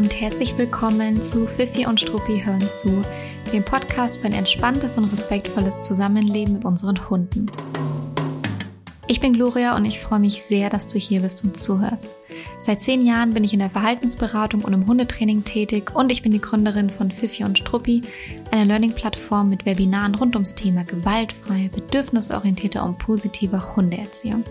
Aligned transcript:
und 0.00 0.18
herzlich 0.18 0.56
willkommen 0.56 1.20
zu 1.20 1.46
Fifi 1.46 1.84
und 1.84 2.00
Struppi 2.00 2.40
hören 2.42 2.66
zu, 2.70 3.02
dem 3.52 3.62
Podcast 3.62 4.18
für 4.18 4.28
ein 4.28 4.32
entspanntes 4.32 4.96
und 4.96 5.04
respektvolles 5.04 5.84
Zusammenleben 5.84 6.54
mit 6.54 6.64
unseren 6.64 7.10
Hunden. 7.10 7.50
Ich 9.08 9.20
bin 9.20 9.34
Gloria 9.34 9.76
und 9.76 9.84
ich 9.84 10.00
freue 10.00 10.20
mich 10.20 10.42
sehr, 10.42 10.70
dass 10.70 10.88
du 10.88 10.98
hier 10.98 11.20
bist 11.20 11.44
und 11.44 11.54
zuhörst. 11.54 12.08
Seit 12.60 12.80
zehn 12.80 13.04
Jahren 13.04 13.34
bin 13.34 13.44
ich 13.44 13.52
in 13.52 13.58
der 13.58 13.68
Verhaltensberatung 13.68 14.62
und 14.62 14.72
im 14.72 14.86
Hundetraining 14.86 15.44
tätig 15.44 15.94
und 15.94 16.10
ich 16.10 16.22
bin 16.22 16.32
die 16.32 16.40
Gründerin 16.40 16.88
von 16.88 17.10
Fifi 17.10 17.44
und 17.44 17.58
Struppi, 17.58 18.00
einer 18.50 18.64
Learning-Plattform 18.64 19.50
mit 19.50 19.66
Webinaren 19.66 20.14
rund 20.14 20.34
ums 20.34 20.54
Thema 20.54 20.82
gewaltfreie, 20.84 21.68
bedürfnisorientierte 21.68 22.82
und 22.82 22.96
positive 22.96 23.76
Hundeerziehung. 23.76 24.44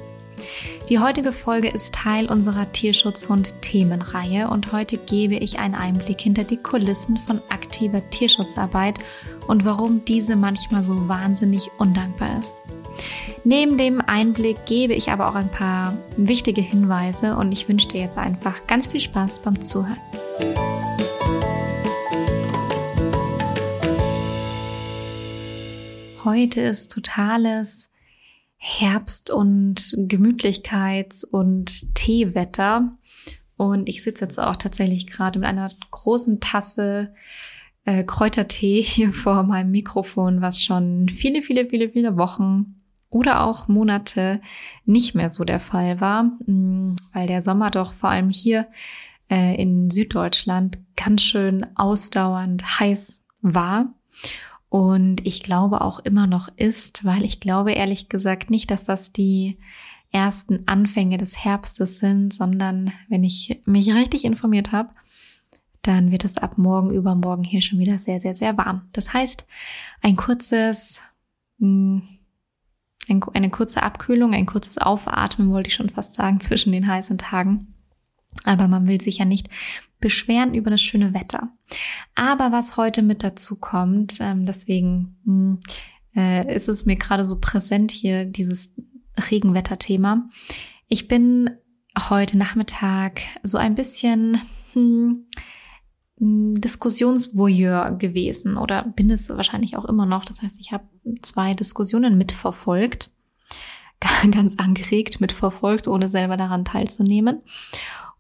Die 0.90 1.00
heutige 1.00 1.32
Folge 1.32 1.70
ist 1.70 1.94
Teil 1.94 2.28
unserer 2.28 2.72
Tierschutzhund-Themenreihe 2.72 4.50
und 4.50 4.72
heute 4.72 4.98
gebe 4.98 5.36
ich 5.36 5.60
einen 5.60 5.76
Einblick 5.76 6.22
hinter 6.22 6.44
die 6.44 6.58
Kulissen 6.58 7.18
von 7.18 7.42
aktiver 7.50 8.08
Tierschutzarbeit 8.10 8.96
und 9.48 9.66
warum 9.66 10.04
diese 10.06 10.36
manchmal 10.36 10.84
so 10.84 11.08
wahnsinnig 11.08 11.70
undankbar 11.78 12.40
ist. 12.40 12.62
Neben 13.44 13.78
dem 13.78 14.02
Einblick 14.02 14.66
gebe 14.66 14.94
ich 14.94 15.12
aber 15.12 15.30
auch 15.30 15.36
ein 15.36 15.50
paar 15.50 15.98
wichtige 16.18 16.62
Hinweise 16.62 17.36
und 17.38 17.52
ich 17.52 17.70
wünsche 17.70 17.88
dir 17.88 18.02
jetzt 18.02 18.18
einfach 18.18 18.68
ganz 18.68 18.90
viel 18.90 19.00
Spaß 19.00 19.40
beim 19.40 19.62
Zuhören. 19.62 19.98
Heute 26.26 26.62
ist 26.62 26.92
totales 26.92 27.89
Herbst- 28.60 29.32
und 29.32 29.96
Gemütlichkeits- 29.98 31.26
und 31.26 31.96
Teewetter. 31.96 32.98
Und 33.56 33.90
ich 33.90 34.04
sitze 34.04 34.26
jetzt 34.26 34.40
auch 34.40 34.58
tatsächlich 34.58 35.08
gerade 35.08 35.40
mit 35.40 35.48
einer 35.48 35.72
großen 35.92 36.42
Tasse 36.42 37.14
äh, 37.86 38.04
Kräutertee 38.04 38.82
hier 38.84 39.14
vor 39.14 39.44
meinem 39.44 39.72
Mikrofon, 39.72 40.42
was 40.42 40.62
schon 40.62 41.10
viele, 41.10 41.42
viele, 41.42 41.68
viele, 41.68 41.90
viele 41.90 42.18
Wochen 42.18 42.76
oder 43.10 43.44
auch 43.44 43.68
Monate 43.68 44.42
nicht 44.86 45.16
mehr 45.16 45.30
so 45.30 45.44
der 45.44 45.60
Fall 45.60 46.00
war, 46.00 46.24
mm, 46.46 46.96
weil 47.14 47.28
der 47.28 47.42
Sommer 47.42 47.72
doch 47.72 47.94
vor 47.94 48.10
allem 48.10 48.30
hier 48.30 48.68
äh, 49.32 49.60
in 49.60 49.90
Süddeutschland 49.90 50.78
ganz 50.96 51.24
schön 51.24 51.66
ausdauernd 51.76 52.80
heiß 52.80 53.26
war 53.42 53.94
und 54.70 55.26
ich 55.26 55.42
glaube 55.44 55.82
auch 55.82 56.00
immer 56.00 56.28
noch 56.28 56.48
ist, 56.56 57.04
weil 57.04 57.26
ich 57.26 57.40
glaube 57.40 57.74
ehrlich 57.74 58.08
gesagt 58.08 58.52
nicht, 58.52 58.70
dass 58.70 58.84
das 58.84 59.12
die 59.12 59.58
ersten 60.12 60.68
Anfänge 60.68 61.18
des 61.18 61.44
Herbstes 61.44 62.00
sind, 62.00 62.34
sondern 62.34 62.92
wenn 63.10 63.24
ich 63.24 63.62
mich 63.66 63.94
richtig 63.94 64.26
informiert 64.26 64.72
habe, 64.72 64.90
dann 65.82 66.12
wird 66.12 66.26
es 66.26 66.38
ab 66.38 66.58
morgen 66.58 66.92
übermorgen 66.92 67.44
hier 67.44 67.62
schon 67.62 67.80
wieder 67.80 67.98
sehr, 67.98 68.20
sehr, 68.20 68.36
sehr 68.36 68.58
warm. 68.58 68.88
Das 68.92 69.14
heißt, 69.14 69.46
ein 70.02 70.16
kurzes, 70.16 71.02
hm, 71.60 72.04
eine 73.08 73.50
kurze 73.50 73.82
Abkühlung, 73.82 74.34
ein 74.34 74.46
kurzes 74.46 74.78
Aufatmen, 74.78 75.52
wollte 75.52 75.70
ich 75.70 75.74
schon 75.74 75.90
fast 75.90 76.14
sagen, 76.14 76.40
zwischen 76.42 76.72
den 76.72 76.88
heißen 76.88 77.18
Tagen. 77.18 77.74
Aber 78.44 78.68
man 78.68 78.88
will 78.88 79.02
sich 79.02 79.18
ja 79.18 79.26
nicht 79.26 79.50
beschweren 80.00 80.54
über 80.54 80.70
das 80.70 80.82
schöne 80.82 81.14
Wetter. 81.14 81.50
Aber 82.16 82.52
was 82.52 82.78
heute 82.78 83.02
mit 83.02 83.24
dazu 83.24 83.58
kommt, 83.58 84.18
ähm, 84.22 84.46
deswegen 84.46 85.18
mh, 85.26 85.34
hm, 85.34 85.60
äh, 86.16 86.56
ist 86.56 86.70
es 86.70 86.86
mir 86.86 86.96
gerade 86.96 87.26
so 87.26 87.40
präsent 87.40 87.92
hier, 87.92 88.26
dieses 88.26 88.76
Regenwetterthema. 89.30 90.30
Ich 90.88 91.08
bin 91.08 91.52
heute 92.10 92.38
Nachmittag 92.38 93.22
so 93.44 93.58
ein 93.58 93.76
bisschen 93.76 94.42
hm, 94.74 95.28
Diskussionsvoyeur 96.22 97.92
gewesen 97.92 98.58
oder 98.58 98.84
bin 98.84 99.10
es 99.10 99.30
wahrscheinlich 99.30 99.78
auch 99.78 99.86
immer 99.86 100.06
noch. 100.06 100.26
Das 100.26 100.42
heißt, 100.42 100.60
ich 100.60 100.74
habe 100.74 100.84
zwei 101.22 101.54
Diskussionen 101.54 102.18
mitverfolgt, 102.18 103.12
ganz 104.32 104.58
angeregt 104.58 105.22
mitverfolgt, 105.22 105.88
ohne 105.88 106.10
selber 106.10 106.36
daran 106.36 106.66
teilzunehmen. 106.66 107.42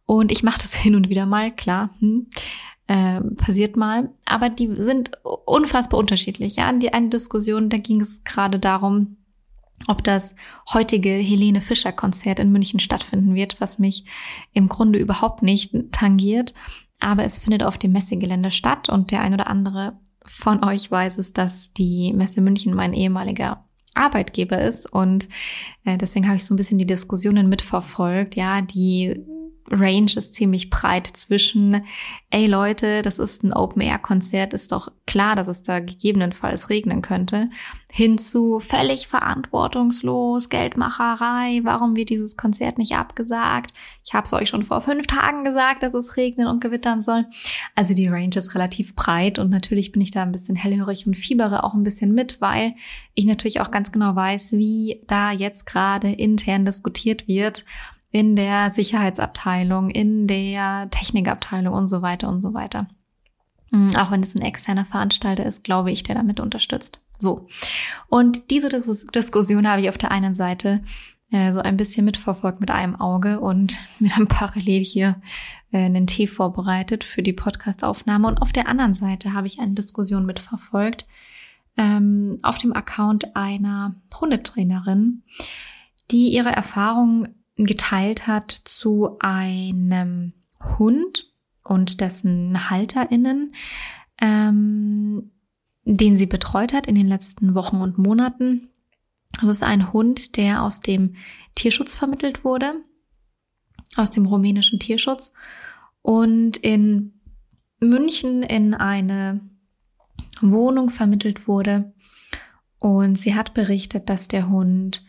Und 0.09 0.31
ich 0.31 0.41
mache 0.41 0.59
das 0.59 0.73
hin 0.73 0.95
und 0.95 1.09
wieder 1.09 1.27
mal, 1.27 1.55
klar. 1.55 1.91
Hm, 1.99 2.25
äh, 2.87 3.21
passiert 3.35 3.77
mal. 3.77 4.09
Aber 4.25 4.49
die 4.49 4.73
sind 4.77 5.11
unfassbar 5.23 5.99
unterschiedlich. 5.99 6.55
Ja, 6.55 6.73
die 6.73 6.91
eine 6.91 7.09
Diskussion, 7.09 7.69
da 7.69 7.77
ging 7.77 8.01
es 8.01 8.23
gerade 8.23 8.57
darum, 8.57 9.17
ob 9.87 10.03
das 10.03 10.33
heutige 10.73 11.11
Helene 11.11 11.61
Fischer 11.61 11.91
Konzert 11.91 12.39
in 12.39 12.51
München 12.51 12.79
stattfinden 12.79 13.35
wird, 13.35 13.61
was 13.61 13.77
mich 13.77 14.05
im 14.51 14.67
Grunde 14.67 14.97
überhaupt 14.97 15.43
nicht 15.43 15.75
tangiert. 15.91 16.55
Aber 16.99 17.23
es 17.23 17.37
findet 17.37 17.61
auf 17.61 17.77
dem 17.77 17.91
Messegelände 17.91 18.49
statt 18.49 18.89
und 18.89 19.11
der 19.11 19.21
ein 19.21 19.35
oder 19.35 19.47
andere 19.47 19.99
von 20.25 20.63
euch 20.63 20.89
weiß 20.89 21.19
es, 21.19 21.33
dass 21.33 21.71
die 21.73 22.13
Messe 22.13 22.41
München 22.41 22.73
mein 22.73 22.93
ehemaliger 22.93 23.63
Arbeitgeber 23.93 24.59
ist 24.59 24.85
und 24.87 25.29
äh, 25.85 25.97
deswegen 25.97 26.27
habe 26.27 26.37
ich 26.37 26.45
so 26.45 26.53
ein 26.53 26.57
bisschen 26.57 26.77
die 26.77 26.85
Diskussionen 26.85 27.47
mitverfolgt. 27.47 28.35
Ja, 28.35 28.61
die 28.61 29.25
Range 29.71 30.11
ist 30.15 30.33
ziemlich 30.33 30.69
breit 30.69 31.07
zwischen, 31.07 31.85
ey 32.29 32.47
Leute, 32.47 33.01
das 33.01 33.19
ist 33.19 33.43
ein 33.43 33.53
Open-Air-Konzert, 33.53 34.53
ist 34.53 34.71
doch 34.71 34.91
klar, 35.05 35.35
dass 35.35 35.47
es 35.47 35.63
da 35.63 35.79
gegebenenfalls 35.79 36.69
regnen 36.69 37.01
könnte, 37.01 37.49
hin 37.91 38.17
zu 38.17 38.59
völlig 38.59 39.07
verantwortungslos, 39.07 40.49
Geldmacherei, 40.49 41.61
warum 41.63 41.95
wird 41.95 42.09
dieses 42.09 42.37
Konzert 42.37 42.77
nicht 42.77 42.95
abgesagt? 42.95 43.73
Ich 44.05 44.13
habe 44.13 44.25
es 44.25 44.33
euch 44.33 44.49
schon 44.49 44.63
vor 44.63 44.81
fünf 44.81 45.07
Tagen 45.07 45.43
gesagt, 45.43 45.83
dass 45.83 45.93
es 45.93 46.17
regnen 46.17 46.47
und 46.47 46.61
gewittern 46.61 46.99
soll. 46.99 47.25
Also 47.75 47.93
die 47.93 48.07
Range 48.07 48.35
ist 48.35 48.53
relativ 48.55 48.95
breit 48.95 49.39
und 49.39 49.49
natürlich 49.49 49.91
bin 49.91 50.01
ich 50.01 50.11
da 50.11 50.23
ein 50.23 50.31
bisschen 50.31 50.55
hellhörig 50.55 51.07
und 51.07 51.17
fiebere 51.17 51.63
auch 51.63 51.73
ein 51.73 51.83
bisschen 51.83 52.13
mit, 52.13 52.41
weil 52.41 52.75
ich 53.15 53.25
natürlich 53.25 53.61
auch 53.61 53.71
ganz 53.71 53.91
genau 53.91 54.15
weiß, 54.15 54.53
wie 54.53 55.01
da 55.07 55.31
jetzt 55.31 55.65
gerade 55.65 56.11
intern 56.11 56.65
diskutiert 56.65 57.27
wird 57.27 57.65
in 58.11 58.35
der 58.35 58.71
Sicherheitsabteilung, 58.71 59.89
in 59.89 60.27
der 60.27 60.89
Technikabteilung 60.89 61.73
und 61.73 61.87
so 61.87 62.01
weiter 62.01 62.27
und 62.27 62.39
so 62.39 62.53
weiter. 62.53 62.87
Mm, 63.71 63.95
auch 63.95 64.11
wenn 64.11 64.21
es 64.23 64.35
ein 64.35 64.41
externer 64.41 64.85
Veranstalter 64.85 65.45
ist, 65.45 65.63
glaube 65.63 65.91
ich, 65.91 66.03
der 66.03 66.15
damit 66.15 66.39
unterstützt. 66.39 67.01
So. 67.17 67.47
Und 68.07 68.49
diese 68.49 68.69
Dis 68.69 69.05
Diskussion 69.07 69.67
habe 69.67 69.81
ich 69.81 69.89
auf 69.89 69.97
der 69.97 70.11
einen 70.11 70.33
Seite 70.33 70.81
äh, 71.31 71.53
so 71.53 71.59
ein 71.59 71.77
bisschen 71.77 72.05
mitverfolgt 72.05 72.59
mit 72.59 72.71
einem 72.71 72.95
Auge 72.95 73.39
und 73.39 73.77
mir 73.99 74.11
dann 74.15 74.27
parallel 74.27 74.83
hier 74.83 75.21
äh, 75.71 75.77
einen 75.77 76.07
Tee 76.07 76.27
vorbereitet 76.27 77.03
für 77.03 77.21
die 77.21 77.33
Podcastaufnahme. 77.33 78.27
Und 78.27 78.41
auf 78.41 78.53
der 78.53 78.67
anderen 78.67 78.93
Seite 78.93 79.33
habe 79.33 79.47
ich 79.47 79.59
eine 79.59 79.73
Diskussion 79.73 80.25
mitverfolgt 80.25 81.05
ähm, 81.77 82.37
auf 82.41 82.57
dem 82.57 82.73
Account 82.73 83.35
einer 83.35 83.95
Hundetrainerin, 84.19 85.23
die 86.09 86.29
ihre 86.29 86.49
Erfahrungen 86.49 87.38
geteilt 87.65 88.27
hat 88.27 88.51
zu 88.51 89.17
einem 89.19 90.33
Hund 90.77 91.33
und 91.63 92.01
dessen 92.01 92.69
HalterInnen, 92.69 93.53
ähm, 94.21 95.31
den 95.83 96.17
sie 96.17 96.25
betreut 96.25 96.73
hat 96.73 96.87
in 96.87 96.95
den 96.95 97.07
letzten 97.07 97.55
Wochen 97.55 97.77
und 97.77 97.97
Monaten. 97.97 98.69
Das 99.39 99.49
ist 99.49 99.63
ein 99.63 99.93
Hund, 99.93 100.37
der 100.37 100.63
aus 100.63 100.81
dem 100.81 101.15
Tierschutz 101.55 101.95
vermittelt 101.95 102.43
wurde, 102.43 102.73
aus 103.95 104.11
dem 104.11 104.25
rumänischen 104.25 104.79
Tierschutz 104.79 105.33
und 106.01 106.57
in 106.57 107.21
München 107.79 108.43
in 108.43 108.73
eine 108.73 109.41
Wohnung 110.41 110.89
vermittelt 110.89 111.47
wurde. 111.47 111.93
Und 112.79 113.17
sie 113.17 113.35
hat 113.35 113.53
berichtet, 113.53 114.09
dass 114.09 114.29
der 114.29 114.49
Hund 114.49 115.03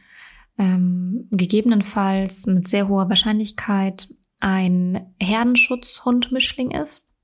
ähm, 0.60 1.26
gegebenenfalls 1.31 2.47
mit 2.47 2.69
sehr 2.69 2.87
hoher 2.87 3.09
Wahrscheinlichkeit 3.09 4.14
ein 4.40 5.14
Herdenschutzhund-Mischling 5.19 6.70
ist. 6.70 7.14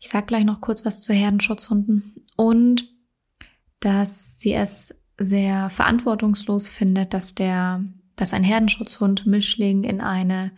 Ich 0.00 0.08
sage 0.08 0.26
gleich 0.26 0.44
noch 0.44 0.62
kurz 0.62 0.84
was 0.86 1.02
zu 1.02 1.12
Herdenschutzhunden. 1.12 2.24
Und 2.36 2.88
dass 3.80 4.40
sie 4.40 4.54
es 4.54 4.94
sehr 5.18 5.68
verantwortungslos 5.68 6.68
findet, 6.68 7.12
dass 7.12 7.34
der, 7.34 7.84
dass 8.16 8.32
ein 8.32 8.44
Herdenschutzhund-Mischling 8.44 9.84
in 9.84 10.00
eine 10.00 10.52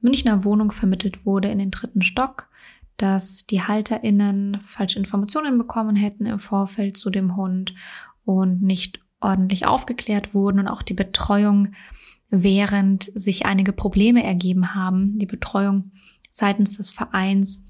Münchner 0.00 0.44
Wohnung 0.44 0.72
vermittelt 0.72 1.24
wurde 1.24 1.50
in 1.50 1.60
den 1.60 1.70
dritten 1.70 2.02
Stock, 2.02 2.48
dass 2.96 3.46
die 3.46 3.62
HalterInnen 3.62 4.58
falsche 4.62 4.98
Informationen 4.98 5.56
bekommen 5.56 5.94
hätten 5.94 6.26
im 6.26 6.40
Vorfeld 6.40 6.96
zu 6.96 7.10
dem 7.10 7.36
Hund 7.36 7.74
und 8.24 8.60
nicht 8.60 9.00
ordentlich 9.20 9.66
aufgeklärt 9.66 10.34
wurden 10.34 10.60
und 10.60 10.68
auch 10.68 10.82
die 10.82 10.94
Betreuung, 10.94 11.74
während 12.30 13.04
sich 13.04 13.46
einige 13.46 13.72
Probleme 13.72 14.22
ergeben 14.22 14.74
haben, 14.74 15.18
die 15.18 15.26
Betreuung 15.26 15.92
seitens 16.30 16.76
des 16.76 16.90
Vereins 16.90 17.66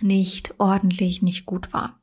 nicht 0.00 0.54
ordentlich, 0.58 1.22
nicht 1.22 1.46
gut 1.46 1.72
war. 1.72 2.00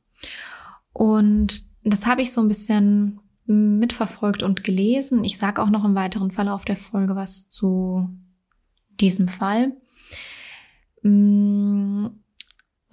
Und 0.92 1.66
das 1.84 2.06
habe 2.06 2.22
ich 2.22 2.32
so 2.32 2.40
ein 2.40 2.48
bisschen 2.48 3.20
mitverfolgt 3.46 4.42
und 4.42 4.64
gelesen. 4.64 5.22
Ich 5.22 5.38
sage 5.38 5.62
auch 5.62 5.70
noch 5.70 5.84
im 5.84 5.94
weiteren 5.94 6.32
Verlauf 6.32 6.64
der 6.64 6.76
Folge 6.76 7.14
was 7.14 7.48
zu 7.48 8.08
diesem 8.98 9.28
Fall. 9.28 9.76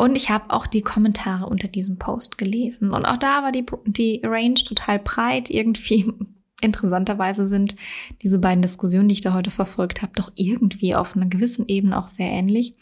Und 0.04 0.18
ich 0.18 0.30
habe 0.30 0.50
auch 0.50 0.68
die 0.68 0.82
Kommentare 0.82 1.46
unter 1.46 1.70
diesem 1.70 1.98
Post 1.98 2.38
gelesen. 2.38 2.92
Und 2.92 3.06
auch 3.06 3.16
da 3.16 3.42
war 3.42 3.54
die, 3.54 3.66
die 3.86 4.20
Range 4.22 4.56
total 4.56 5.00
breit. 5.00 5.50
Irgendwie 5.50 6.12
interessanterweise 6.62 7.48
sind 7.48 7.78
diese 8.22 8.38
beiden 8.38 8.62
Diskussionen, 8.62 9.08
die 9.08 9.14
ich 9.14 9.22
da 9.22 9.34
heute 9.34 9.50
verfolgt 9.50 10.02
habe, 10.02 10.12
doch 10.18 10.30
irgendwie 10.36 10.94
auf 10.94 11.16
einer 11.16 11.28
gewissen 11.28 11.70
Ebene 11.70 11.98
auch 11.98 12.08
sehr 12.08 12.30
ähnlich. 12.30 12.76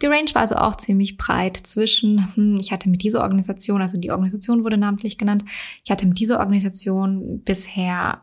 Die 0.00 0.06
Range 0.06 0.32
war 0.34 0.42
also 0.42 0.54
auch 0.54 0.76
ziemlich 0.76 1.16
breit 1.16 1.56
zwischen, 1.56 2.32
hm, 2.36 2.58
ich 2.60 2.70
hatte 2.70 2.88
mit 2.88 3.02
dieser 3.02 3.22
Organisation, 3.22 3.82
also 3.82 3.98
die 3.98 4.12
Organisation 4.12 4.62
wurde 4.62 4.78
namentlich 4.78 5.18
genannt, 5.18 5.44
ich 5.84 5.90
hatte 5.90 6.06
mit 6.06 6.20
dieser 6.20 6.38
Organisation 6.38 7.42
bisher 7.42 8.22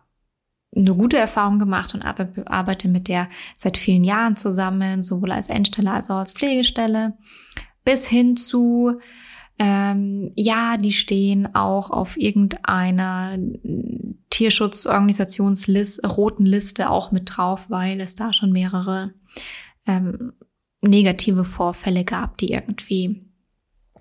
eine 0.74 0.96
gute 0.96 1.18
Erfahrung 1.18 1.60
gemacht 1.60 1.94
und 1.94 2.06
arbeite 2.06 2.88
mit 2.88 3.10
der 3.10 3.28
seit 3.58 3.76
vielen 3.76 4.06
Jahren 4.06 4.38
zusammen, 4.38 5.04
sowohl 5.04 5.34
als 5.34 5.50
Endstelle 5.50 5.92
als 5.92 6.10
auch 6.10 6.20
als 6.20 6.32
Pflegestelle, 6.32 7.18
bis 7.86 8.08
hin 8.08 8.36
zu 8.36 9.00
ähm, 9.58 10.32
ja, 10.36 10.76
die 10.78 10.92
stehen 10.92 11.56
auch 11.56 11.90
auf 11.90 12.18
irgendeiner 12.18 13.38
Tierschutzorganisationsliste, 14.30 16.06
roten 16.08 16.46
Liste 16.46 16.90
auch 16.90 17.12
mit 17.12 17.38
drauf, 17.38 17.68
weil 17.70 18.02
es 18.02 18.16
da 18.16 18.34
schon 18.34 18.52
mehrere 18.52 19.14
ähm, 19.88 20.34
negative 20.82 21.46
Vorfälle 21.46 22.04
gab, 22.04 22.38
die 22.38 22.52
irgendwie 22.52 23.24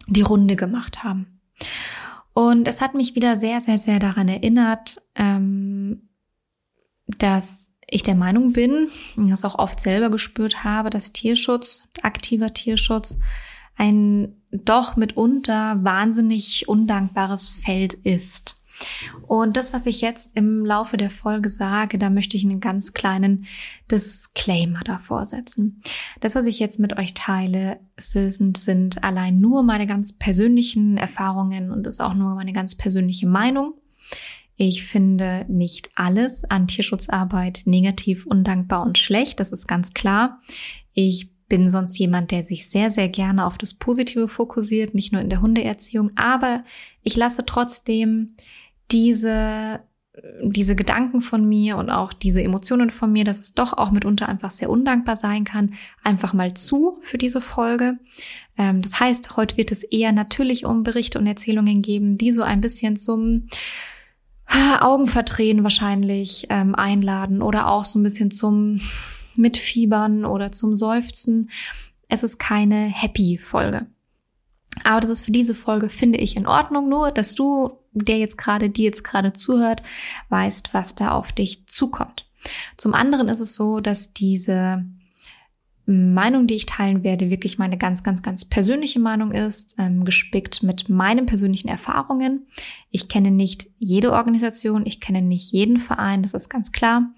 die 0.08 0.22
Runde 0.22 0.56
gemacht 0.56 1.04
haben. 1.04 1.40
Und 2.32 2.66
es 2.66 2.80
hat 2.80 2.94
mich 2.94 3.14
wieder 3.14 3.36
sehr, 3.36 3.60
sehr, 3.60 3.78
sehr 3.78 4.00
daran 4.00 4.28
erinnert, 4.28 5.02
ähm, 5.14 6.08
dass 7.06 7.76
ich 7.88 8.02
der 8.02 8.16
Meinung 8.16 8.52
bin, 8.52 8.88
das 9.16 9.44
auch 9.44 9.58
oft 9.58 9.78
selber 9.78 10.10
gespürt 10.10 10.64
habe, 10.64 10.90
dass 10.90 11.12
Tierschutz, 11.12 11.84
aktiver 12.02 12.52
Tierschutz, 12.52 13.18
ein 13.76 14.36
doch 14.50 14.96
mitunter 14.96 15.82
wahnsinnig 15.82 16.68
undankbares 16.68 17.50
Feld 17.50 17.94
ist. 17.94 18.60
Und 19.26 19.56
das, 19.56 19.72
was 19.72 19.86
ich 19.86 20.00
jetzt 20.00 20.36
im 20.36 20.64
Laufe 20.64 20.96
der 20.96 21.10
Folge 21.10 21.48
sage, 21.48 21.98
da 21.98 22.10
möchte 22.10 22.36
ich 22.36 22.44
einen 22.44 22.60
ganz 22.60 22.92
kleinen 22.92 23.46
Disclaimer 23.90 24.80
davor 24.84 25.26
setzen. 25.26 25.80
Das, 26.20 26.34
was 26.34 26.46
ich 26.46 26.58
jetzt 26.58 26.80
mit 26.80 26.98
euch 26.98 27.14
teile, 27.14 27.78
sind, 27.96 28.56
sind 28.56 29.04
allein 29.04 29.40
nur 29.40 29.62
meine 29.62 29.86
ganz 29.86 30.18
persönlichen 30.18 30.96
Erfahrungen 30.96 31.70
und 31.70 31.86
ist 31.86 32.00
auch 32.00 32.14
nur 32.14 32.34
meine 32.34 32.52
ganz 32.52 32.74
persönliche 32.74 33.28
Meinung. 33.28 33.74
Ich 34.56 34.84
finde 34.84 35.46
nicht 35.48 35.90
alles 35.96 36.44
an 36.44 36.68
Tierschutzarbeit 36.68 37.62
negativ, 37.64 38.26
undankbar 38.26 38.82
und 38.82 38.98
schlecht. 38.98 39.40
Das 39.40 39.50
ist 39.52 39.66
ganz 39.66 39.94
klar. 39.94 40.40
Ich 40.92 41.33
bin 41.54 41.68
sonst 41.68 41.96
jemand, 42.00 42.32
der 42.32 42.42
sich 42.42 42.68
sehr, 42.68 42.90
sehr 42.90 43.08
gerne 43.08 43.46
auf 43.46 43.58
das 43.58 43.74
Positive 43.74 44.26
fokussiert, 44.26 44.92
nicht 44.92 45.12
nur 45.12 45.20
in 45.22 45.28
der 45.28 45.40
Hundeerziehung, 45.40 46.10
aber 46.16 46.64
ich 47.04 47.14
lasse 47.14 47.46
trotzdem 47.46 48.34
diese, 48.90 49.78
diese 50.42 50.74
Gedanken 50.74 51.20
von 51.20 51.48
mir 51.48 51.76
und 51.76 51.90
auch 51.90 52.12
diese 52.12 52.42
Emotionen 52.42 52.90
von 52.90 53.12
mir, 53.12 53.22
dass 53.22 53.38
es 53.38 53.54
doch 53.54 53.72
auch 53.72 53.92
mitunter 53.92 54.28
einfach 54.28 54.50
sehr 54.50 54.68
undankbar 54.68 55.14
sein 55.14 55.44
kann, 55.44 55.74
einfach 56.02 56.32
mal 56.32 56.54
zu 56.54 56.98
für 57.02 57.18
diese 57.18 57.40
Folge. 57.40 58.00
Ähm, 58.58 58.82
das 58.82 58.98
heißt, 58.98 59.36
heute 59.36 59.56
wird 59.56 59.70
es 59.70 59.84
eher 59.84 60.10
natürlich 60.10 60.66
um 60.66 60.82
Berichte 60.82 61.20
und 61.20 61.28
Erzählungen 61.28 61.82
geben, 61.82 62.16
die 62.16 62.32
so 62.32 62.42
ein 62.42 62.62
bisschen 62.62 62.96
zum 62.96 63.46
Augenverdrehen 64.80 65.62
wahrscheinlich 65.62 66.48
ähm, 66.50 66.74
einladen 66.74 67.42
oder 67.42 67.70
auch 67.70 67.84
so 67.84 68.00
ein 68.00 68.02
bisschen 68.02 68.32
zum 68.32 68.80
Mitfiebern 69.36 70.24
oder 70.24 70.52
zum 70.52 70.74
Seufzen. 70.74 71.50
Es 72.08 72.22
ist 72.22 72.38
keine 72.38 72.76
Happy-Folge. 72.76 73.86
Aber 74.82 75.00
das 75.00 75.10
ist 75.10 75.20
für 75.20 75.32
diese 75.32 75.54
Folge, 75.54 75.88
finde 75.88 76.18
ich, 76.18 76.36
in 76.36 76.46
Ordnung. 76.46 76.88
Nur, 76.88 77.10
dass 77.10 77.34
du, 77.34 77.78
der 77.92 78.18
jetzt 78.18 78.38
gerade, 78.38 78.70
die 78.70 78.82
jetzt 78.82 79.04
gerade 79.04 79.32
zuhört, 79.32 79.82
weißt, 80.30 80.74
was 80.74 80.94
da 80.94 81.12
auf 81.12 81.32
dich 81.32 81.66
zukommt. 81.66 82.26
Zum 82.76 82.94
anderen 82.94 83.28
ist 83.28 83.40
es 83.40 83.54
so, 83.54 83.80
dass 83.80 84.12
diese 84.12 84.84
Meinung, 85.86 86.46
die 86.46 86.54
ich 86.54 86.66
teilen 86.66 87.04
werde, 87.04 87.28
wirklich 87.28 87.58
meine 87.58 87.76
ganz, 87.76 88.02
ganz, 88.02 88.22
ganz 88.22 88.46
persönliche 88.46 89.00
Meinung 89.00 89.32
ist, 89.32 89.76
ähm, 89.78 90.04
gespickt 90.04 90.62
mit 90.62 90.88
meinen 90.88 91.26
persönlichen 91.26 91.68
Erfahrungen. 91.68 92.46
Ich 92.90 93.08
kenne 93.08 93.30
nicht 93.30 93.66
jede 93.78 94.12
Organisation, 94.12 94.86
ich 94.86 95.00
kenne 95.00 95.20
nicht 95.20 95.52
jeden 95.52 95.78
Verein, 95.78 96.22
das 96.22 96.32
ist 96.32 96.48
ganz 96.48 96.72
klar. 96.72 97.12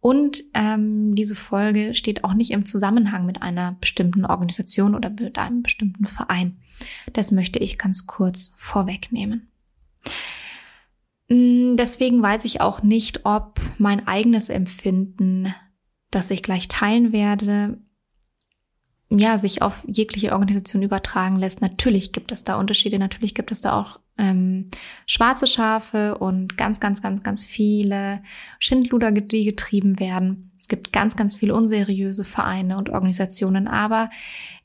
Und 0.00 0.42
ähm, 0.54 1.14
diese 1.14 1.34
Folge 1.34 1.94
steht 1.94 2.24
auch 2.24 2.32
nicht 2.32 2.50
im 2.52 2.64
Zusammenhang 2.64 3.26
mit 3.26 3.42
einer 3.42 3.76
bestimmten 3.80 4.24
Organisation 4.24 4.94
oder 4.94 5.10
mit 5.10 5.38
einem 5.38 5.62
bestimmten 5.62 6.06
Verein. 6.06 6.56
Das 7.12 7.32
möchte 7.32 7.58
ich 7.58 7.78
ganz 7.78 8.06
kurz 8.06 8.52
vorwegnehmen. 8.56 9.50
Mm, 11.28 11.76
deswegen 11.76 12.22
weiß 12.22 12.46
ich 12.46 12.62
auch 12.62 12.82
nicht, 12.82 13.26
ob 13.26 13.60
mein 13.76 14.06
eigenes 14.06 14.48
Empfinden, 14.48 15.54
das 16.10 16.30
ich 16.30 16.42
gleich 16.42 16.68
teilen 16.68 17.12
werde, 17.12 17.78
ja, 19.10 19.38
sich 19.38 19.60
auf 19.60 19.84
jegliche 19.86 20.32
Organisation 20.32 20.82
übertragen 20.82 21.36
lässt. 21.36 21.60
Natürlich 21.60 22.12
gibt 22.12 22.32
es 22.32 22.44
da 22.44 22.56
Unterschiede, 22.56 22.98
natürlich 22.98 23.34
gibt 23.34 23.50
es 23.50 23.60
da 23.60 23.78
auch 23.78 24.00
ähm, 24.18 24.68
schwarze 25.06 25.46
Schafe 25.46 26.18
und 26.18 26.56
ganz, 26.56 26.80
ganz, 26.80 27.00
ganz, 27.00 27.22
ganz 27.22 27.44
viele 27.44 28.22
Schindluder, 28.58 29.12
die 29.12 29.44
getrieben 29.44 29.98
werden. 29.98 30.50
Es 30.58 30.68
gibt 30.68 30.92
ganz, 30.92 31.16
ganz 31.16 31.34
viele 31.34 31.54
unseriöse 31.54 32.24
Vereine 32.24 32.76
und 32.76 32.90
Organisationen, 32.90 33.66
aber 33.66 34.10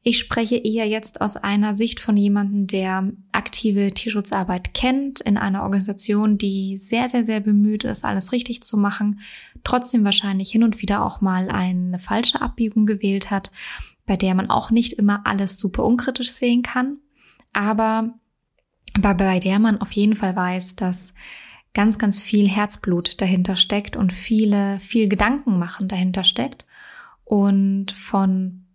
ich 0.03 0.19
spreche 0.19 0.57
eher 0.57 0.87
jetzt 0.87 1.21
aus 1.21 1.37
einer 1.37 1.73
Sicht 1.73 1.99
von 1.99 2.17
jemandem, 2.17 2.67
der 2.67 3.11
aktive 3.31 3.93
Tierschutzarbeit 3.93 4.73
kennt, 4.73 5.21
in 5.21 5.37
einer 5.37 5.63
Organisation, 5.63 6.37
die 6.37 6.77
sehr, 6.77 7.07
sehr, 7.07 7.23
sehr 7.23 7.39
bemüht 7.39 7.85
ist, 7.85 8.03
alles 8.03 8.33
richtig 8.33 8.61
zu 8.61 8.77
machen, 8.77 9.21
trotzdem 9.63 10.03
wahrscheinlich 10.03 10.51
hin 10.51 10.63
und 10.63 10.81
wieder 10.81 11.05
auch 11.05 11.21
mal 11.21 11.49
eine 11.49 11.97
falsche 11.97 12.41
Abbiegung 12.41 12.85
gewählt 12.85 13.31
hat 13.31 13.51
bei 14.05 14.15
der 14.15 14.35
man 14.35 14.49
auch 14.49 14.71
nicht 14.71 14.93
immer 14.93 15.25
alles 15.25 15.57
super 15.57 15.83
unkritisch 15.83 16.31
sehen 16.31 16.61
kann, 16.61 16.97
aber 17.53 18.13
bei 18.99 19.39
der 19.39 19.59
man 19.59 19.81
auf 19.81 19.91
jeden 19.91 20.15
Fall 20.15 20.35
weiß, 20.35 20.75
dass 20.75 21.13
ganz, 21.73 21.97
ganz 21.97 22.21
viel 22.21 22.47
Herzblut 22.47 23.21
dahinter 23.21 23.57
steckt 23.57 23.95
und 23.95 24.13
viele, 24.13 24.79
viel 24.79 25.07
Gedanken 25.07 25.59
machen 25.59 25.87
dahinter 25.87 26.23
steckt 26.23 26.65
und 27.23 27.91
von 27.91 28.65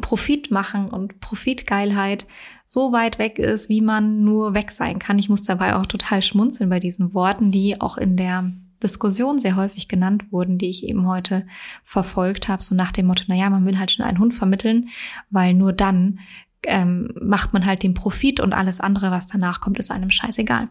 Profit 0.00 0.50
machen 0.50 0.88
und 0.88 1.20
Profitgeilheit 1.20 2.26
so 2.64 2.92
weit 2.92 3.18
weg 3.18 3.38
ist, 3.38 3.68
wie 3.68 3.80
man 3.80 4.24
nur 4.24 4.54
weg 4.54 4.72
sein 4.72 4.98
kann. 4.98 5.18
Ich 5.18 5.28
muss 5.28 5.44
dabei 5.44 5.76
auch 5.76 5.86
total 5.86 6.22
schmunzeln 6.22 6.70
bei 6.70 6.80
diesen 6.80 7.14
Worten, 7.14 7.50
die 7.50 7.80
auch 7.80 7.96
in 7.96 8.16
der 8.16 8.52
Diskussionen 8.82 9.38
sehr 9.38 9.56
häufig 9.56 9.88
genannt 9.88 10.30
wurden, 10.30 10.58
die 10.58 10.70
ich 10.70 10.88
eben 10.88 11.06
heute 11.06 11.46
verfolgt 11.82 12.48
habe, 12.48 12.62
so 12.62 12.74
nach 12.74 12.92
dem 12.92 13.06
Motto, 13.06 13.24
na 13.26 13.34
ja, 13.34 13.50
man 13.50 13.66
will 13.66 13.78
halt 13.78 13.90
schon 13.90 14.04
einen 14.04 14.18
Hund 14.18 14.34
vermitteln, 14.34 14.88
weil 15.30 15.54
nur 15.54 15.72
dann 15.72 16.20
ähm, 16.66 17.12
macht 17.20 17.52
man 17.52 17.66
halt 17.66 17.82
den 17.82 17.94
Profit 17.94 18.40
und 18.40 18.52
alles 18.52 18.80
andere, 18.80 19.10
was 19.10 19.26
danach 19.26 19.60
kommt, 19.60 19.78
ist 19.78 19.90
einem 19.90 20.10
scheißegal. 20.10 20.68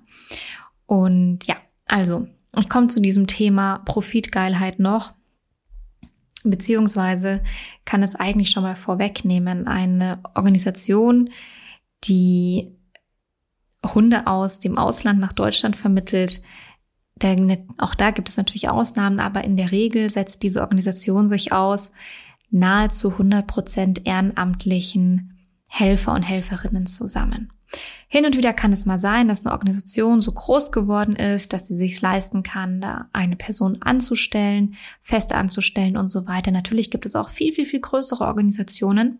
Und 0.85 1.45
ja, 1.45 1.55
also, 1.85 2.27
ich 2.57 2.69
komme 2.69 2.87
zu 2.87 2.99
diesem 2.99 3.27
Thema 3.27 3.79
Profitgeilheit 3.79 4.79
noch, 4.79 5.13
beziehungsweise 6.43 7.43
kann 7.85 8.03
es 8.03 8.15
eigentlich 8.15 8.49
schon 8.49 8.63
mal 8.63 8.75
vorwegnehmen, 8.75 9.67
eine 9.67 10.19
Organisation, 10.35 11.29
die 12.03 12.75
Hunde 13.85 14.27
aus 14.27 14.59
dem 14.59 14.77
Ausland 14.77 15.19
nach 15.19 15.33
Deutschland 15.33 15.75
vermittelt, 15.75 16.41
denn 17.21 17.67
auch 17.77 17.95
da 17.95 18.11
gibt 18.11 18.29
es 18.29 18.37
natürlich 18.37 18.69
Ausnahmen, 18.69 19.19
aber 19.19 19.43
in 19.43 19.57
der 19.57 19.71
Regel 19.71 20.09
setzt 20.09 20.43
diese 20.43 20.61
Organisation 20.61 21.29
sich 21.29 21.51
aus 21.51 21.91
nahezu 22.49 23.11
100 23.11 23.47
Prozent 23.47 24.07
ehrenamtlichen 24.07 25.36
Helfer 25.69 26.13
und 26.13 26.23
Helferinnen 26.23 26.85
zusammen. 26.85 27.51
Hin 28.09 28.25
und 28.25 28.37
wieder 28.37 28.53
kann 28.53 28.71
es 28.71 28.85
mal 28.85 28.99
sein, 28.99 29.27
dass 29.27 29.45
eine 29.45 29.51
Organisation 29.51 30.21
so 30.21 30.31
groß 30.31 30.71
geworden 30.71 31.17
ist, 31.17 31.51
dass 31.51 31.67
sie 31.67 31.75
sich 31.75 31.99
leisten 32.01 32.41
kann, 32.41 32.79
da 32.79 33.09
eine 33.11 33.35
Person 33.35 33.81
anzustellen, 33.81 34.75
fest 35.01 35.33
anzustellen 35.33 35.97
und 35.97 36.07
so 36.07 36.25
weiter. 36.25 36.51
Natürlich 36.51 36.89
gibt 36.89 37.05
es 37.05 37.17
auch 37.17 37.27
viel, 37.27 37.51
viel, 37.51 37.65
viel 37.65 37.81
größere 37.81 38.23
Organisationen, 38.23 39.19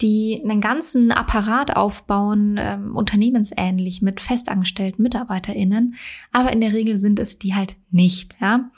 die 0.00 0.42
einen 0.42 0.60
ganzen 0.60 1.12
Apparat 1.12 1.76
aufbauen, 1.76 2.56
ähm, 2.58 2.96
unternehmensähnlich 2.96 4.02
mit 4.02 4.20
festangestellten 4.20 5.04
MitarbeiterInnen. 5.04 5.94
Aber 6.32 6.52
in 6.52 6.60
der 6.60 6.72
Regel 6.72 6.98
sind 6.98 7.20
es 7.20 7.38
die 7.38 7.54
halt 7.54 7.76
nicht, 7.92 8.36
ja. 8.40 8.72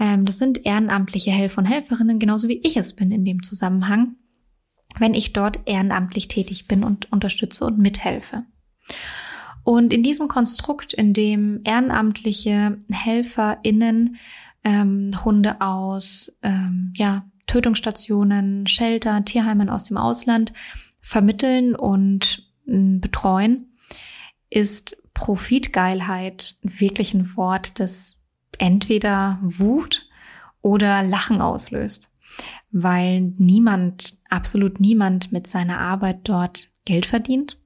Ähm, 0.00 0.24
das 0.24 0.38
sind 0.38 0.64
ehrenamtliche 0.64 1.30
Helfer 1.30 1.58
und 1.58 1.66
Helferinnen, 1.66 2.18
genauso 2.18 2.48
wie 2.48 2.60
ich 2.64 2.78
es 2.78 2.94
bin 2.94 3.12
in 3.12 3.26
dem 3.26 3.42
Zusammenhang 3.42 4.16
wenn 4.98 5.14
ich 5.14 5.32
dort 5.32 5.60
ehrenamtlich 5.66 6.28
tätig 6.28 6.68
bin 6.68 6.84
und 6.84 7.10
unterstütze 7.12 7.64
und 7.64 7.78
mithelfe. 7.78 8.44
Und 9.64 9.92
in 9.92 10.02
diesem 10.02 10.28
Konstrukt, 10.28 10.92
in 10.92 11.12
dem 11.12 11.60
ehrenamtliche 11.64 12.78
HelferInnen 12.88 14.16
ähm, 14.62 15.10
Hunde 15.24 15.60
aus 15.60 16.32
ähm, 16.42 16.92
ja, 16.96 17.24
Tötungsstationen, 17.46 18.66
Shelter, 18.66 19.24
Tierheimen 19.24 19.68
aus 19.68 19.86
dem 19.86 19.96
Ausland 19.96 20.52
vermitteln 21.00 21.74
und 21.74 22.44
betreuen, 22.64 23.76
ist 24.50 25.02
Profitgeilheit 25.14 26.56
wirklich 26.62 27.14
ein 27.14 27.36
Wort, 27.36 27.80
das 27.80 28.18
entweder 28.58 29.38
Wut 29.42 30.08
oder 30.62 31.02
Lachen 31.02 31.40
auslöst, 31.40 32.10
weil 32.70 33.32
niemand, 33.38 34.18
absolut 34.36 34.80
niemand 34.80 35.32
mit 35.32 35.46
seiner 35.46 35.80
Arbeit 35.80 36.20
dort 36.24 36.68
Geld 36.84 37.06
verdient 37.06 37.60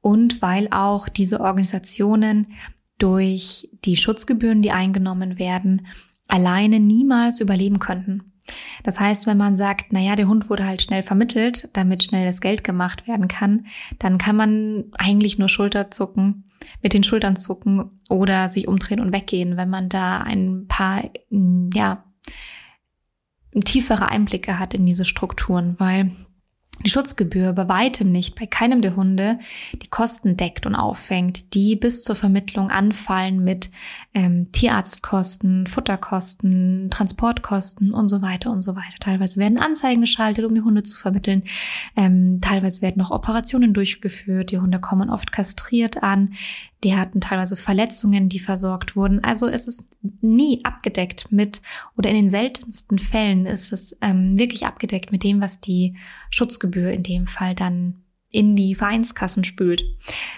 und 0.00 0.42
weil 0.42 0.68
auch 0.70 1.08
diese 1.08 1.40
Organisationen 1.40 2.52
durch 2.98 3.68
die 3.84 3.96
Schutzgebühren, 3.96 4.62
die 4.62 4.72
eingenommen 4.72 5.38
werden, 5.38 5.86
alleine 6.28 6.80
niemals 6.80 7.40
überleben 7.40 7.78
könnten. 7.78 8.32
Das 8.84 9.00
heißt, 9.00 9.26
wenn 9.26 9.36
man 9.36 9.56
sagt, 9.56 9.86
na 9.90 10.00
ja, 10.00 10.14
der 10.14 10.28
Hund 10.28 10.48
wurde 10.48 10.66
halt 10.66 10.82
schnell 10.82 11.02
vermittelt, 11.02 11.70
damit 11.72 12.04
schnell 12.04 12.26
das 12.26 12.40
Geld 12.40 12.62
gemacht 12.62 13.08
werden 13.08 13.28
kann, 13.28 13.66
dann 13.98 14.18
kann 14.18 14.36
man 14.36 14.84
eigentlich 14.98 15.38
nur 15.38 15.48
Schulter 15.48 15.90
zucken, 15.90 16.44
mit 16.82 16.92
den 16.92 17.02
Schultern 17.02 17.36
zucken 17.36 17.98
oder 18.08 18.48
sich 18.48 18.68
umdrehen 18.68 19.00
und 19.00 19.12
weggehen, 19.12 19.56
wenn 19.56 19.70
man 19.70 19.88
da 19.88 20.18
ein 20.18 20.66
paar, 20.68 21.02
ja, 21.74 22.04
tiefere 23.64 24.08
Einblicke 24.10 24.58
hat 24.58 24.74
in 24.74 24.86
diese 24.86 25.04
Strukturen, 25.04 25.76
weil 25.78 26.10
die 26.86 26.90
Schutzgebühr 26.90 27.52
bei 27.52 27.68
weitem 27.68 28.12
nicht 28.12 28.38
bei 28.38 28.46
keinem 28.46 28.80
der 28.80 28.94
Hunde 28.94 29.38
die 29.82 29.88
Kosten 29.88 30.36
deckt 30.36 30.66
und 30.66 30.76
auffängt, 30.76 31.52
die 31.54 31.74
bis 31.74 32.04
zur 32.04 32.14
Vermittlung 32.14 32.70
anfallen 32.70 33.42
mit 33.42 33.72
ähm, 34.14 34.50
Tierarztkosten, 34.52 35.66
Futterkosten, 35.66 36.88
Transportkosten 36.90 37.92
und 37.92 38.08
so 38.08 38.22
weiter 38.22 38.50
und 38.50 38.62
so 38.62 38.76
weiter. 38.76 38.96
Teilweise 39.00 39.40
werden 39.40 39.58
Anzeigen 39.58 40.00
geschaltet, 40.00 40.44
um 40.44 40.54
die 40.54 40.62
Hunde 40.62 40.84
zu 40.84 40.96
vermitteln. 40.96 41.42
Ähm, 41.96 42.38
teilweise 42.40 42.82
werden 42.82 42.98
noch 42.98 43.10
Operationen 43.10 43.74
durchgeführt. 43.74 44.52
Die 44.52 44.58
Hunde 44.58 44.78
kommen 44.78 45.10
oft 45.10 45.32
kastriert 45.32 46.02
an. 46.04 46.34
Die 46.84 46.94
hatten 46.94 47.20
teilweise 47.20 47.56
Verletzungen, 47.56 48.28
die 48.28 48.38
versorgt 48.38 48.96
wurden. 48.96 49.24
Also 49.24 49.48
es 49.48 49.66
ist 49.66 49.96
nie 50.20 50.60
abgedeckt 50.64 51.32
mit, 51.32 51.62
oder 51.96 52.10
in 52.10 52.16
den 52.16 52.28
seltensten 52.28 52.98
Fällen 52.98 53.44
ist 53.44 53.72
es 53.72 53.98
ähm, 54.02 54.38
wirklich 54.38 54.66
abgedeckt 54.66 55.10
mit 55.10 55.24
dem, 55.24 55.40
was 55.40 55.60
die 55.60 55.96
Schutzgebühr 56.30 56.75
in 56.80 57.02
dem 57.02 57.26
Fall 57.26 57.54
dann 57.54 58.02
in 58.30 58.56
die 58.56 58.74
Vereinskassen 58.74 59.44
spült. 59.44 59.84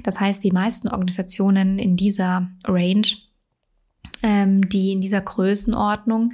Das 0.04 0.21
heißt, 0.21 0.45
die 0.45 0.52
meisten 0.52 0.88
Organisationen 0.88 1.78
in 1.78 1.97
dieser 1.97 2.50
Range, 2.64 3.07
ähm, 4.23 4.68
die 4.68 4.92
in 4.92 5.00
dieser 5.00 5.21
Größenordnung, 5.21 6.33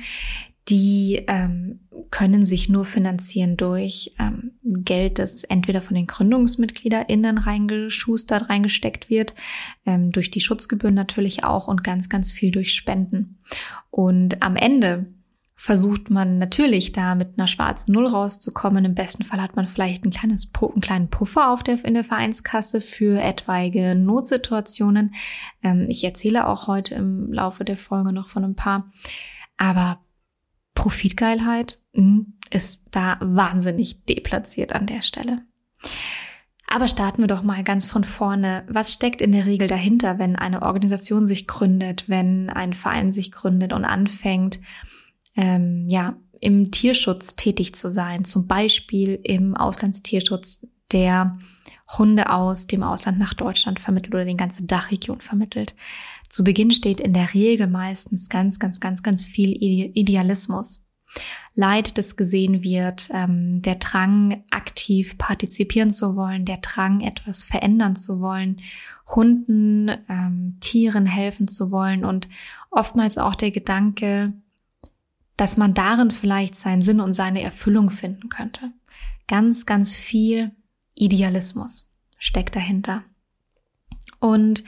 die 0.69 1.23
ähm, 1.29 1.81
können 2.11 2.45
sich 2.45 2.69
nur 2.69 2.85
finanzieren 2.85 3.57
durch 3.57 4.13
ähm, 4.19 4.53
Geld, 4.63 5.19
das 5.19 5.45
entweder 5.45 5.83
von 5.83 5.95
den 5.95 6.07
GründungsmitgliederInnen 6.07 7.39
reingeschustert, 7.39 8.49
reingesteckt 8.49 9.11
wird, 9.11 9.35
ähm, 9.85 10.11
durch 10.11 10.31
die 10.31 10.41
Schutzgebühren 10.41 10.95
natürlich 10.95 11.45
auch 11.45 11.69
und 11.69 11.85
ganz, 11.85 12.09
ganz 12.09 12.33
viel 12.33 12.51
durch 12.51 12.73
Spenden. 12.73 13.39
Und 13.91 14.43
am 14.43 14.57
Ende 14.57 15.07
versucht 15.57 16.11
man 16.11 16.39
natürlich 16.39 16.93
da 16.93 17.15
mit 17.15 17.39
einer 17.39 17.47
schwarzen 17.47 17.93
Null 17.93 18.07
rauszukommen. 18.07 18.85
Im 18.85 18.95
besten 18.95 19.23
Fall 19.23 19.41
hat 19.41 19.57
man 19.57 19.67
vielleicht 19.67 20.05
ein 20.05 20.11
kleines, 20.11 20.51
einen 20.61 20.81
kleinen 20.81 21.11
Puffer 21.11 21.51
auf 21.51 21.63
der, 21.63 21.83
in 21.85 21.95
der 21.95 22.05
Vereinskasse 22.05 22.81
für 22.81 23.21
etwaige 23.21 23.95
Notsituationen. 23.95 25.15
Ähm, 25.63 25.87
ich 25.89 26.03
erzähle 26.05 26.49
auch 26.49 26.67
heute 26.67 26.97
im 26.97 27.33
Laufe 27.33 27.65
der 27.65 27.79
Folge 27.79 28.13
noch 28.13 28.29
von 28.29 28.45
ein 28.45 28.57
paar. 28.57 28.91
Aber 29.57 30.01
Profitgeilheit 30.75 31.81
hm, 31.95 32.35
ist 32.51 32.83
da 32.91 33.17
wahnsinnig 33.21 34.05
deplatziert 34.05 34.73
an 34.73 34.87
der 34.87 35.03
Stelle. 35.03 35.43
Aber 36.67 36.89
starten 36.89 37.23
wir 37.23 37.29
doch 37.29 37.45
mal 37.45 37.63
ganz 37.63 37.87
von 37.87 38.03
vorne. 38.03 38.65
Was 38.69 38.93
steckt 38.93 39.23
in 39.23 39.31
der 39.31 39.47
Regel 39.47 39.69
dahinter, 39.69 40.19
wenn 40.19 40.35
eine 40.35 40.63
Organisation 40.63 41.25
sich 41.25 41.47
gründet, 41.47 42.09
wenn 42.09 42.51
ein 42.51 42.75
Verein 42.75 43.13
sich 43.13 43.31
gründet 43.31 43.73
und 43.73 43.85
anfängt, 43.85 44.59
ähm, 45.37 45.87
ja, 45.89 46.17
im 46.41 46.71
Tierschutz 46.71 47.37
tätig 47.37 47.75
zu 47.75 47.91
sein, 47.91 48.25
zum 48.25 48.47
Beispiel 48.47 49.19
im 49.23 49.57
Auslandstierschutz, 49.57 50.67
der 50.93 51.39
Hunde 51.99 52.31
aus 52.31 52.67
dem 52.67 52.83
Ausland 52.83 53.19
nach 53.19 53.35
Deutschland 53.35 53.81
vermittelt 53.81 54.15
oder 54.15 54.25
den 54.25 54.37
ganze 54.37 54.65
Dachregion 54.65 55.21
vermittelt. 55.21 55.75
Zu 56.29 56.45
Beginn 56.45 56.71
steht 56.71 57.01
in 57.01 57.13
der 57.13 57.35
Regel 57.35 57.67
meistens 57.67 58.29
ganz, 58.29 58.59
ganz, 58.59 58.81
ganz, 58.81 59.03
ganz 59.03 59.25
viel 59.25 59.53
Idealismus. 59.53 60.85
Leid, 61.55 61.97
das 61.97 62.17
gesehen 62.17 62.65
wird, 62.65 63.09
ähm, 63.13 63.63
der 63.63 63.77
Drang, 63.77 64.43
aktiv 64.51 65.17
partizipieren 65.17 65.91
zu 65.91 66.17
wollen, 66.17 66.45
der 66.45 66.57
Drang, 66.57 67.01
etwas 67.01 67.45
verändern 67.45 67.95
zu 67.95 68.21
wollen, 68.21 68.61
Hunden, 69.07 69.89
ähm, 70.09 70.57
Tieren 70.61 71.07
helfen 71.07 71.47
zu 71.47 71.71
wollen 71.71 72.05
und 72.05 72.29
oftmals 72.71 73.19
auch 73.19 73.37
der 73.37 73.53
Gedanke, 73.53 74.33
dass 75.37 75.57
man 75.57 75.75
darin 75.75 76.11
vielleicht 76.11 76.55
seinen 76.55 76.83
Sinn 76.83 77.01
und 77.01 77.13
seine 77.13 77.43
Erfüllung 77.43 77.91
finden 77.91 78.29
könnte. 78.29 78.73
Ganz, 79.27 79.67
ganz 79.67 79.95
viel 79.95 80.53
Idealismus 80.95 81.91
steckt 82.19 82.55
dahinter. 82.57 83.05
Und 84.21 84.65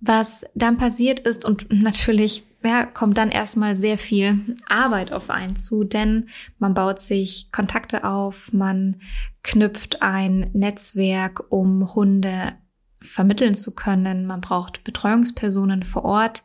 was 0.00 0.44
dann 0.54 0.76
passiert 0.76 1.20
ist 1.20 1.44
und 1.44 1.72
natürlich 1.72 2.44
ja, 2.62 2.84
kommt 2.84 3.16
dann 3.16 3.30
erstmal 3.30 3.74
sehr 3.74 3.96
viel 3.96 4.56
Arbeit 4.68 5.12
auf 5.12 5.30
einen 5.30 5.56
zu, 5.56 5.84
denn 5.84 6.28
man 6.58 6.74
baut 6.74 7.00
sich 7.00 7.50
Kontakte 7.52 8.04
auf, 8.04 8.52
man 8.52 9.00
knüpft 9.42 10.02
ein 10.02 10.50
Netzwerk, 10.52 11.44
um 11.48 11.94
Hunde 11.94 12.54
vermitteln 13.00 13.54
zu 13.54 13.74
können. 13.74 14.26
Man 14.26 14.42
braucht 14.42 14.84
Betreuungspersonen 14.84 15.84
vor 15.84 16.04
Ort 16.04 16.42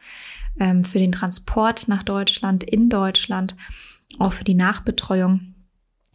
ähm, 0.60 0.84
für 0.84 1.00
den 1.00 1.12
Transport 1.12 1.88
nach 1.88 2.04
Deutschland, 2.04 2.64
in 2.64 2.90
Deutschland, 2.90 3.56
auch 4.20 4.34
für 4.34 4.44
die 4.44 4.56
Nachbetreuung. 4.56 5.56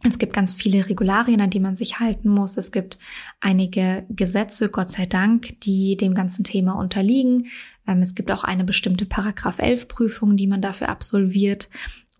Es 0.03 0.17
gibt 0.17 0.33
ganz 0.33 0.55
viele 0.55 0.89
Regularien, 0.89 1.41
an 1.41 1.51
die 1.51 1.59
man 1.59 1.75
sich 1.75 1.99
halten 1.99 2.29
muss. 2.29 2.57
Es 2.57 2.71
gibt 2.71 2.97
einige 3.39 4.05
Gesetze, 4.09 4.69
Gott 4.69 4.89
sei 4.89 5.05
Dank, 5.05 5.59
die 5.61 5.95
dem 5.95 6.15
ganzen 6.15 6.43
Thema 6.43 6.73
unterliegen. 6.73 7.47
Ähm, 7.87 7.99
es 7.99 8.15
gibt 8.15 8.31
auch 8.31 8.43
eine 8.43 8.63
bestimmte 8.63 9.05
Paragraph 9.05 9.59
11 9.59 9.87
Prüfung, 9.87 10.37
die 10.37 10.47
man 10.47 10.61
dafür 10.61 10.89
absolviert, 10.89 11.69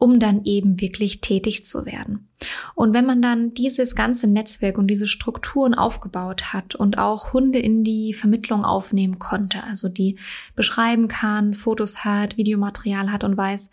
um 0.01 0.17
dann 0.17 0.45
eben 0.45 0.81
wirklich 0.81 1.21
tätig 1.21 1.63
zu 1.63 1.85
werden. 1.85 2.27
Und 2.73 2.95
wenn 2.95 3.05
man 3.05 3.21
dann 3.21 3.53
dieses 3.53 3.93
ganze 3.93 4.25
Netzwerk 4.27 4.79
und 4.79 4.87
diese 4.87 5.07
Strukturen 5.07 5.75
aufgebaut 5.75 6.53
hat 6.53 6.73
und 6.73 6.97
auch 6.97 7.33
Hunde 7.33 7.59
in 7.59 7.83
die 7.83 8.15
Vermittlung 8.15 8.65
aufnehmen 8.65 9.19
konnte, 9.19 9.63
also 9.63 9.89
die 9.89 10.17
beschreiben 10.55 11.07
kann, 11.07 11.53
Fotos 11.53 12.03
hat, 12.03 12.35
Videomaterial 12.35 13.11
hat 13.11 13.23
und 13.23 13.37
weiß, 13.37 13.69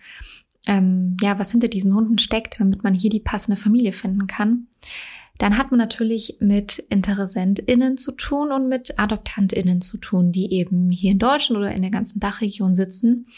ähm, 0.66 1.16
ja, 1.22 1.38
was 1.38 1.50
hinter 1.50 1.68
diesen 1.68 1.94
Hunden 1.94 2.18
steckt, 2.18 2.60
damit 2.60 2.84
man 2.84 2.92
hier 2.92 3.08
die 3.08 3.20
passende 3.20 3.56
Familie 3.56 3.94
finden 3.94 4.26
kann, 4.26 4.66
dann 5.38 5.56
hat 5.56 5.70
man 5.70 5.78
natürlich 5.78 6.36
mit 6.40 6.78
InteressentInnen 6.90 7.96
zu 7.96 8.12
tun 8.12 8.52
und 8.52 8.68
mit 8.68 8.98
AdoptantInnen 8.98 9.80
zu 9.80 9.96
tun, 9.96 10.30
die 10.30 10.52
eben 10.52 10.90
hier 10.90 11.12
in 11.12 11.18
Deutschland 11.18 11.58
oder 11.58 11.72
in 11.72 11.80
der 11.80 11.92
ganzen 11.92 12.20
Dachregion 12.20 12.74
sitzen 12.74 13.28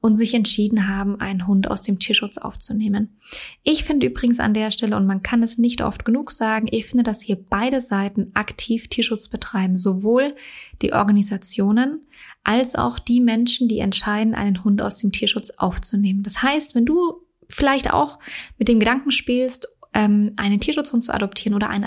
und 0.00 0.14
sich 0.14 0.34
entschieden 0.34 0.88
haben, 0.88 1.20
einen 1.20 1.46
Hund 1.46 1.70
aus 1.70 1.82
dem 1.82 1.98
Tierschutz 1.98 2.38
aufzunehmen. 2.38 3.18
Ich 3.64 3.84
finde 3.84 4.06
übrigens 4.06 4.38
an 4.38 4.54
der 4.54 4.70
Stelle, 4.70 4.96
und 4.96 5.06
man 5.06 5.22
kann 5.22 5.42
es 5.42 5.58
nicht 5.58 5.82
oft 5.82 6.04
genug 6.04 6.30
sagen, 6.30 6.68
ich 6.70 6.86
finde, 6.86 7.02
dass 7.02 7.20
hier 7.20 7.36
beide 7.36 7.80
Seiten 7.80 8.30
aktiv 8.34 8.88
Tierschutz 8.88 9.28
betreiben, 9.28 9.76
sowohl 9.76 10.36
die 10.82 10.92
Organisationen 10.92 12.06
als 12.44 12.76
auch 12.76 12.98
die 12.98 13.20
Menschen, 13.20 13.68
die 13.68 13.80
entscheiden, 13.80 14.34
einen 14.34 14.62
Hund 14.62 14.80
aus 14.82 14.96
dem 14.96 15.12
Tierschutz 15.12 15.50
aufzunehmen. 15.50 16.22
Das 16.22 16.42
heißt, 16.42 16.74
wenn 16.74 16.86
du 16.86 17.24
vielleicht 17.48 17.92
auch 17.92 18.18
mit 18.58 18.68
dem 18.68 18.78
Gedanken 18.78 19.10
spielst, 19.10 19.68
ähm, 19.94 20.32
einen 20.36 20.60
Tierschutzhund 20.60 21.02
zu 21.02 21.12
adoptieren 21.12 21.54
oder 21.54 21.70
einen 21.70 21.84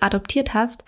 adoptiert 0.00 0.54
hast, 0.54 0.84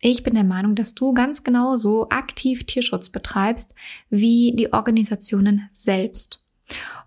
ich 0.00 0.22
bin 0.22 0.34
der 0.34 0.44
Meinung, 0.44 0.74
dass 0.74 0.94
du 0.94 1.12
ganz 1.12 1.42
genau 1.42 1.76
so 1.76 2.08
aktiv 2.08 2.64
Tierschutz 2.64 3.08
betreibst 3.08 3.74
wie 4.10 4.52
die 4.54 4.72
Organisationen 4.72 5.68
selbst. 5.72 6.44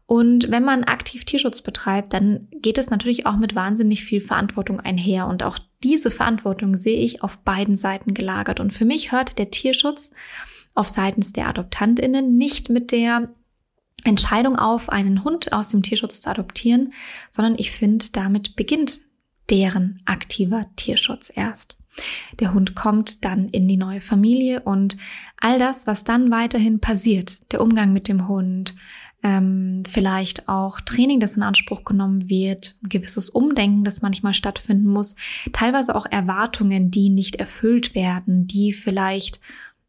Und 0.06 0.52
wenn 0.52 0.66
man 0.66 0.84
aktiv 0.84 1.24
Tierschutz 1.24 1.62
betreibt, 1.62 2.12
dann 2.12 2.50
geht 2.52 2.78
es 2.78 2.90
natürlich 2.90 3.26
auch 3.26 3.38
mit 3.38 3.56
wahnsinnig 3.56 4.04
viel 4.04 4.20
Verantwortung 4.20 4.82
einher. 4.82 5.28
Und 5.28 5.42
auch 5.42 5.58
diese 5.84 6.12
Verantwortung 6.12 6.76
sehe 6.76 7.00
ich 7.00 7.24
auf 7.24 7.38
beiden 7.40 7.78
Seiten 7.78 8.14
gelagert. 8.14 8.60
Und 8.60 8.72
für 8.74 8.84
mich 8.84 9.14
hört 9.14 9.38
der 9.38 9.52
Tierschutz 9.52 10.12
auf 10.74 10.90
seitens 10.90 11.32
der 11.32 11.48
Adoptantinnen 11.48 12.36
nicht 12.36 12.70
mit 12.70 12.92
der 12.92 13.34
Entscheidung 14.04 14.58
auf, 14.58 14.90
einen 14.90 15.24
Hund 15.24 15.54
aus 15.54 15.70
dem 15.70 15.84
Tierschutz 15.84 16.20
zu 16.22 16.30
adoptieren, 16.30 16.92
sondern 17.30 17.56
ich 17.58 17.72
finde, 17.72 18.08
damit 18.12 18.56
beginnt 18.58 19.02
deren 19.50 20.02
aktiver 20.06 20.66
Tierschutz 20.76 21.32
erst. 21.34 21.78
Der 22.40 22.54
Hund 22.54 22.76
kommt 22.76 23.26
dann 23.26 23.50
in 23.50 23.68
die 23.68 23.78
neue 23.78 24.02
Familie 24.02 24.62
und 24.62 24.98
all 25.38 25.60
das, 25.60 25.88
was 25.88 26.04
dann 26.04 26.32
weiterhin 26.32 26.80
passiert, 26.80 27.42
der 27.52 27.62
Umgang 27.62 27.94
mit 27.94 28.08
dem 28.08 28.28
Hund, 28.28 28.76
ähm, 29.24 29.84
vielleicht 29.88 30.50
auch 30.50 30.82
Training, 30.82 31.20
das 31.20 31.36
in 31.36 31.44
Anspruch 31.44 31.84
genommen 31.84 32.28
wird, 32.30 32.78
ein 32.84 32.90
gewisses 32.90 33.30
Umdenken, 33.30 33.84
das 33.84 34.02
manchmal 34.02 34.34
stattfinden 34.34 34.88
muss, 34.88 35.16
teilweise 35.54 35.96
auch 35.96 36.06
Erwartungen, 36.10 36.92
die 36.92 37.10
nicht 37.10 37.36
erfüllt 37.36 37.94
werden, 37.94 38.48
die 38.48 38.74
vielleicht 38.74 39.40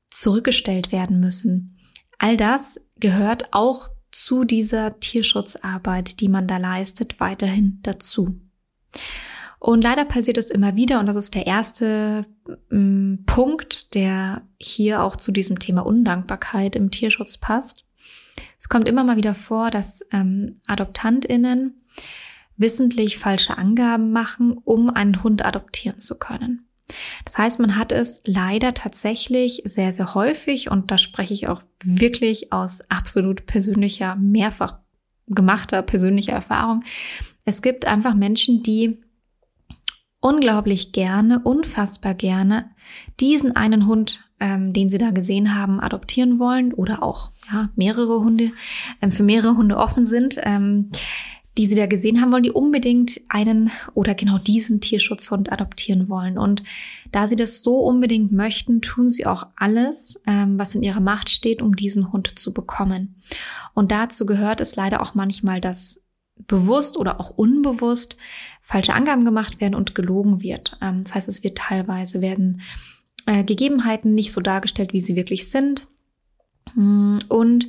zurückgestellt 0.08 0.92
werden 0.92 1.20
müssen. 1.20 1.78
All 2.18 2.36
das 2.36 2.80
gehört 3.00 3.48
auch 3.52 3.88
zu 4.10 4.44
dieser 4.44 5.00
Tierschutzarbeit, 5.00 6.20
die 6.20 6.28
man 6.28 6.46
da 6.46 6.58
leistet, 6.58 7.18
weiterhin 7.18 7.78
dazu. 7.82 8.38
Und 9.62 9.84
leider 9.84 10.04
passiert 10.04 10.38
es 10.38 10.50
immer 10.50 10.74
wieder, 10.74 10.98
und 10.98 11.06
das 11.06 11.14
ist 11.14 11.36
der 11.36 11.46
erste 11.46 12.26
ähm, 12.72 13.22
Punkt, 13.26 13.94
der 13.94 14.42
hier 14.60 15.04
auch 15.04 15.14
zu 15.14 15.30
diesem 15.30 15.60
Thema 15.60 15.86
Undankbarkeit 15.86 16.74
im 16.74 16.90
Tierschutz 16.90 17.36
passt. 17.36 17.84
Es 18.58 18.68
kommt 18.68 18.88
immer 18.88 19.04
mal 19.04 19.16
wieder 19.16 19.34
vor, 19.34 19.70
dass 19.70 20.04
ähm, 20.12 20.60
AdoptantInnen 20.66 21.80
wissentlich 22.56 23.18
falsche 23.18 23.56
Angaben 23.56 24.10
machen, 24.10 24.58
um 24.64 24.90
einen 24.90 25.22
Hund 25.22 25.46
adoptieren 25.46 26.00
zu 26.00 26.18
können. 26.18 26.66
Das 27.24 27.38
heißt, 27.38 27.60
man 27.60 27.76
hat 27.76 27.92
es 27.92 28.20
leider 28.24 28.74
tatsächlich 28.74 29.62
sehr, 29.64 29.92
sehr 29.92 30.16
häufig, 30.16 30.72
und 30.72 30.90
da 30.90 30.98
spreche 30.98 31.34
ich 31.34 31.46
auch 31.46 31.62
wirklich 31.84 32.52
aus 32.52 32.80
absolut 32.90 33.46
persönlicher, 33.46 34.16
mehrfach 34.16 34.80
gemachter 35.28 35.82
persönlicher 35.82 36.32
Erfahrung. 36.32 36.82
Es 37.44 37.62
gibt 37.62 37.84
einfach 37.86 38.14
Menschen, 38.14 38.64
die 38.64 38.98
unglaublich 40.22 40.92
gerne, 40.92 41.40
unfassbar 41.40 42.14
gerne 42.14 42.70
diesen 43.20 43.54
einen 43.56 43.86
Hund, 43.86 44.24
ähm, 44.40 44.72
den 44.72 44.88
sie 44.88 44.98
da 44.98 45.10
gesehen 45.10 45.54
haben, 45.54 45.80
adoptieren 45.80 46.38
wollen 46.38 46.72
oder 46.72 47.02
auch 47.02 47.32
ja, 47.52 47.68
mehrere 47.76 48.20
Hunde, 48.20 48.52
ähm, 49.02 49.12
für 49.12 49.24
mehrere 49.24 49.56
Hunde 49.56 49.76
offen 49.76 50.06
sind. 50.06 50.38
Ähm, 50.42 50.90
die 51.58 51.66
sie 51.66 51.74
da 51.74 51.86
gesehen 51.86 52.20
haben 52.20 52.32
wollen, 52.32 52.44
die 52.44 52.50
unbedingt 52.50 53.20
einen 53.28 53.70
oder 53.92 54.14
genau 54.14 54.38
diesen 54.38 54.80
Tierschutzhund 54.80 55.52
adoptieren 55.52 56.08
wollen. 56.08 56.38
Und 56.38 56.62
da 57.10 57.28
sie 57.28 57.36
das 57.36 57.62
so 57.62 57.80
unbedingt 57.80 58.32
möchten, 58.32 58.80
tun 58.80 59.10
sie 59.10 59.26
auch 59.26 59.48
alles, 59.56 60.18
ähm, 60.26 60.58
was 60.58 60.74
in 60.74 60.82
ihrer 60.82 61.00
Macht 61.00 61.28
steht, 61.28 61.60
um 61.60 61.76
diesen 61.76 62.10
Hund 62.10 62.38
zu 62.38 62.54
bekommen. 62.54 63.20
Und 63.74 63.92
dazu 63.92 64.24
gehört 64.24 64.62
es 64.62 64.76
leider 64.76 65.02
auch 65.02 65.14
manchmal, 65.14 65.60
dass 65.60 66.01
bewusst 66.46 66.96
oder 66.96 67.20
auch 67.20 67.30
unbewusst 67.30 68.16
falsche 68.62 68.94
Angaben 68.94 69.24
gemacht 69.24 69.60
werden 69.60 69.74
und 69.74 69.94
gelogen 69.94 70.40
wird. 70.42 70.78
Ähm, 70.80 71.04
das 71.04 71.14
heißt, 71.14 71.28
es 71.28 71.42
wird 71.42 71.58
teilweise 71.58 72.20
werden 72.20 72.62
äh, 73.26 73.44
Gegebenheiten 73.44 74.14
nicht 74.14 74.32
so 74.32 74.40
dargestellt, 74.40 74.92
wie 74.92 75.00
sie 75.00 75.16
wirklich 75.16 75.50
sind. 75.50 75.88
Und 76.74 77.68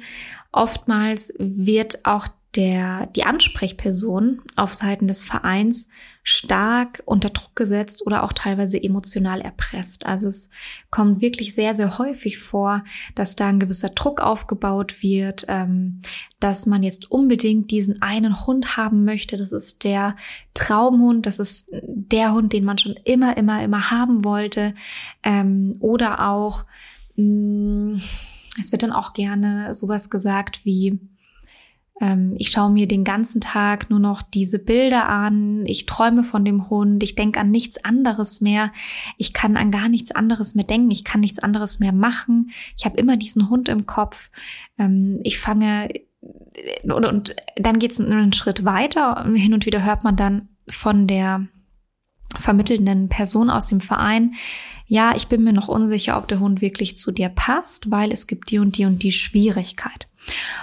oftmals 0.52 1.34
wird 1.40 2.06
auch 2.06 2.28
der, 2.56 3.08
die 3.08 3.26
Ansprechperson 3.26 4.42
auf 4.56 4.74
Seiten 4.74 5.08
des 5.08 5.24
Vereins 5.24 5.90
stark 6.24 7.04
unter 7.06 7.30
Druck 7.30 7.54
gesetzt 7.56 8.08
oder 8.08 8.24
auch 8.24 8.32
teilweise 8.32 8.82
emotional 8.82 9.42
erpresst. 9.42 10.06
Also 10.06 10.30
es 10.30 10.50
kommt 10.90 11.20
wirklich 11.20 11.54
sehr, 11.54 11.74
sehr 11.74 11.98
häufig 11.98 12.40
vor, 12.40 12.86
dass 13.14 13.36
da 13.36 13.48
ein 13.48 13.60
gewisser 13.60 13.90
Druck 13.90 14.22
aufgebaut 14.22 15.04
wird, 15.04 15.46
ähm, 15.50 16.00
dass 16.40 16.66
man 16.66 16.82
jetzt 16.82 17.12
unbedingt 17.12 17.72
diesen 17.72 18.02
einen 18.02 18.46
Hund 18.48 18.78
haben 18.78 19.04
möchte. 19.04 19.38
Das 19.38 19.52
ist 19.52 19.84
der 19.84 20.16
Traumhund, 20.54 21.26
das 21.26 21.40
ist 21.40 21.70
der 21.84 22.34
Hund, 22.34 22.54
den 22.54 22.64
man 22.64 22.78
schon 22.78 22.96
immer, 23.04 23.36
immer, 23.36 23.62
immer 23.62 23.92
haben 23.92 24.24
wollte. 24.24 24.74
Ähm, 25.24 25.76
oder 25.82 26.30
auch, 26.30 26.66
mh, 27.18 27.96
mm, 27.96 28.02
es 28.60 28.72
wird 28.72 28.84
dann 28.84 28.92
auch 28.92 29.14
gerne 29.14 29.74
sowas 29.74 30.10
gesagt 30.10 30.62
wie, 30.64 31.00
ich 32.38 32.50
schaue 32.50 32.72
mir 32.72 32.88
den 32.88 33.04
ganzen 33.04 33.40
Tag 33.40 33.90
nur 33.90 34.00
noch 34.00 34.24
diese 34.24 34.58
Bilder 34.58 35.08
an, 35.08 35.64
ich 35.68 35.86
träume 35.86 36.24
von 36.24 36.44
dem 36.44 36.70
Hund, 36.70 37.04
ich 37.04 37.14
denke 37.14 37.40
an 37.40 37.52
nichts 37.52 37.86
anderes 37.86 38.42
mehr, 38.42 38.74
ich 39.18 39.32
kann 39.32 39.58
an 39.58 39.70
gar 39.70 39.90
nichts 39.90 40.12
anderes 40.12 40.56
mehr 40.56 40.66
denken, 40.66 40.90
ich 40.90 41.04
kann 41.04 41.22
nichts 41.22 41.40
anderes 41.40 41.80
mehr 41.80 41.94
machen, 41.94 42.52
ich 42.78 42.86
habe 42.86 42.98
immer 42.98 43.16
diesen 43.16 43.50
Hund 43.50 43.70
im 43.70 43.86
Kopf, 43.86 44.32
ähm, 44.80 45.20
ich 45.24 45.38
fange 45.38 45.90
und, 46.84 47.06
und 47.06 47.36
dann 47.58 47.80
geht 47.80 47.92
es 47.92 48.02
einen 48.02 48.34
Schritt 48.34 48.66
weiter, 48.66 49.26
hin 49.36 49.54
und 49.54 49.66
wieder 49.66 49.86
hört 49.86 50.04
man 50.04 50.16
dann 50.16 50.50
von 50.68 51.06
der 51.08 51.48
vermittelnden 52.40 53.08
Person 53.08 53.52
aus 53.52 53.68
dem 53.68 53.82
Verein, 53.82 54.34
ja, 54.88 55.14
ich 55.16 55.28
bin 55.28 55.44
mir 55.44 55.54
noch 55.54 55.68
unsicher, 55.68 56.18
ob 56.18 56.28
der 56.28 56.40
Hund 56.40 56.60
wirklich 56.60 56.96
zu 56.96 57.12
dir 57.12 57.30
passt, 57.30 57.92
weil 57.92 58.12
es 58.12 58.28
gibt 58.28 58.50
die 58.50 58.60
und 58.60 58.78
die 58.78 58.86
und 58.86 59.04
die 59.04 59.12
Schwierigkeit. 59.12 60.08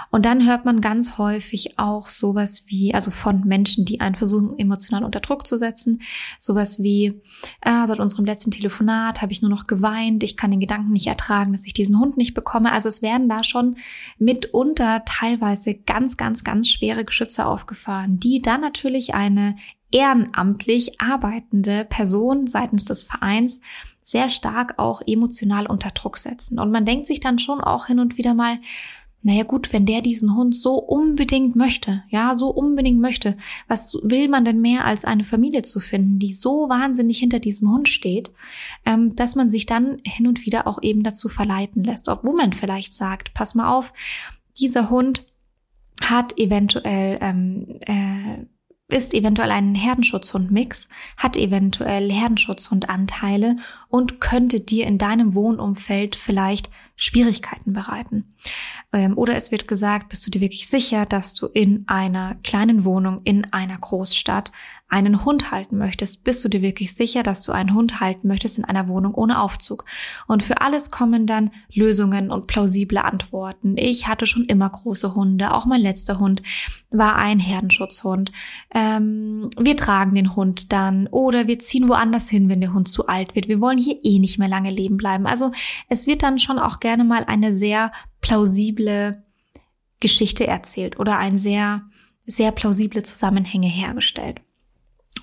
Und 0.09 0.25
dann 0.25 0.45
hört 0.45 0.65
man 0.65 0.81
ganz 0.81 1.17
häufig 1.17 1.79
auch 1.79 2.07
sowas 2.07 2.65
wie, 2.67 2.93
also 2.93 3.11
von 3.11 3.41
Menschen, 3.45 3.85
die 3.85 4.01
einen 4.01 4.15
versuchen, 4.15 4.57
emotional 4.59 5.03
unter 5.03 5.19
Druck 5.19 5.47
zu 5.47 5.57
setzen, 5.57 6.01
sowas 6.37 6.83
wie, 6.83 7.21
äh, 7.61 7.87
seit 7.87 7.99
unserem 7.99 8.25
letzten 8.25 8.51
Telefonat 8.51 9.21
habe 9.21 9.31
ich 9.31 9.41
nur 9.41 9.51
noch 9.51 9.67
geweint, 9.67 10.23
ich 10.23 10.37
kann 10.37 10.51
den 10.51 10.59
Gedanken 10.59 10.91
nicht 10.91 11.07
ertragen, 11.07 11.53
dass 11.53 11.65
ich 11.65 11.73
diesen 11.73 11.99
Hund 11.99 12.17
nicht 12.17 12.33
bekomme. 12.33 12.71
Also 12.71 12.89
es 12.89 13.01
werden 13.01 13.29
da 13.29 13.43
schon 13.43 13.77
mitunter 14.17 15.03
teilweise 15.05 15.75
ganz, 15.75 16.17
ganz, 16.17 16.43
ganz 16.43 16.67
schwere 16.67 17.05
Geschütze 17.05 17.45
aufgefahren, 17.45 18.19
die 18.19 18.41
dann 18.41 18.61
natürlich 18.61 19.13
eine 19.15 19.55
ehrenamtlich 19.91 21.01
arbeitende 21.01 21.85
Person 21.85 22.47
seitens 22.47 22.85
des 22.85 23.03
Vereins 23.03 23.59
sehr 24.03 24.29
stark 24.29 24.79
auch 24.79 25.01
emotional 25.05 25.67
unter 25.67 25.91
Druck 25.91 26.17
setzen. 26.17 26.59
Und 26.59 26.71
man 26.71 26.85
denkt 26.85 27.05
sich 27.05 27.19
dann 27.19 27.39
schon 27.39 27.61
auch 27.61 27.87
hin 27.87 27.99
und 27.99 28.17
wieder 28.17 28.33
mal, 28.33 28.57
naja 29.23 29.43
gut, 29.43 29.71
wenn 29.71 29.85
der 29.85 30.01
diesen 30.01 30.35
Hund 30.35 30.55
so 30.55 30.75
unbedingt 30.75 31.55
möchte, 31.55 32.03
ja, 32.09 32.33
so 32.35 32.49
unbedingt 32.49 32.99
möchte, 32.99 33.37
was 33.67 33.97
will 34.01 34.27
man 34.27 34.45
denn 34.45 34.61
mehr 34.61 34.85
als 34.85 35.05
eine 35.05 35.23
Familie 35.23 35.61
zu 35.61 35.79
finden, 35.79 36.17
die 36.17 36.33
so 36.33 36.69
wahnsinnig 36.69 37.19
hinter 37.19 37.39
diesem 37.39 37.71
Hund 37.71 37.87
steht, 37.87 38.31
ähm, 38.85 39.15
dass 39.15 39.35
man 39.35 39.47
sich 39.47 39.65
dann 39.67 39.97
hin 40.05 40.27
und 40.27 40.45
wieder 40.45 40.65
auch 40.65 40.79
eben 40.81 41.03
dazu 41.03 41.29
verleiten 41.29 41.83
lässt, 41.83 42.09
obwohl 42.09 42.35
man 42.35 42.53
vielleicht 42.53 42.93
sagt, 42.93 43.33
pass 43.33 43.53
mal 43.53 43.71
auf, 43.71 43.93
dieser 44.59 44.89
Hund 44.89 45.27
hat 46.01 46.37
eventuell 46.39 47.19
ähm, 47.21 47.67
äh, 47.85 48.45
ist 48.91 49.13
eventuell 49.13 49.51
ein 49.51 49.75
Herdenschutzhund-Mix, 49.75 50.87
hat 51.17 51.37
eventuell 51.37 52.11
Herdenschutzhundanteile 52.11 53.55
und 53.87 54.19
könnte 54.19 54.59
dir 54.59 54.87
in 54.87 54.97
deinem 54.97 55.33
Wohnumfeld 55.35 56.15
vielleicht 56.15 56.69
Schwierigkeiten 56.95 57.73
bereiten. 57.73 58.35
Ähm, 58.93 59.17
oder 59.17 59.35
es 59.35 59.51
wird 59.51 59.67
gesagt, 59.67 60.09
bist 60.09 60.25
du 60.27 60.31
dir 60.31 60.41
wirklich 60.41 60.67
sicher, 60.67 61.05
dass 61.05 61.33
du 61.33 61.47
in 61.47 61.83
einer 61.87 62.35
kleinen 62.43 62.85
Wohnung 62.85 63.21
in 63.23 63.51
einer 63.51 63.77
Großstadt 63.77 64.51
einen 64.91 65.23
Hund 65.23 65.51
halten 65.51 65.77
möchtest? 65.77 66.23
Bist 66.25 66.43
du 66.43 66.49
dir 66.49 66.61
wirklich 66.61 66.93
sicher, 66.93 67.23
dass 67.23 67.43
du 67.43 67.53
einen 67.53 67.73
Hund 67.73 68.01
halten 68.01 68.27
möchtest 68.27 68.57
in 68.57 68.65
einer 68.65 68.89
Wohnung 68.89 69.13
ohne 69.15 69.41
Aufzug? 69.41 69.85
Und 70.27 70.43
für 70.43 70.61
alles 70.61 70.91
kommen 70.91 71.25
dann 71.25 71.49
Lösungen 71.73 72.29
und 72.29 72.47
plausible 72.47 73.03
Antworten. 73.03 73.77
Ich 73.77 74.07
hatte 74.07 74.25
schon 74.25 74.43
immer 74.45 74.69
große 74.69 75.15
Hunde. 75.15 75.53
Auch 75.53 75.65
mein 75.65 75.79
letzter 75.79 76.19
Hund 76.19 76.43
war 76.91 77.15
ein 77.15 77.39
Herdenschutzhund. 77.39 78.33
Ähm, 78.75 79.49
wir 79.57 79.77
tragen 79.77 80.13
den 80.13 80.35
Hund 80.35 80.73
dann 80.73 81.07
oder 81.07 81.47
wir 81.47 81.59
ziehen 81.59 81.87
woanders 81.87 82.29
hin, 82.29 82.49
wenn 82.49 82.59
der 82.59 82.73
Hund 82.73 82.89
zu 82.89 83.07
alt 83.07 83.33
wird. 83.33 83.47
Wir 83.47 83.61
wollen 83.61 83.77
hier 83.77 83.97
eh 84.03 84.19
nicht 84.19 84.39
mehr 84.39 84.49
lange 84.49 84.71
leben 84.71 84.97
bleiben. 84.97 85.25
Also 85.25 85.51
es 85.87 86.05
wird 86.05 86.21
dann 86.21 86.37
schon 86.37 86.59
auch 86.59 86.81
gerne 86.81 87.05
mal 87.05 87.23
eine 87.23 87.53
sehr 87.53 87.93
plausible 88.19 89.23
Geschichte 90.01 90.45
erzählt 90.45 90.99
oder 90.99 91.17
ein 91.17 91.37
sehr, 91.37 91.83
sehr 92.21 92.51
plausible 92.51 93.03
Zusammenhänge 93.03 93.69
hergestellt. 93.69 94.41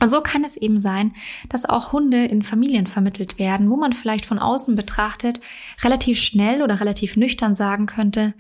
So 0.05 0.21
kann 0.21 0.45
es 0.45 0.57
eben 0.57 0.79
sein, 0.79 1.15
dass 1.49 1.65
auch 1.65 1.93
Hunde 1.93 2.25
in 2.27 2.43
Familien 2.43 2.87
vermittelt 2.87 3.39
werden, 3.39 3.71
wo 3.71 3.77
man 3.77 3.93
vielleicht 3.93 4.25
von 4.25 4.39
außen 4.39 4.77
betrachtet 4.77 5.41
relativ 5.83 6.21
schnell 6.21 6.63
oder 6.63 6.81
relativ 6.81 7.17
nüchtern 7.17 7.55
sagen 7.55 7.87
könnte, 7.87 8.35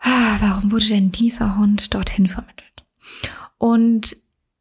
ah, 0.00 0.36
warum 0.40 0.70
wurde 0.72 0.86
denn 0.86 1.10
dieser 1.10 1.56
Hund 1.56 1.94
dorthin 1.94 2.28
vermittelt? 2.28 2.84
Und 3.56 4.16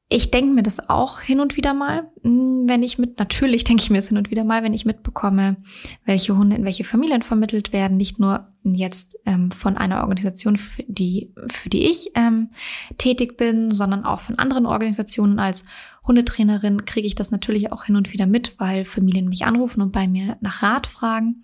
ich 0.10 0.32
denke 0.32 0.54
mir 0.54 0.64
das 0.64 0.90
auch 0.90 1.20
hin 1.20 1.42
und 1.42 1.58
wieder 1.58 1.74
mal, 1.74 2.10
hm, 2.24 2.64
wenn 2.68 2.82
ich 2.82 2.98
mit, 2.98 3.20
natürlich 3.20 3.66
denke 3.66 3.84
ich 3.84 3.90
mir 3.90 3.98
es 3.98 4.08
hin 4.08 4.18
und 4.18 4.32
wieder 4.32 4.46
mal, 4.46 4.64
wenn 4.64 4.74
ich 4.74 4.86
mitbekomme, 4.86 5.58
welche 6.06 6.38
Hunde 6.38 6.56
in 6.56 6.64
welche 6.64 6.86
Familien 6.86 7.24
vermittelt 7.24 7.74
werden, 7.74 7.98
nicht 7.98 8.18
nur 8.18 8.48
jetzt 8.76 9.20
ähm, 9.26 9.52
von 9.52 9.78
einer 9.78 10.02
Organisation, 10.02 10.58
für 10.58 10.84
die, 10.88 11.34
für 11.48 11.70
die 11.70 11.88
ich 11.88 12.12
ähm, 12.16 12.50
tätig 12.98 13.38
bin, 13.38 13.72
sondern 13.72 14.06
auch 14.06 14.20
von 14.20 14.38
anderen 14.38 14.66
Organisationen. 14.66 15.40
Als 15.40 15.66
Hundetrainerin 16.06 16.86
kriege 16.86 17.08
ich 17.08 17.16
das 17.16 17.32
natürlich 17.32 17.72
auch 17.72 17.84
hin 17.86 17.96
und 17.96 18.14
wieder 18.14 18.28
mit, 18.28 18.56
weil 18.60 18.86
Familien 18.86 19.28
mich 19.28 19.46
anrufen 19.46 19.82
und 19.82 19.92
bei 19.92 20.08
mir 20.08 20.38
nach 20.42 20.64
Rat 20.64 20.88
fragen. 20.88 21.44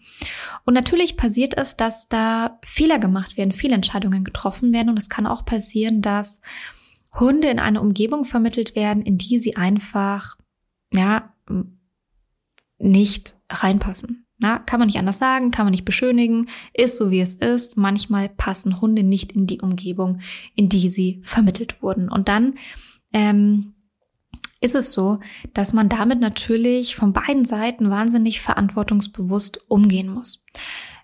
Und 0.65 0.73
natürlich 0.73 1.17
passiert 1.17 1.57
es, 1.57 1.75
dass 1.75 2.07
da 2.07 2.59
Fehler 2.63 2.99
gemacht 2.99 3.37
werden, 3.37 3.51
Fehlentscheidungen 3.51 4.23
getroffen 4.23 4.71
werden 4.73 4.89
und 4.89 4.97
es 4.97 5.09
kann 5.09 5.27
auch 5.27 5.45
passieren, 5.45 6.01
dass 6.01 6.41
Hunde 7.19 7.49
in 7.49 7.59
eine 7.59 7.81
Umgebung 7.81 8.23
vermittelt 8.23 8.75
werden, 8.75 9.03
in 9.03 9.17
die 9.17 9.39
sie 9.39 9.55
einfach, 9.55 10.37
ja, 10.93 11.33
nicht 12.79 13.35
reinpassen. 13.49 14.22
Na, 14.43 14.59
kann 14.59 14.77
man 14.77 14.87
nicht 14.87 14.99
anders 14.99 15.19
sagen, 15.19 15.51
kann 15.51 15.65
man 15.65 15.71
nicht 15.71 15.85
beschönigen, 15.85 16.49
ist 16.73 16.97
so 16.97 17.11
wie 17.11 17.21
es 17.21 17.33
ist. 17.33 17.77
Manchmal 17.77 18.27
passen 18.27 18.81
Hunde 18.81 19.01
nicht 19.01 19.31
in 19.31 19.47
die 19.47 19.61
Umgebung, 19.61 20.19
in 20.53 20.67
die 20.67 20.89
sie 20.89 21.21
vermittelt 21.23 21.81
wurden. 21.81 22.09
Und 22.09 22.27
dann 22.27 22.55
ähm, 23.13 23.73
ist 24.59 24.75
es 24.75 24.91
so, 24.91 25.21
dass 25.53 25.71
man 25.71 25.87
damit 25.87 26.19
natürlich 26.19 26.97
von 26.97 27.13
beiden 27.13 27.45
Seiten 27.45 27.89
wahnsinnig 27.89 28.41
verantwortungsbewusst 28.41 29.61
umgehen 29.69 30.09
muss. 30.09 30.43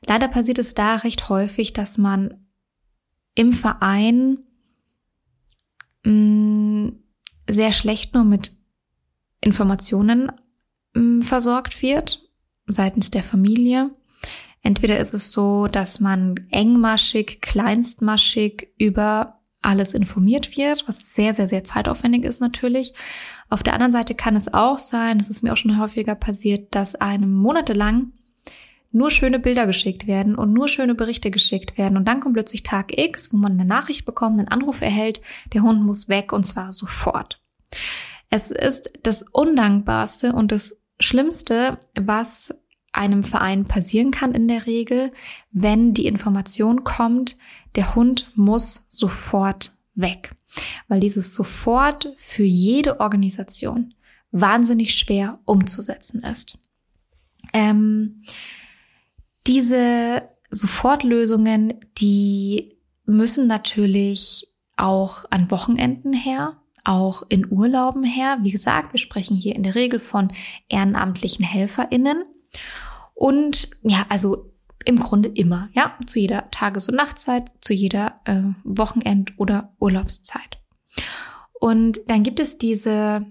Leider 0.06 0.28
passiert 0.28 0.60
es 0.60 0.74
da 0.74 0.98
recht 0.98 1.30
häufig, 1.30 1.72
dass 1.72 1.98
man 1.98 2.46
im 3.36 3.54
Verein 3.54 4.40
mh, 6.04 6.12
mm, 6.12 7.00
sehr 7.50 7.72
schlecht 7.72 8.14
nur 8.16 8.26
mit 8.26 8.52
Informationen 9.40 10.30
mh, 10.94 11.02
mm, 11.02 11.22
versorgt 11.22 11.82
wird 11.82 12.29
seitens 12.72 13.12
der 13.12 13.24
Familie. 13.24 13.92
Entweder 14.62 15.00
ist 15.00 15.14
es 15.14 15.32
so, 15.32 15.68
dass 15.68 16.00
man 16.00 16.36
engmaschig, 16.52 17.42
kleinstmaschig 17.42 18.70
über 18.78 19.40
alles 19.62 19.94
informiert 19.94 20.56
wird, 20.58 20.88
was 20.88 21.14
sehr, 21.14 21.34
sehr, 21.34 21.48
sehr 21.48 21.64
zeitaufwendig 21.64 22.24
ist 22.24 22.40
natürlich. 22.40 22.94
Auf 23.50 23.64
der 23.64 23.74
anderen 23.74 23.92
Seite 23.92 24.16
kann 24.16 24.36
es 24.36 24.54
auch 24.54 24.78
sein, 24.78 25.18
das 25.18 25.30
ist 25.30 25.44
mir 25.44 25.54
auch 25.54 25.58
schon 25.58 25.80
häufiger 25.80 26.16
passiert, 26.16 26.74
dass 26.76 26.96
einem 26.96 27.34
monatelang 27.34 28.14
nur 28.92 29.12
schöne 29.12 29.40
Bilder 29.40 29.68
geschickt 29.68 30.08
werden 30.08 30.36
und 30.36 30.54
nur 30.54 30.68
schöne 30.68 30.96
Berichte 30.96 31.30
geschickt 31.30 31.78
werden. 31.78 31.98
Und 31.98 32.06
dann 32.06 32.20
kommt 32.20 32.34
plötzlich 32.34 32.64
Tag 32.64 32.98
X, 32.98 33.32
wo 33.32 33.38
man 33.38 33.52
eine 33.52 33.66
Nachricht 33.66 34.06
bekommt, 34.06 34.40
einen 34.40 34.48
Anruf 34.48 34.82
erhält, 34.82 35.22
der 35.54 35.62
Hund 35.62 35.84
muss 35.84 36.10
weg 36.10 36.34
und 36.34 36.46
zwar 36.46 36.72
sofort. 36.72 37.42
Es 38.30 38.52
ist 38.52 38.92
das 39.04 39.24
Undankbarste 39.24 40.34
und 40.34 40.52
das 40.52 40.80
Schlimmste, 41.00 41.80
was 41.96 42.54
einem 42.92 43.24
Verein 43.24 43.66
passieren 43.66 44.12
kann 44.12 44.34
in 44.34 44.48
der 44.48 44.66
Regel, 44.66 45.12
wenn 45.52 45.94
die 45.94 46.08
Information 46.08 46.84
kommt, 46.84 47.38
der 47.76 47.96
Hund 47.96 48.32
muss 48.36 48.86
sofort 48.90 49.78
weg. 49.94 50.36
Weil 50.88 51.00
dieses 51.00 51.34
sofort 51.34 52.12
für 52.18 52.44
jede 52.44 53.00
Organisation 53.00 53.94
wahnsinnig 54.32 54.96
schwer 54.96 55.40
umzusetzen 55.46 56.24
ist. 56.24 56.58
Ähm, 57.54 58.24
diese 59.48 60.30
Sofortlösungen, 60.50 61.76
die 61.98 62.78
müssen 63.06 63.48
natürlich 63.48 64.48
auch 64.78 65.26
an 65.30 65.52
Wochenenden 65.52 66.14
her, 66.14 66.58
auch 66.90 67.24
in 67.30 67.50
Urlauben 67.50 68.04
her. 68.04 68.40
Wie 68.42 68.52
gesagt, 68.52 68.94
wir 68.94 69.00
sprechen 69.00 69.36
hier 69.36 69.56
in 69.56 69.64
der 69.64 69.76
Regel 69.76 70.00
von 70.00 70.30
ehrenamtlichen 70.68 71.46
HelferInnen. 71.46 72.26
Und 73.14 73.70
ja, 73.84 74.06
also 74.10 74.52
im 74.86 75.00
Grunde 75.00 75.30
immer, 75.30 75.70
ja, 75.74 75.96
zu 76.08 76.20
jeder 76.20 76.50
Tages- 76.50 76.90
und 76.90 76.96
Nachtzeit, 76.96 77.52
zu 77.62 77.74
jeder 77.74 78.20
äh, 78.26 78.42
Wochenend- 78.64 79.34
oder 79.38 79.76
Urlaubszeit. 79.80 80.58
Und 81.54 82.00
dann 82.08 82.24
gibt 82.24 82.40
es 82.40 82.58
diese 82.58 83.26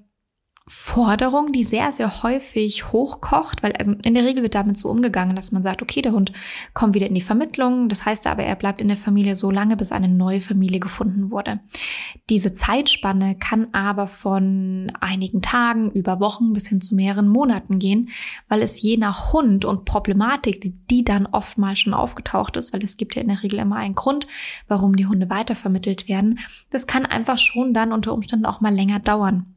Forderung, 0.70 1.50
die 1.52 1.64
sehr, 1.64 1.92
sehr 1.92 2.22
häufig 2.22 2.92
hochkocht, 2.92 3.62
weil 3.62 3.72
also 3.72 3.92
in 4.04 4.12
der 4.12 4.24
Regel 4.24 4.42
wird 4.42 4.54
damit 4.54 4.76
so 4.76 4.90
umgegangen, 4.90 5.35
dass 5.35 5.50
man 5.50 5.62
sagt, 5.62 5.81
okay, 5.81 6.02
der 6.02 6.12
Hund 6.12 6.33
kommt 6.74 6.94
wieder 6.94 7.07
in 7.07 7.14
die 7.14 7.22
Vermittlung. 7.22 7.88
Das 7.88 8.04
heißt 8.04 8.26
aber, 8.26 8.42
er 8.42 8.54
bleibt 8.54 8.83
in 8.83 8.88
der 8.88 8.98
Familie 8.98 9.35
so 9.35 9.50
lange, 9.50 9.78
bis 9.78 9.92
eine 9.92 10.09
neue 10.09 10.42
Familie 10.42 10.78
gefunden 10.78 11.31
wurde. 11.31 11.61
Diese 12.28 12.52
Zeitspanne 12.52 13.37
kann 13.37 13.68
aber 13.72 14.09
von 14.09 14.92
einigen 15.00 15.40
Tagen 15.40 15.90
über 15.90 16.20
Wochen 16.20 16.52
bis 16.52 16.68
hin 16.68 16.83
zu 16.83 16.94
mehreren 16.94 17.28
Monaten 17.28 17.78
gehen, 17.78 18.11
weil 18.48 18.61
es 18.61 18.83
je 18.83 18.98
nach 18.98 19.33
Hund 19.33 19.64
und 19.64 19.87
Problematik, 19.87 20.61
die, 20.61 20.70
die 20.90 21.02
dann 21.02 21.24
oftmals 21.26 21.81
schon 21.81 21.94
aufgetaucht 21.94 22.59
ist, 22.59 22.74
weil 22.74 22.85
es 22.85 22.98
gibt 22.98 23.14
ja 23.14 23.22
in 23.22 23.28
der 23.28 23.42
Regel 23.42 23.59
immer 23.59 23.76
einen 23.76 23.94
Grund, 23.94 24.26
warum 24.68 24.96
die 24.96 25.07
Hunde 25.07 25.31
weitervermittelt 25.31 26.09
werden. 26.09 26.40
Das 26.68 26.87
kann 26.87 27.07
einfach 27.07 27.38
schon 27.38 27.72
dann 27.72 27.92
unter 27.92 28.12
Umständen 28.12 28.44
auch 28.44 28.61
mal 28.61 28.74
länger 28.74 28.98
dauern. 28.98 29.54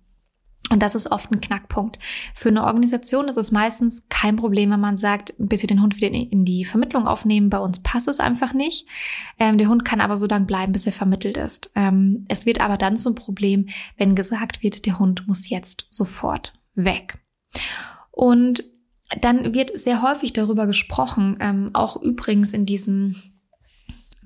Und 0.71 0.81
das 0.81 0.95
ist 0.95 1.11
oft 1.11 1.29
ein 1.31 1.41
Knackpunkt. 1.41 1.99
Für 2.33 2.47
eine 2.47 2.63
Organisation 2.63 3.27
ist 3.27 3.35
es 3.35 3.51
meistens 3.51 4.07
kein 4.07 4.37
Problem, 4.37 4.71
wenn 4.71 4.79
man 4.79 4.95
sagt, 4.95 5.33
bis 5.37 5.61
wir 5.61 5.67
den 5.67 5.81
Hund 5.81 5.97
wieder 5.97 6.07
in 6.09 6.45
die 6.45 6.63
Vermittlung 6.63 7.07
aufnehmen, 7.07 7.49
bei 7.49 7.59
uns 7.59 7.83
passt 7.83 8.07
es 8.07 8.21
einfach 8.21 8.53
nicht. 8.53 8.87
Ähm, 9.37 9.57
der 9.57 9.67
Hund 9.67 9.83
kann 9.83 9.99
aber 9.99 10.15
so 10.15 10.27
lange 10.27 10.45
bleiben, 10.45 10.71
bis 10.71 10.85
er 10.85 10.93
vermittelt 10.93 11.35
ist. 11.35 11.71
Ähm, 11.75 12.25
es 12.29 12.45
wird 12.45 12.61
aber 12.61 12.77
dann 12.77 12.95
zum 12.95 13.15
Problem, 13.15 13.67
wenn 13.97 14.15
gesagt 14.15 14.63
wird, 14.63 14.85
der 14.85 14.97
Hund 14.97 15.27
muss 15.27 15.49
jetzt 15.49 15.87
sofort 15.89 16.53
weg. 16.73 17.19
Und 18.09 18.63
dann 19.19 19.53
wird 19.53 19.77
sehr 19.77 20.01
häufig 20.01 20.31
darüber 20.31 20.67
gesprochen, 20.67 21.35
ähm, 21.41 21.71
auch 21.73 22.01
übrigens 22.01 22.53
in 22.53 22.65
diesem 22.65 23.17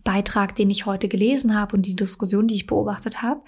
Beitrag, 0.04 0.54
den 0.54 0.70
ich 0.70 0.86
heute 0.86 1.08
gelesen 1.08 1.58
habe 1.58 1.76
und 1.76 1.88
die 1.88 1.96
Diskussion, 1.96 2.46
die 2.46 2.54
ich 2.54 2.68
beobachtet 2.68 3.24
habe, 3.24 3.42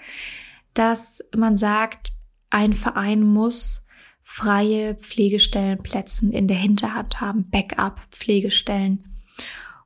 dass 0.74 1.22
man 1.36 1.56
sagt, 1.56 2.17
ein 2.50 2.72
Verein 2.72 3.22
muss 3.22 3.84
freie 4.22 4.94
Pflegestellenplätzen 4.94 6.32
in 6.32 6.48
der 6.48 6.56
Hinterhand 6.58 7.20
haben, 7.20 7.48
Backup-Pflegestellen. 7.50 9.04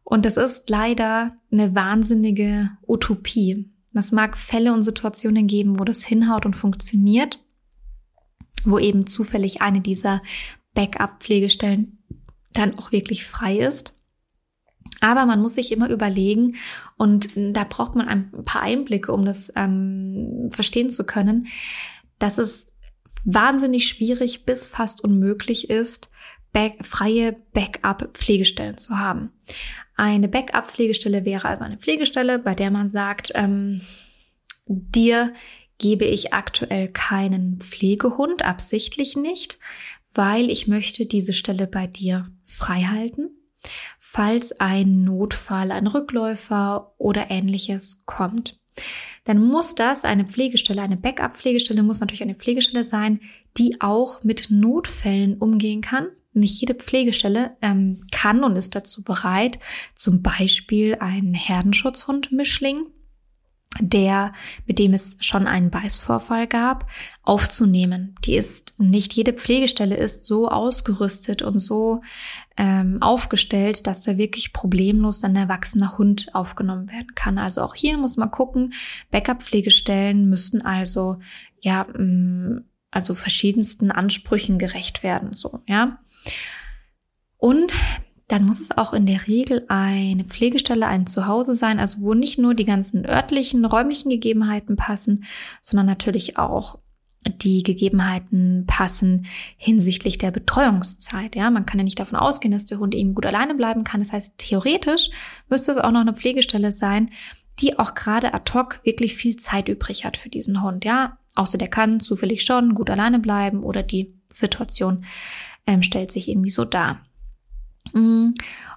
Und 0.02 0.24
das 0.24 0.36
ist 0.36 0.68
leider 0.68 1.36
eine 1.50 1.74
wahnsinnige 1.74 2.70
Utopie. 2.86 3.70
Es 3.94 4.10
mag 4.10 4.36
Fälle 4.36 4.72
und 4.72 4.82
Situationen 4.82 5.46
geben, 5.46 5.78
wo 5.78 5.84
das 5.84 6.02
hinhaut 6.02 6.44
und 6.44 6.56
funktioniert, 6.56 7.38
wo 8.64 8.78
eben 8.78 9.06
zufällig 9.06 9.62
eine 9.62 9.80
dieser 9.80 10.22
Backup-Pflegestellen 10.74 11.98
dann 12.52 12.78
auch 12.78 12.92
wirklich 12.92 13.24
frei 13.24 13.58
ist. 13.58 13.94
Aber 15.00 15.24
man 15.26 15.40
muss 15.40 15.54
sich 15.54 15.72
immer 15.72 15.88
überlegen, 15.88 16.56
und 16.96 17.30
da 17.36 17.64
braucht 17.64 17.94
man 17.94 18.08
ein 18.08 18.30
paar 18.44 18.62
Einblicke, 18.62 19.12
um 19.12 19.24
das 19.24 19.52
ähm, 19.56 20.48
verstehen 20.50 20.90
zu 20.90 21.04
können, 21.04 21.46
dass 22.22 22.38
es 22.38 22.72
wahnsinnig 23.24 23.88
schwierig 23.88 24.44
bis 24.44 24.64
fast 24.64 25.02
unmöglich 25.02 25.70
ist, 25.70 26.08
back, 26.52 26.84
freie 26.86 27.32
Backup-Pflegestellen 27.52 28.78
zu 28.78 28.96
haben. 28.98 29.32
Eine 29.96 30.28
Backup-Pflegestelle 30.28 31.24
wäre 31.24 31.48
also 31.48 31.64
eine 31.64 31.78
Pflegestelle, 31.78 32.38
bei 32.38 32.54
der 32.54 32.70
man 32.70 32.90
sagt, 32.90 33.32
ähm, 33.34 33.80
dir 34.66 35.34
gebe 35.78 36.04
ich 36.04 36.32
aktuell 36.32 36.88
keinen 36.88 37.58
Pflegehund, 37.58 38.44
absichtlich 38.44 39.16
nicht, 39.16 39.58
weil 40.14 40.48
ich 40.48 40.68
möchte 40.68 41.06
diese 41.06 41.32
Stelle 41.32 41.66
bei 41.66 41.88
dir 41.88 42.30
frei 42.44 42.82
halten, 42.82 43.30
falls 43.98 44.52
ein 44.60 45.02
Notfall, 45.02 45.72
ein 45.72 45.88
Rückläufer 45.88 46.94
oder 46.98 47.30
ähnliches 47.30 48.02
kommt 48.04 48.60
dann 49.24 49.44
muss 49.44 49.74
das 49.74 50.04
eine 50.04 50.24
Pflegestelle, 50.24 50.82
eine 50.82 50.96
Backup-Pflegestelle 50.96 51.82
muss 51.82 52.00
natürlich 52.00 52.22
eine 52.22 52.34
Pflegestelle 52.34 52.84
sein, 52.84 53.20
die 53.56 53.80
auch 53.80 54.24
mit 54.24 54.50
Notfällen 54.50 55.38
umgehen 55.38 55.80
kann. 55.80 56.08
Nicht 56.32 56.60
jede 56.60 56.74
Pflegestelle 56.74 57.56
ähm, 57.60 58.00
kann 58.10 58.42
und 58.42 58.56
ist 58.56 58.74
dazu 58.74 59.02
bereit, 59.02 59.58
zum 59.94 60.22
Beispiel 60.22 60.96
einen 60.96 61.34
Herdenschutzhund-Mischling 61.34 62.86
der, 63.80 64.32
mit 64.66 64.78
dem 64.78 64.92
es 64.92 65.16
schon 65.20 65.46
einen 65.46 65.70
Beißvorfall 65.70 66.46
gab, 66.46 66.90
aufzunehmen. 67.22 68.14
Die 68.24 68.36
ist, 68.36 68.74
nicht 68.78 69.14
jede 69.14 69.32
Pflegestelle 69.32 69.96
ist 69.96 70.26
so 70.26 70.48
ausgerüstet 70.48 71.42
und 71.42 71.58
so 71.58 72.02
ähm, 72.56 72.98
aufgestellt, 73.00 73.86
dass 73.86 74.04
da 74.04 74.18
wirklich 74.18 74.52
problemlos 74.52 75.24
ein 75.24 75.36
erwachsener 75.36 75.96
Hund 75.96 76.34
aufgenommen 76.34 76.90
werden 76.90 77.14
kann. 77.14 77.38
Also 77.38 77.62
auch 77.62 77.74
hier 77.74 77.96
muss 77.96 78.16
man 78.16 78.30
gucken, 78.30 78.74
Backup-Pflegestellen 79.10 80.28
müssten 80.28 80.60
also, 80.62 81.18
ja, 81.60 81.84
mm, 81.84 82.64
also 82.90 83.14
verschiedensten 83.14 83.90
Ansprüchen 83.90 84.58
gerecht 84.58 85.02
werden, 85.02 85.32
so, 85.32 85.60
ja. 85.66 85.98
Und 87.38 87.72
dann 88.32 88.46
muss 88.46 88.60
es 88.60 88.70
auch 88.78 88.94
in 88.94 89.04
der 89.04 89.26
Regel 89.26 89.66
eine 89.68 90.24
Pflegestelle, 90.24 90.86
ein 90.86 91.06
Zuhause 91.06 91.52
sein, 91.52 91.78
also 91.78 92.00
wo 92.00 92.14
nicht 92.14 92.38
nur 92.38 92.54
die 92.54 92.64
ganzen 92.64 93.04
örtlichen, 93.04 93.66
räumlichen 93.66 94.08
Gegebenheiten 94.08 94.74
passen, 94.74 95.24
sondern 95.60 95.84
natürlich 95.84 96.38
auch 96.38 96.78
die 97.26 97.62
Gegebenheiten 97.62 98.64
passen 98.66 99.26
hinsichtlich 99.58 100.16
der 100.16 100.30
Betreuungszeit. 100.30 101.36
Ja, 101.36 101.50
man 101.50 101.66
kann 101.66 101.78
ja 101.78 101.84
nicht 101.84 102.00
davon 102.00 102.18
ausgehen, 102.18 102.52
dass 102.52 102.64
der 102.64 102.78
Hund 102.78 102.94
eben 102.94 103.14
gut 103.14 103.26
alleine 103.26 103.54
bleiben 103.54 103.84
kann. 103.84 104.00
Das 104.00 104.14
heißt, 104.14 104.38
theoretisch 104.38 105.10
müsste 105.50 105.72
es 105.72 105.78
auch 105.78 105.92
noch 105.92 106.00
eine 106.00 106.14
Pflegestelle 106.14 106.72
sein, 106.72 107.10
die 107.60 107.78
auch 107.78 107.92
gerade 107.92 108.32
ad 108.32 108.50
hoc 108.54 108.80
wirklich 108.82 109.14
viel 109.14 109.36
Zeit 109.36 109.68
übrig 109.68 110.06
hat 110.06 110.16
für 110.16 110.30
diesen 110.30 110.62
Hund. 110.62 110.86
Ja, 110.86 111.18
außer 111.34 111.58
der 111.58 111.68
kann 111.68 112.00
zufällig 112.00 112.44
schon 112.46 112.74
gut 112.74 112.88
alleine 112.88 113.18
bleiben 113.18 113.62
oder 113.62 113.82
die 113.82 114.14
Situation 114.26 115.04
ähm, 115.66 115.82
stellt 115.82 116.10
sich 116.10 116.30
irgendwie 116.30 116.50
so 116.50 116.64
dar. 116.64 117.02
Mm. 117.92 118.30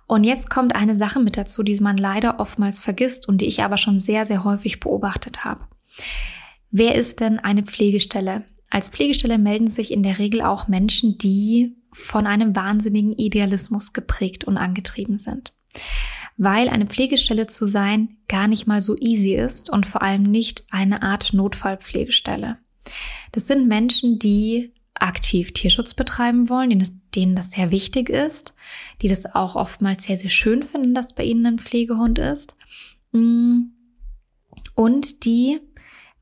Und 0.07 0.23
jetzt 0.23 0.49
kommt 0.51 0.75
eine 0.75 0.95
Sache 0.95 1.19
mit 1.19 1.35
dazu, 1.35 1.63
die 1.63 1.79
man 1.79 1.97
leider 1.97 2.39
oftmals 2.39 2.79
vergisst 2.79 3.27
und 3.27 3.41
die 3.41 3.47
ich 3.47 3.63
aber 3.63 3.77
schon 3.77 3.97
sehr, 3.97 4.25
sehr 4.25 4.43
häufig 4.43 4.79
beobachtet 4.79 5.43
habe. 5.43 5.67
Wer 6.69 6.95
ist 6.95 7.21
denn 7.21 7.39
eine 7.39 7.63
Pflegestelle? 7.63 8.45
Als 8.69 8.89
Pflegestelle 8.89 9.37
melden 9.37 9.67
sich 9.67 9.91
in 9.91 10.03
der 10.03 10.19
Regel 10.19 10.41
auch 10.41 10.67
Menschen, 10.67 11.17
die 11.17 11.75
von 11.91 12.27
einem 12.27 12.55
wahnsinnigen 12.55 13.13
Idealismus 13.13 13.93
geprägt 13.93 14.43
und 14.43 14.57
angetrieben 14.57 15.17
sind. 15.17 15.53
Weil 16.37 16.67
eine 16.67 16.85
Pflegestelle 16.85 17.47
zu 17.47 17.65
sein 17.65 18.17
gar 18.27 18.47
nicht 18.47 18.67
mal 18.67 18.81
so 18.81 18.95
easy 18.99 19.33
ist 19.33 19.69
und 19.69 19.85
vor 19.85 20.01
allem 20.01 20.23
nicht 20.23 20.65
eine 20.69 21.01
Art 21.01 21.33
Notfallpflegestelle. 21.33 22.57
Das 23.31 23.47
sind 23.47 23.67
Menschen, 23.67 24.19
die 24.19 24.73
aktiv 24.93 25.53
Tierschutz 25.53 25.93
betreiben 25.93 26.49
wollen, 26.49 26.69
denen 26.69 26.79
das, 26.79 26.93
denen 27.15 27.35
das 27.35 27.51
sehr 27.51 27.71
wichtig 27.71 28.09
ist, 28.09 28.53
die 29.01 29.07
das 29.07 29.35
auch 29.35 29.55
oftmals 29.55 30.03
sehr, 30.03 30.17
sehr 30.17 30.29
schön 30.29 30.63
finden, 30.63 30.93
dass 30.93 31.15
bei 31.15 31.23
ihnen 31.23 31.45
ein 31.45 31.59
Pflegehund 31.59 32.19
ist. 32.19 32.55
Mm. 33.11 33.71
Und 34.73 35.23
die, 35.25 35.61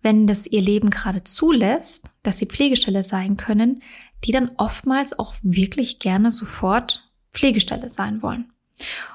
wenn 0.01 0.27
das 0.27 0.45
ihr 0.45 0.61
Leben 0.61 0.89
gerade 0.89 1.23
zulässt, 1.23 2.09
dass 2.21 2.37
sie 2.37 2.45
Pflegestelle 2.45 3.03
sein 3.03 3.37
können, 3.37 3.81
die 4.23 4.31
dann 4.31 4.51
oftmals 4.57 5.17
auch 5.17 5.35
wirklich 5.41 5.99
gerne 5.99 6.31
sofort 6.31 7.11
Pflegestelle 7.33 7.89
sein 7.89 8.21
wollen. 8.21 8.53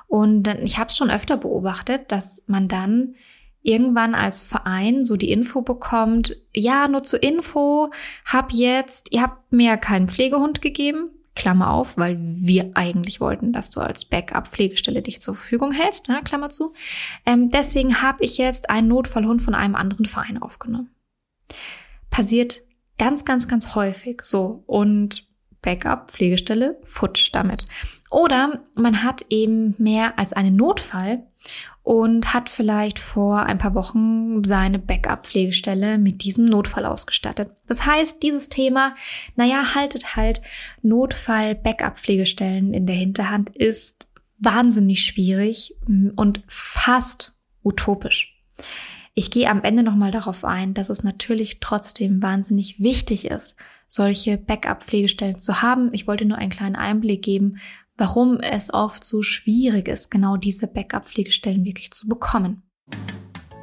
Und 0.07 0.49
ich 0.63 0.79
habe 0.79 0.89
es 0.89 0.97
schon 0.97 1.11
öfter 1.11 1.37
beobachtet, 1.37 2.11
dass 2.11 2.45
man 2.47 2.69
dann 2.69 3.15
irgendwann 3.63 4.15
als 4.15 4.43
Verein 4.43 5.05
so 5.05 5.17
die 5.17 5.31
Info 5.31 5.63
bekommt, 5.63 6.37
ja, 6.55 6.89
nur 6.89 7.03
zur 7.03 7.23
Info, 7.23 7.91
hab 8.25 8.53
jetzt, 8.53 9.13
ihr 9.13 9.23
habt 9.23 9.53
mir 9.53 9.77
keinen 9.77 10.09
Pflegehund 10.09 10.63
gegeben, 10.63 11.11
Klammer 11.39 11.71
auf, 11.71 11.97
weil 11.97 12.19
wir 12.21 12.73
eigentlich 12.75 13.21
wollten, 13.21 13.53
dass 13.53 13.71
du 13.71 13.81
als 13.81 14.05
Backup-Pflegestelle 14.05 15.03
dich 15.03 15.21
zur 15.21 15.37
Verfügung 15.37 15.71
hältst, 15.71 16.09
ne, 16.09 16.21
Klammer 16.25 16.49
zu. 16.49 16.75
Ähm, 17.25 17.49
deswegen 17.51 18.03
habe 18.03 18.25
ich 18.25 18.39
jetzt 18.39 18.71
einen 18.71 18.89
Notfallhund 18.89 19.41
von 19.41 19.55
einem 19.55 19.77
anderen 19.77 20.07
Verein 20.07 20.43
aufgenommen. 20.43 20.91
Passiert 22.11 22.63
ganz, 22.99 23.25
ganz, 23.25 23.47
ganz 23.47 23.77
häufig 23.77 24.23
so 24.23 24.65
und 24.67 25.29
Backup, 25.63 26.11
Pflegestelle, 26.11 26.81
futsch 26.83 27.31
damit. 27.33 27.67
Oder 28.11 28.65
man 28.75 29.05
hat 29.05 29.25
eben 29.31 29.77
mehr 29.79 30.19
als 30.19 30.33
einen 30.33 30.57
Notfall 30.57 31.25
und 31.89 32.35
hat 32.35 32.51
vielleicht 32.51 32.99
vor 32.99 33.45
ein 33.45 33.57
paar 33.57 33.75
Wochen 33.75 34.45
seine 34.45 34.79
Backup-Pflegestelle 34.79 35.97
mit 35.97 36.23
diesem 36.23 36.45
Notfall 36.45 36.85
ausgestattet. 36.85 37.53
Das 37.67 37.87
heißt, 37.87 38.23
dieses 38.23 38.51
Thema, 38.51 38.95
naja, 39.37 39.75
haltet 39.75 40.15
halt 40.15 40.43
Notfall-Backup-Pflegestellen 40.83 42.75
in 42.75 42.85
der 42.85 42.95
Hinterhand 42.95 43.57
ist 43.57 44.07
wahnsinnig 44.39 45.03
schwierig 45.03 45.77
und 46.15 46.43
fast 46.47 47.35
utopisch. 47.65 48.39
Ich 49.15 49.31
gehe 49.31 49.49
am 49.49 49.63
Ende 49.63 49.83
nochmal 49.83 50.11
darauf 50.11 50.45
ein, 50.45 50.75
dass 50.75 50.91
es 50.91 51.03
natürlich 51.03 51.59
trotzdem 51.61 52.21
wahnsinnig 52.21 52.79
wichtig 52.79 53.25
ist, 53.25 53.57
solche 53.87 54.37
Backup-Pflegestellen 54.37 55.39
zu 55.39 55.63
haben. 55.63 55.89
Ich 55.95 56.07
wollte 56.07 56.27
nur 56.27 56.37
einen 56.37 56.51
kleinen 56.51 56.77
Einblick 56.77 57.23
geben, 57.23 57.57
warum 57.99 58.39
es 58.41 58.73
oft 58.73 59.05
so 59.05 59.23
schwierig 59.23 59.89
ist, 59.89 60.11
genau 60.11 60.37
diese 60.37 60.69
Backup-Pflegestellen 60.69 61.65
wirklich 61.65 61.91
zu 61.91 62.09
bekommen. 62.09 62.63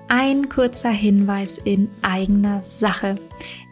Ein 0.08 0.50
kurzer 0.50 0.92
Hinweis 0.92 1.58
in 1.58 1.90
eigener 2.04 2.62
Sache. 2.62 3.16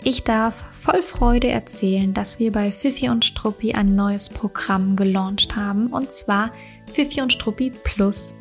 Ich 0.04 0.23
darf 0.23 0.56
voll 0.56 1.04
Freude 1.04 1.49
erzählen, 1.49 2.13
dass 2.13 2.39
wir 2.39 2.52
bei 2.52 2.71
Fifi 2.71 3.10
und 3.10 3.23
Struppi 3.23 3.73
ein 3.73 3.95
neues 3.95 4.30
Programm 4.30 4.95
gelauncht 4.95 5.56
haben, 5.56 5.88
und 5.88 6.12
zwar 6.12 6.49
Fifi 6.91 7.21
und 7.21 7.32
Struppi 7.32 7.71
Plus. 7.84 8.34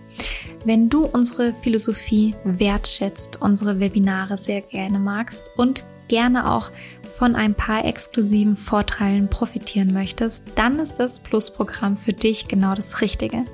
Wenn 0.64 0.88
du 0.88 1.04
unsere 1.04 1.52
Philosophie 1.52 2.34
wertschätzt, 2.44 3.42
unsere 3.42 3.78
Webinare 3.80 4.38
sehr 4.38 4.62
gerne 4.62 4.98
magst 4.98 5.50
und 5.56 5.84
gerne 6.12 6.52
auch 6.52 6.70
von 7.08 7.34
ein 7.34 7.54
paar 7.54 7.86
exklusiven 7.86 8.54
Vorteilen 8.54 9.30
profitieren 9.30 9.94
möchtest, 9.94 10.44
dann 10.56 10.78
ist 10.78 10.96
das 10.98 11.20
Plus-Programm 11.20 11.96
für 11.96 12.12
dich 12.12 12.48
genau 12.48 12.74
das 12.74 13.00
Richtige. 13.00 13.46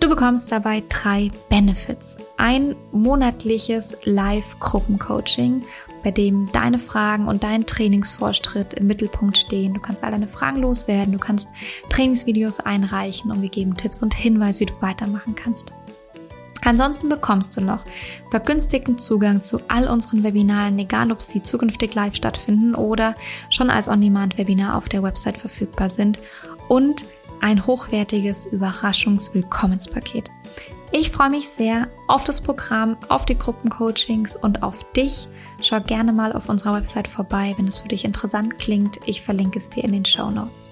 Du 0.00 0.08
bekommst 0.08 0.50
dabei 0.50 0.82
drei 0.88 1.30
Benefits. 1.50 2.16
Ein 2.38 2.74
monatliches 2.92 3.98
Live-Gruppencoaching, 4.04 5.62
bei 6.02 6.10
dem 6.10 6.50
deine 6.52 6.78
Fragen 6.78 7.28
und 7.28 7.42
dein 7.42 7.66
Trainingsvorschritt 7.66 8.72
im 8.72 8.86
Mittelpunkt 8.86 9.36
stehen. 9.36 9.74
Du 9.74 9.80
kannst 9.80 10.02
all 10.04 10.10
deine 10.10 10.28
Fragen 10.28 10.62
loswerden, 10.62 11.12
du 11.12 11.18
kannst 11.18 11.50
Trainingsvideos 11.90 12.60
einreichen 12.60 13.30
und 13.30 13.42
wir 13.42 13.50
geben 13.50 13.76
Tipps 13.76 14.02
und 14.02 14.14
Hinweise, 14.14 14.60
wie 14.60 14.66
du 14.66 14.80
weitermachen 14.80 15.34
kannst. 15.34 15.74
Ansonsten 16.64 17.08
bekommst 17.08 17.56
du 17.56 17.60
noch 17.60 17.84
vergünstigten 18.30 18.98
Zugang 18.98 19.42
zu 19.42 19.60
all 19.68 19.86
unseren 19.88 20.22
Webinaren, 20.22 20.78
egal 20.78 21.12
ob 21.12 21.20
sie 21.20 21.42
zukünftig 21.42 21.94
live 21.94 22.14
stattfinden 22.14 22.74
oder 22.74 23.14
schon 23.50 23.70
als 23.70 23.88
On-Demand-Webinar 23.88 24.76
auf 24.76 24.88
der 24.88 25.02
Website 25.02 25.36
verfügbar 25.36 25.90
sind 25.90 26.20
und 26.68 27.04
ein 27.40 27.66
hochwertiges 27.66 28.46
Überraschungswillkommenspaket. 28.46 30.30
Ich 30.92 31.10
freue 31.10 31.30
mich 31.30 31.48
sehr 31.48 31.88
auf 32.06 32.24
das 32.24 32.40
Programm, 32.40 32.96
auf 33.08 33.26
die 33.26 33.36
Gruppencoachings 33.36 34.36
und 34.36 34.62
auf 34.62 34.90
dich. 34.92 35.26
Schau 35.60 35.80
gerne 35.80 36.12
mal 36.12 36.32
auf 36.32 36.48
unserer 36.48 36.74
Website 36.74 37.08
vorbei, 37.08 37.52
wenn 37.56 37.66
es 37.66 37.80
für 37.80 37.88
dich 37.88 38.04
interessant 38.04 38.58
klingt. 38.58 39.00
Ich 39.04 39.20
verlinke 39.20 39.58
es 39.58 39.70
dir 39.70 39.82
in 39.82 39.92
den 39.92 40.04
Show 40.04 40.30
Notes. 40.30 40.68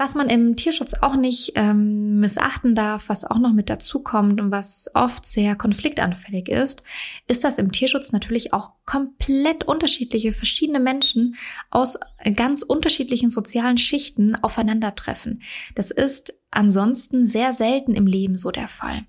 Was 0.00 0.14
man 0.14 0.30
im 0.30 0.56
Tierschutz 0.56 0.94
auch 1.02 1.14
nicht 1.14 1.52
ähm, 1.56 2.20
missachten 2.20 2.74
darf, 2.74 3.10
was 3.10 3.26
auch 3.26 3.36
noch 3.36 3.52
mit 3.52 3.68
dazu 3.68 4.00
kommt 4.00 4.40
und 4.40 4.50
was 4.50 4.88
oft 4.94 5.26
sehr 5.26 5.56
konfliktanfällig 5.56 6.48
ist, 6.48 6.82
ist, 7.28 7.44
dass 7.44 7.58
im 7.58 7.70
Tierschutz 7.70 8.10
natürlich 8.10 8.54
auch 8.54 8.70
komplett 8.86 9.64
unterschiedliche, 9.64 10.32
verschiedene 10.32 10.80
Menschen 10.80 11.36
aus 11.68 11.98
ganz 12.34 12.62
unterschiedlichen 12.62 13.30
sozialen 13.30 13.78
Schichten 13.78 14.36
aufeinandertreffen. 14.36 15.42
Das 15.74 15.90
ist 15.90 16.34
ansonsten 16.50 17.24
sehr 17.24 17.52
selten 17.52 17.94
im 17.94 18.06
Leben 18.06 18.36
so 18.36 18.50
der 18.50 18.68
Fall. 18.68 19.06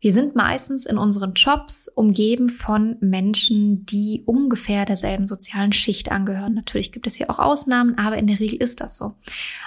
Wir 0.00 0.12
sind 0.12 0.34
meistens 0.34 0.84
in 0.84 0.98
unseren 0.98 1.32
Jobs 1.32 1.88
umgeben 1.88 2.50
von 2.50 2.96
Menschen, 3.00 3.86
die 3.86 4.22
ungefähr 4.26 4.84
derselben 4.84 5.26
sozialen 5.26 5.72
Schicht 5.72 6.12
angehören. 6.12 6.54
Natürlich 6.54 6.92
gibt 6.92 7.06
es 7.06 7.14
hier 7.14 7.30
auch 7.30 7.38
Ausnahmen, 7.38 7.96
aber 7.96 8.18
in 8.18 8.26
der 8.26 8.38
Regel 8.38 8.62
ist 8.62 8.80
das 8.80 8.96
so. 8.96 9.14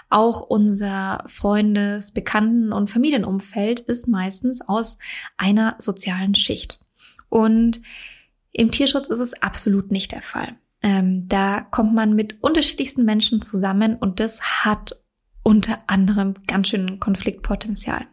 Auch 0.10 0.41
unser 0.41 1.23
Freundes-, 1.26 2.12
Bekannten- 2.12 2.71
und 2.71 2.89
Familienumfeld 2.89 3.80
ist 3.80 4.08
meistens 4.08 4.62
aus 4.62 4.97
einer 5.38 5.76
sozialen 5.80 6.36
Schicht. 6.36 6.80
Und 7.30 7.82
im 8.52 8.71
Tierschutz 8.71 9.10
ist 9.10 9.19
es 9.19 9.41
absolut 9.41 9.91
nicht 9.91 10.12
der 10.12 10.21
Fall. 10.21 10.58
Ähm, 10.81 11.27
da 11.27 11.61
kommt 11.61 11.93
man 11.93 12.13
mit 12.13 12.41
unterschiedlichsten 12.43 13.03
Menschen 13.03 13.41
zusammen 13.41 13.95
und 13.95 14.19
das 14.19 14.63
hat 14.65 15.01
unter 15.43 15.79
anderem 15.87 16.35
ganz 16.45 16.69
schön 16.69 16.99
Konfliktpotenzial. 16.99 18.07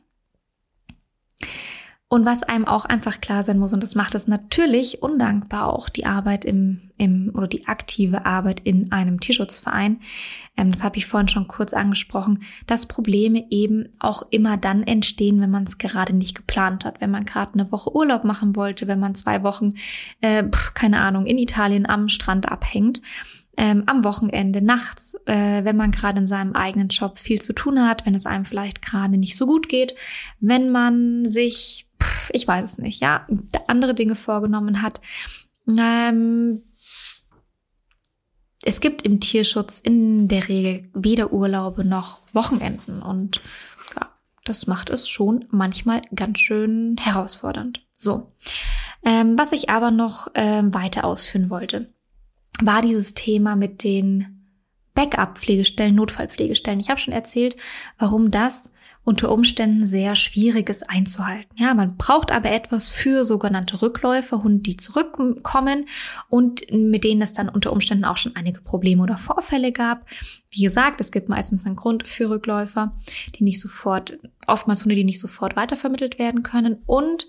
Und 2.14 2.26
was 2.26 2.44
einem 2.44 2.64
auch 2.64 2.84
einfach 2.84 3.20
klar 3.20 3.42
sein 3.42 3.58
muss, 3.58 3.72
und 3.72 3.82
das 3.82 3.96
macht 3.96 4.14
es 4.14 4.28
natürlich 4.28 5.02
undankbar 5.02 5.66
auch 5.66 5.88
die 5.88 6.06
Arbeit 6.06 6.44
im, 6.44 6.92
im 6.96 7.32
oder 7.34 7.48
die 7.48 7.66
aktive 7.66 8.24
Arbeit 8.24 8.60
in 8.60 8.92
einem 8.92 9.18
Tierschutzverein, 9.18 9.98
ähm, 10.56 10.70
das 10.70 10.84
habe 10.84 10.96
ich 10.96 11.06
vorhin 11.06 11.26
schon 11.26 11.48
kurz 11.48 11.74
angesprochen, 11.74 12.44
dass 12.68 12.86
Probleme 12.86 13.44
eben 13.50 13.88
auch 13.98 14.22
immer 14.30 14.56
dann 14.56 14.84
entstehen, 14.84 15.40
wenn 15.40 15.50
man 15.50 15.64
es 15.64 15.76
gerade 15.76 16.12
nicht 16.12 16.36
geplant 16.36 16.84
hat. 16.84 17.00
Wenn 17.00 17.10
man 17.10 17.24
gerade 17.24 17.54
eine 17.54 17.72
Woche 17.72 17.92
Urlaub 17.92 18.22
machen 18.22 18.54
wollte, 18.54 18.86
wenn 18.86 19.00
man 19.00 19.16
zwei 19.16 19.42
Wochen, 19.42 19.70
äh, 20.20 20.44
keine 20.74 21.00
Ahnung, 21.00 21.26
in 21.26 21.36
Italien 21.36 21.84
am 21.84 22.08
Strand 22.08 22.48
abhängt 22.48 23.02
ähm, 23.56 23.84
am 23.86 24.04
Wochenende, 24.04 24.62
nachts, 24.62 25.16
äh, 25.26 25.64
wenn 25.64 25.76
man 25.76 25.90
gerade 25.90 26.18
in 26.18 26.26
seinem 26.26 26.54
eigenen 26.54 26.88
Job 26.88 27.18
viel 27.18 27.40
zu 27.40 27.52
tun 27.52 27.86
hat, 27.86 28.06
wenn 28.06 28.14
es 28.14 28.26
einem 28.26 28.44
vielleicht 28.44 28.82
gerade 28.82 29.16
nicht 29.16 29.36
so 29.36 29.46
gut 29.46 29.68
geht, 29.68 29.94
wenn 30.40 30.70
man 30.70 31.24
sich, 31.24 31.86
pff, 32.02 32.30
ich 32.32 32.46
weiß 32.46 32.64
es 32.64 32.78
nicht, 32.78 33.00
ja, 33.00 33.26
andere 33.66 33.94
Dinge 33.94 34.16
vorgenommen 34.16 34.82
hat. 34.82 35.00
Ähm, 35.68 36.62
es 38.62 38.80
gibt 38.80 39.02
im 39.02 39.20
Tierschutz 39.20 39.78
in 39.78 40.26
der 40.28 40.48
Regel 40.48 40.88
weder 40.94 41.32
Urlaube 41.32 41.84
noch 41.84 42.22
Wochenenden 42.32 43.02
und 43.02 43.42
ja, 43.94 44.08
das 44.44 44.66
macht 44.66 44.90
es 44.90 45.08
schon 45.08 45.44
manchmal 45.50 46.02
ganz 46.14 46.38
schön 46.38 46.96
herausfordernd. 46.98 47.86
So, 47.96 48.32
ähm, 49.04 49.38
was 49.38 49.52
ich 49.52 49.68
aber 49.68 49.90
noch 49.90 50.28
ähm, 50.34 50.72
weiter 50.74 51.04
ausführen 51.04 51.50
wollte 51.50 51.93
war 52.62 52.82
dieses 52.82 53.14
Thema 53.14 53.56
mit 53.56 53.82
den 53.82 54.34
Backup-Pflegestellen, 54.94 55.94
Notfallpflegestellen. 55.94 56.80
Ich 56.80 56.88
habe 56.88 57.00
schon 57.00 57.14
erzählt, 57.14 57.56
warum 57.98 58.30
das 58.30 58.70
unter 59.04 59.30
Umständen 59.30 59.86
sehr 59.86 60.16
schwierig 60.16 60.70
ist 60.70 60.88
einzuhalten. 60.88 61.54
Ja, 61.56 61.74
man 61.74 61.96
braucht 61.96 62.32
aber 62.32 62.50
etwas 62.50 62.88
für 62.88 63.24
sogenannte 63.24 63.82
Rückläufer, 63.82 64.42
Hunde, 64.42 64.62
die 64.62 64.78
zurückkommen 64.78 65.86
und 66.30 66.62
mit 66.72 67.04
denen 67.04 67.20
es 67.20 67.34
dann 67.34 67.50
unter 67.50 67.72
Umständen 67.72 68.06
auch 68.06 68.16
schon 68.16 68.34
einige 68.34 68.62
Probleme 68.62 69.02
oder 69.02 69.18
Vorfälle 69.18 69.72
gab. 69.72 70.08
Wie 70.48 70.62
gesagt, 70.62 71.00
es 71.02 71.12
gibt 71.12 71.28
meistens 71.28 71.66
einen 71.66 71.76
Grund 71.76 72.08
für 72.08 72.30
Rückläufer, 72.30 72.96
die 73.34 73.44
nicht 73.44 73.60
sofort, 73.60 74.18
oftmals 74.46 74.84
Hunde, 74.84 74.94
die 74.94 75.04
nicht 75.04 75.20
sofort 75.20 75.54
weitervermittelt 75.54 76.18
werden 76.18 76.42
können. 76.42 76.78
Und 76.86 77.26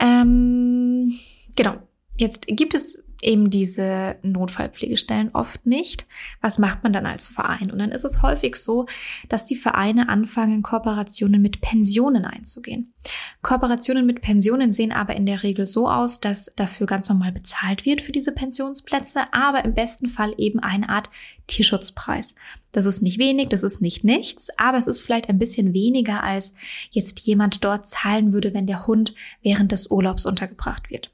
ähm, 0.00 1.12
genau, 1.54 1.76
jetzt 2.18 2.48
gibt 2.48 2.74
es 2.74 3.04
eben 3.22 3.50
diese 3.50 4.16
Notfallpflegestellen 4.22 5.30
oft 5.32 5.64
nicht. 5.64 6.06
Was 6.40 6.58
macht 6.58 6.82
man 6.82 6.92
dann 6.92 7.06
als 7.06 7.26
Verein? 7.26 7.70
Und 7.70 7.78
dann 7.78 7.92
ist 7.92 8.04
es 8.04 8.20
häufig 8.20 8.56
so, 8.56 8.86
dass 9.28 9.46
die 9.46 9.56
Vereine 9.56 10.08
anfangen, 10.08 10.62
Kooperationen 10.62 11.40
mit 11.40 11.60
Pensionen 11.60 12.24
einzugehen. 12.24 12.92
Kooperationen 13.40 14.04
mit 14.04 14.20
Pensionen 14.20 14.72
sehen 14.72 14.92
aber 14.92 15.14
in 15.14 15.26
der 15.26 15.42
Regel 15.42 15.66
so 15.66 15.88
aus, 15.88 16.20
dass 16.20 16.50
dafür 16.56 16.86
ganz 16.86 17.08
normal 17.08 17.32
bezahlt 17.32 17.84
wird 17.86 18.00
für 18.00 18.12
diese 18.12 18.32
Pensionsplätze, 18.32 19.20
aber 19.32 19.64
im 19.64 19.74
besten 19.74 20.08
Fall 20.08 20.34
eben 20.36 20.58
eine 20.58 20.88
Art 20.88 21.08
Tierschutzpreis. 21.46 22.34
Das 22.72 22.86
ist 22.86 23.02
nicht 23.02 23.18
wenig, 23.18 23.50
das 23.50 23.62
ist 23.62 23.82
nicht 23.82 24.02
nichts, 24.02 24.48
aber 24.56 24.78
es 24.78 24.86
ist 24.86 25.00
vielleicht 25.00 25.28
ein 25.28 25.38
bisschen 25.38 25.74
weniger, 25.74 26.22
als 26.24 26.54
jetzt 26.90 27.20
jemand 27.20 27.62
dort 27.64 27.86
zahlen 27.86 28.32
würde, 28.32 28.54
wenn 28.54 28.66
der 28.66 28.86
Hund 28.86 29.14
während 29.42 29.72
des 29.72 29.88
Urlaubs 29.88 30.26
untergebracht 30.26 30.90
wird. 30.90 31.12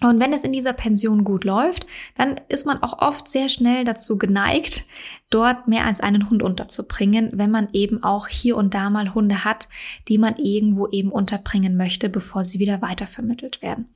Und 0.00 0.20
wenn 0.20 0.32
es 0.32 0.42
in 0.42 0.52
dieser 0.52 0.72
Pension 0.72 1.24
gut 1.24 1.44
läuft, 1.44 1.86
dann 2.16 2.36
ist 2.48 2.66
man 2.66 2.82
auch 2.82 2.98
oft 2.98 3.28
sehr 3.28 3.48
schnell 3.48 3.84
dazu 3.84 4.18
geneigt, 4.18 4.86
dort 5.30 5.68
mehr 5.68 5.86
als 5.86 6.00
einen 6.00 6.28
Hund 6.28 6.42
unterzubringen, 6.42 7.30
wenn 7.32 7.50
man 7.50 7.68
eben 7.72 8.02
auch 8.02 8.26
hier 8.26 8.56
und 8.56 8.74
da 8.74 8.90
mal 8.90 9.14
Hunde 9.14 9.44
hat, 9.44 9.68
die 10.08 10.18
man 10.18 10.36
irgendwo 10.36 10.88
eben 10.88 11.10
unterbringen 11.10 11.76
möchte, 11.76 12.08
bevor 12.08 12.44
sie 12.44 12.58
wieder 12.58 12.82
weitervermittelt 12.82 13.62
werden. 13.62 13.94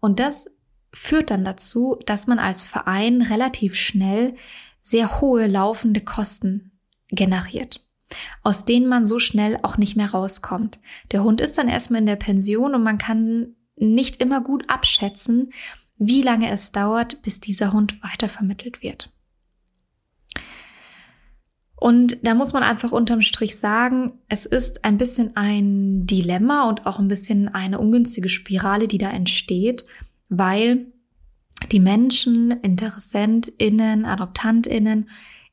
Und 0.00 0.18
das 0.18 0.50
führt 0.94 1.30
dann 1.30 1.44
dazu, 1.44 1.98
dass 2.06 2.26
man 2.26 2.38
als 2.38 2.62
Verein 2.62 3.20
relativ 3.20 3.74
schnell 3.74 4.34
sehr 4.80 5.20
hohe 5.20 5.46
laufende 5.46 6.00
Kosten 6.00 6.72
generiert, 7.08 7.86
aus 8.42 8.64
denen 8.64 8.86
man 8.86 9.04
so 9.04 9.18
schnell 9.18 9.58
auch 9.62 9.76
nicht 9.76 9.96
mehr 9.96 10.10
rauskommt. 10.10 10.78
Der 11.12 11.22
Hund 11.22 11.40
ist 11.40 11.58
dann 11.58 11.68
erstmal 11.68 12.00
in 12.00 12.06
der 12.06 12.16
Pension 12.16 12.74
und 12.74 12.82
man 12.82 12.98
kann 12.98 13.56
nicht 13.76 14.22
immer 14.22 14.40
gut 14.40 14.68
abschätzen, 14.68 15.52
wie 15.98 16.22
lange 16.22 16.50
es 16.50 16.72
dauert, 16.72 17.22
bis 17.22 17.40
dieser 17.40 17.72
Hund 17.72 18.02
weitervermittelt 18.02 18.82
wird. 18.82 19.14
Und 21.76 22.18
da 22.22 22.34
muss 22.34 22.52
man 22.52 22.62
einfach 22.62 22.92
unterm 22.92 23.20
Strich 23.20 23.56
sagen, 23.56 24.12
es 24.28 24.46
ist 24.46 24.84
ein 24.84 24.96
bisschen 24.96 25.36
ein 25.36 26.06
Dilemma 26.06 26.68
und 26.68 26.86
auch 26.86 26.98
ein 26.98 27.08
bisschen 27.08 27.48
eine 27.48 27.78
ungünstige 27.78 28.28
Spirale, 28.28 28.88
die 28.88 28.98
da 28.98 29.10
entsteht, 29.10 29.84
weil 30.28 30.86
die 31.72 31.80
Menschen, 31.80 32.50
InteressentInnen, 32.50 34.06
AdoptantInnen 34.06 35.10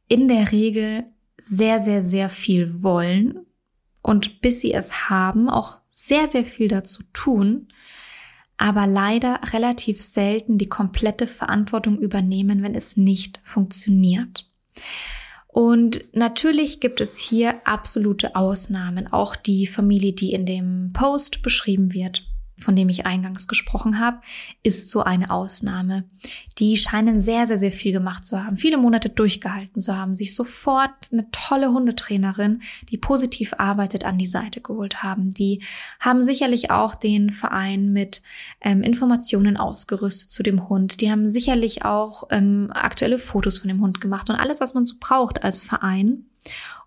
in 0.07 0.27
der 0.27 0.51
Regel 0.51 1.05
sehr, 1.37 1.79
sehr, 1.79 2.03
sehr 2.03 2.29
viel 2.29 2.81
wollen 2.81 3.45
und 4.01 4.41
bis 4.41 4.61
sie 4.61 4.73
es 4.73 5.09
haben, 5.09 5.49
auch 5.49 5.81
sehr, 5.89 6.27
sehr 6.27 6.45
viel 6.45 6.67
dazu 6.67 7.03
tun, 7.13 7.67
aber 8.61 8.85
leider 8.85 9.39
relativ 9.53 10.01
selten 10.01 10.59
die 10.59 10.69
komplette 10.69 11.25
Verantwortung 11.25 11.97
übernehmen, 11.97 12.61
wenn 12.61 12.75
es 12.75 12.95
nicht 12.95 13.39
funktioniert. 13.43 14.47
Und 15.47 16.05
natürlich 16.13 16.79
gibt 16.79 17.01
es 17.01 17.17
hier 17.17 17.55
absolute 17.65 18.35
Ausnahmen. 18.35 19.11
Auch 19.11 19.35
die 19.35 19.65
Familie, 19.65 20.13
die 20.13 20.33
in 20.33 20.45
dem 20.45 20.91
Post 20.93 21.41
beschrieben 21.41 21.91
wird, 21.91 22.30
von 22.61 22.75
dem 22.75 22.89
ich 22.89 23.05
eingangs 23.05 23.47
gesprochen 23.47 23.99
habe, 23.99 24.21
ist 24.63 24.89
so 24.89 25.03
eine 25.03 25.31
Ausnahme. 25.31 26.05
Die 26.59 26.77
scheinen 26.77 27.19
sehr, 27.19 27.47
sehr, 27.47 27.57
sehr 27.57 27.71
viel 27.71 27.91
gemacht 27.91 28.23
zu 28.23 28.43
haben, 28.43 28.57
viele 28.57 28.77
Monate 28.77 29.09
durchgehalten 29.09 29.81
zu 29.81 29.97
haben, 29.97 30.13
sich 30.13 30.35
sofort 30.35 30.91
eine 31.11 31.29
tolle 31.31 31.71
Hundetrainerin, 31.71 32.61
die 32.89 32.97
positiv 32.97 33.53
arbeitet, 33.57 34.05
an 34.05 34.17
die 34.17 34.27
Seite 34.27 34.61
geholt 34.61 35.03
haben. 35.03 35.29
Die 35.29 35.63
haben 35.99 36.23
sicherlich 36.23 36.71
auch 36.71 36.95
den 36.95 37.31
Verein 37.31 37.91
mit 37.91 38.21
ähm, 38.61 38.83
Informationen 38.83 39.57
ausgerüstet 39.57 40.29
zu 40.29 40.43
dem 40.43 40.69
Hund. 40.69 41.01
Die 41.01 41.11
haben 41.11 41.27
sicherlich 41.27 41.83
auch 41.85 42.27
ähm, 42.29 42.69
aktuelle 42.73 43.17
Fotos 43.17 43.57
von 43.57 43.67
dem 43.67 43.81
Hund 43.81 44.01
gemacht 44.01 44.29
und 44.29 44.35
alles, 44.35 44.61
was 44.61 44.73
man 44.73 44.83
so 44.83 44.95
braucht 44.99 45.43
als 45.43 45.59
Verein, 45.59 46.25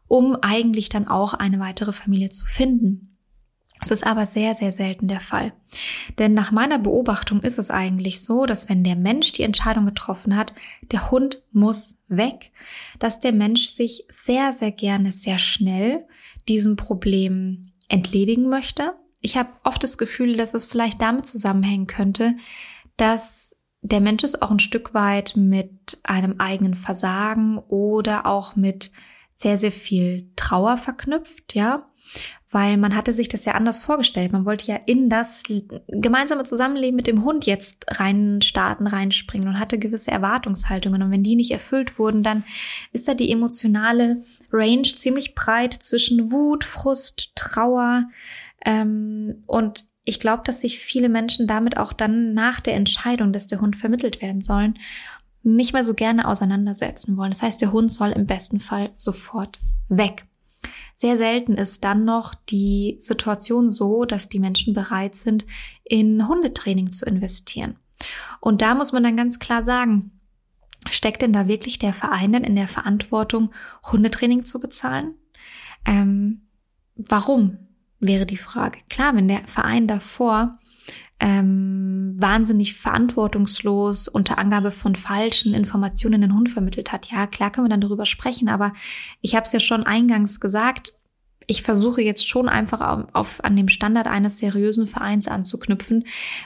um 0.06 0.36
eigentlich 0.36 0.88
dann 0.88 1.08
auch 1.08 1.34
eine 1.34 1.58
weitere 1.58 1.92
Familie 1.92 2.30
zu 2.30 2.46
finden. 2.46 3.13
Es 3.84 3.90
ist 3.90 4.06
aber 4.06 4.24
sehr, 4.24 4.54
sehr 4.54 4.72
selten 4.72 5.08
der 5.08 5.20
Fall. 5.20 5.52
Denn 6.18 6.32
nach 6.32 6.52
meiner 6.52 6.78
Beobachtung 6.78 7.42
ist 7.42 7.58
es 7.58 7.70
eigentlich 7.70 8.24
so, 8.24 8.46
dass 8.46 8.70
wenn 8.70 8.82
der 8.82 8.96
Mensch 8.96 9.32
die 9.32 9.42
Entscheidung 9.42 9.84
getroffen 9.84 10.36
hat, 10.36 10.54
der 10.90 11.10
Hund 11.10 11.42
muss 11.52 12.02
weg, 12.08 12.50
dass 12.98 13.20
der 13.20 13.32
Mensch 13.32 13.66
sich 13.66 14.06
sehr, 14.08 14.54
sehr 14.54 14.72
gerne, 14.72 15.12
sehr 15.12 15.38
schnell 15.38 16.06
diesem 16.48 16.76
Problem 16.76 17.72
entledigen 17.90 18.48
möchte. 18.48 18.94
Ich 19.20 19.36
habe 19.36 19.50
oft 19.64 19.82
das 19.82 19.98
Gefühl, 19.98 20.34
dass 20.34 20.54
es 20.54 20.64
vielleicht 20.64 21.02
damit 21.02 21.26
zusammenhängen 21.26 21.86
könnte, 21.86 22.36
dass 22.96 23.58
der 23.82 24.00
Mensch 24.00 24.24
es 24.24 24.40
auch 24.40 24.50
ein 24.50 24.60
Stück 24.60 24.94
weit 24.94 25.34
mit 25.36 26.00
einem 26.04 26.36
eigenen 26.38 26.74
Versagen 26.74 27.58
oder 27.58 28.24
auch 28.24 28.56
mit 28.56 28.92
sehr, 29.34 29.58
sehr 29.58 29.72
viel 29.72 30.30
Trauer 30.36 30.78
verknüpft, 30.78 31.54
ja 31.54 31.90
weil 32.54 32.76
man 32.76 32.94
hatte 32.94 33.12
sich 33.12 33.28
das 33.28 33.44
ja 33.46 33.54
anders 33.54 33.80
vorgestellt. 33.80 34.30
Man 34.30 34.44
wollte 34.44 34.70
ja 34.70 34.78
in 34.86 35.08
das 35.08 35.42
gemeinsame 35.88 36.44
Zusammenleben 36.44 36.94
mit 36.94 37.08
dem 37.08 37.24
Hund 37.24 37.46
jetzt 37.46 37.86
reinstarten, 37.88 38.86
reinspringen 38.86 39.48
und 39.48 39.58
hatte 39.58 39.76
gewisse 39.76 40.12
Erwartungshaltungen. 40.12 41.02
Und 41.02 41.10
wenn 41.10 41.24
die 41.24 41.34
nicht 41.34 41.50
erfüllt 41.50 41.98
wurden, 41.98 42.22
dann 42.22 42.44
ist 42.92 43.08
da 43.08 43.14
die 43.14 43.32
emotionale 43.32 44.22
Range 44.52 44.84
ziemlich 44.84 45.34
breit 45.34 45.74
zwischen 45.74 46.30
Wut, 46.30 46.62
Frust, 46.62 47.32
Trauer. 47.34 48.04
Ähm, 48.64 49.42
und 49.48 49.86
ich 50.04 50.20
glaube, 50.20 50.44
dass 50.46 50.60
sich 50.60 50.78
viele 50.78 51.08
Menschen 51.08 51.48
damit 51.48 51.76
auch 51.76 51.92
dann 51.92 52.34
nach 52.34 52.60
der 52.60 52.74
Entscheidung, 52.74 53.32
dass 53.32 53.48
der 53.48 53.60
Hund 53.60 53.74
vermittelt 53.74 54.22
werden 54.22 54.42
sollen, 54.42 54.78
nicht 55.42 55.72
mehr 55.72 55.82
so 55.82 55.94
gerne 55.94 56.28
auseinandersetzen 56.28 57.16
wollen. 57.16 57.32
Das 57.32 57.42
heißt, 57.42 57.60
der 57.60 57.72
Hund 57.72 57.92
soll 57.92 58.12
im 58.12 58.26
besten 58.26 58.60
Fall 58.60 58.92
sofort 58.96 59.58
weg. 59.88 60.24
Sehr 61.04 61.18
selten 61.18 61.52
ist 61.52 61.84
dann 61.84 62.06
noch 62.06 62.34
die 62.34 62.96
Situation 62.98 63.68
so, 63.68 64.06
dass 64.06 64.30
die 64.30 64.40
Menschen 64.40 64.72
bereit 64.72 65.14
sind, 65.14 65.44
in 65.84 66.26
Hundetraining 66.26 66.92
zu 66.92 67.04
investieren. 67.04 67.76
Und 68.40 68.62
da 68.62 68.74
muss 68.74 68.92
man 68.92 69.02
dann 69.02 69.14
ganz 69.14 69.38
klar 69.38 69.62
sagen, 69.62 70.18
steckt 70.88 71.20
denn 71.20 71.34
da 71.34 71.46
wirklich 71.46 71.78
der 71.78 71.92
Verein 71.92 72.32
denn 72.32 72.42
in 72.42 72.56
der 72.56 72.68
Verantwortung, 72.68 73.50
Hundetraining 73.84 74.44
zu 74.44 74.60
bezahlen? 74.60 75.12
Ähm, 75.84 76.48
warum 76.96 77.58
wäre 78.00 78.24
die 78.24 78.38
Frage. 78.38 78.78
Klar, 78.88 79.14
wenn 79.14 79.28
der 79.28 79.40
Verein 79.46 79.86
davor 79.86 80.58
ähm, 81.20 82.16
wahnsinnig 82.18 82.74
verantwortungslos 82.74 84.08
unter 84.08 84.38
Angabe 84.38 84.70
von 84.70 84.96
falschen 84.96 85.54
Informationen 85.54 86.20
den 86.20 86.34
Hund 86.34 86.50
vermittelt 86.50 86.92
hat. 86.92 87.10
Ja, 87.10 87.26
klar 87.26 87.50
können 87.50 87.66
wir 87.66 87.70
dann 87.70 87.80
darüber 87.80 88.06
sprechen, 88.06 88.48
aber 88.48 88.72
ich 89.20 89.34
habe 89.34 89.44
es 89.44 89.52
ja 89.52 89.60
schon 89.60 89.84
eingangs 89.84 90.40
gesagt, 90.40 90.94
ich 91.46 91.62
versuche 91.62 92.00
jetzt 92.00 92.26
schon 92.26 92.48
einfach 92.48 92.80
auf, 92.80 93.06
auf, 93.12 93.44
an 93.44 93.56
dem 93.56 93.68
Standard 93.68 94.06
eines 94.06 94.38
seriösen 94.38 94.86
Vereins 94.86 95.28
anzuknüpfen, 95.28 96.04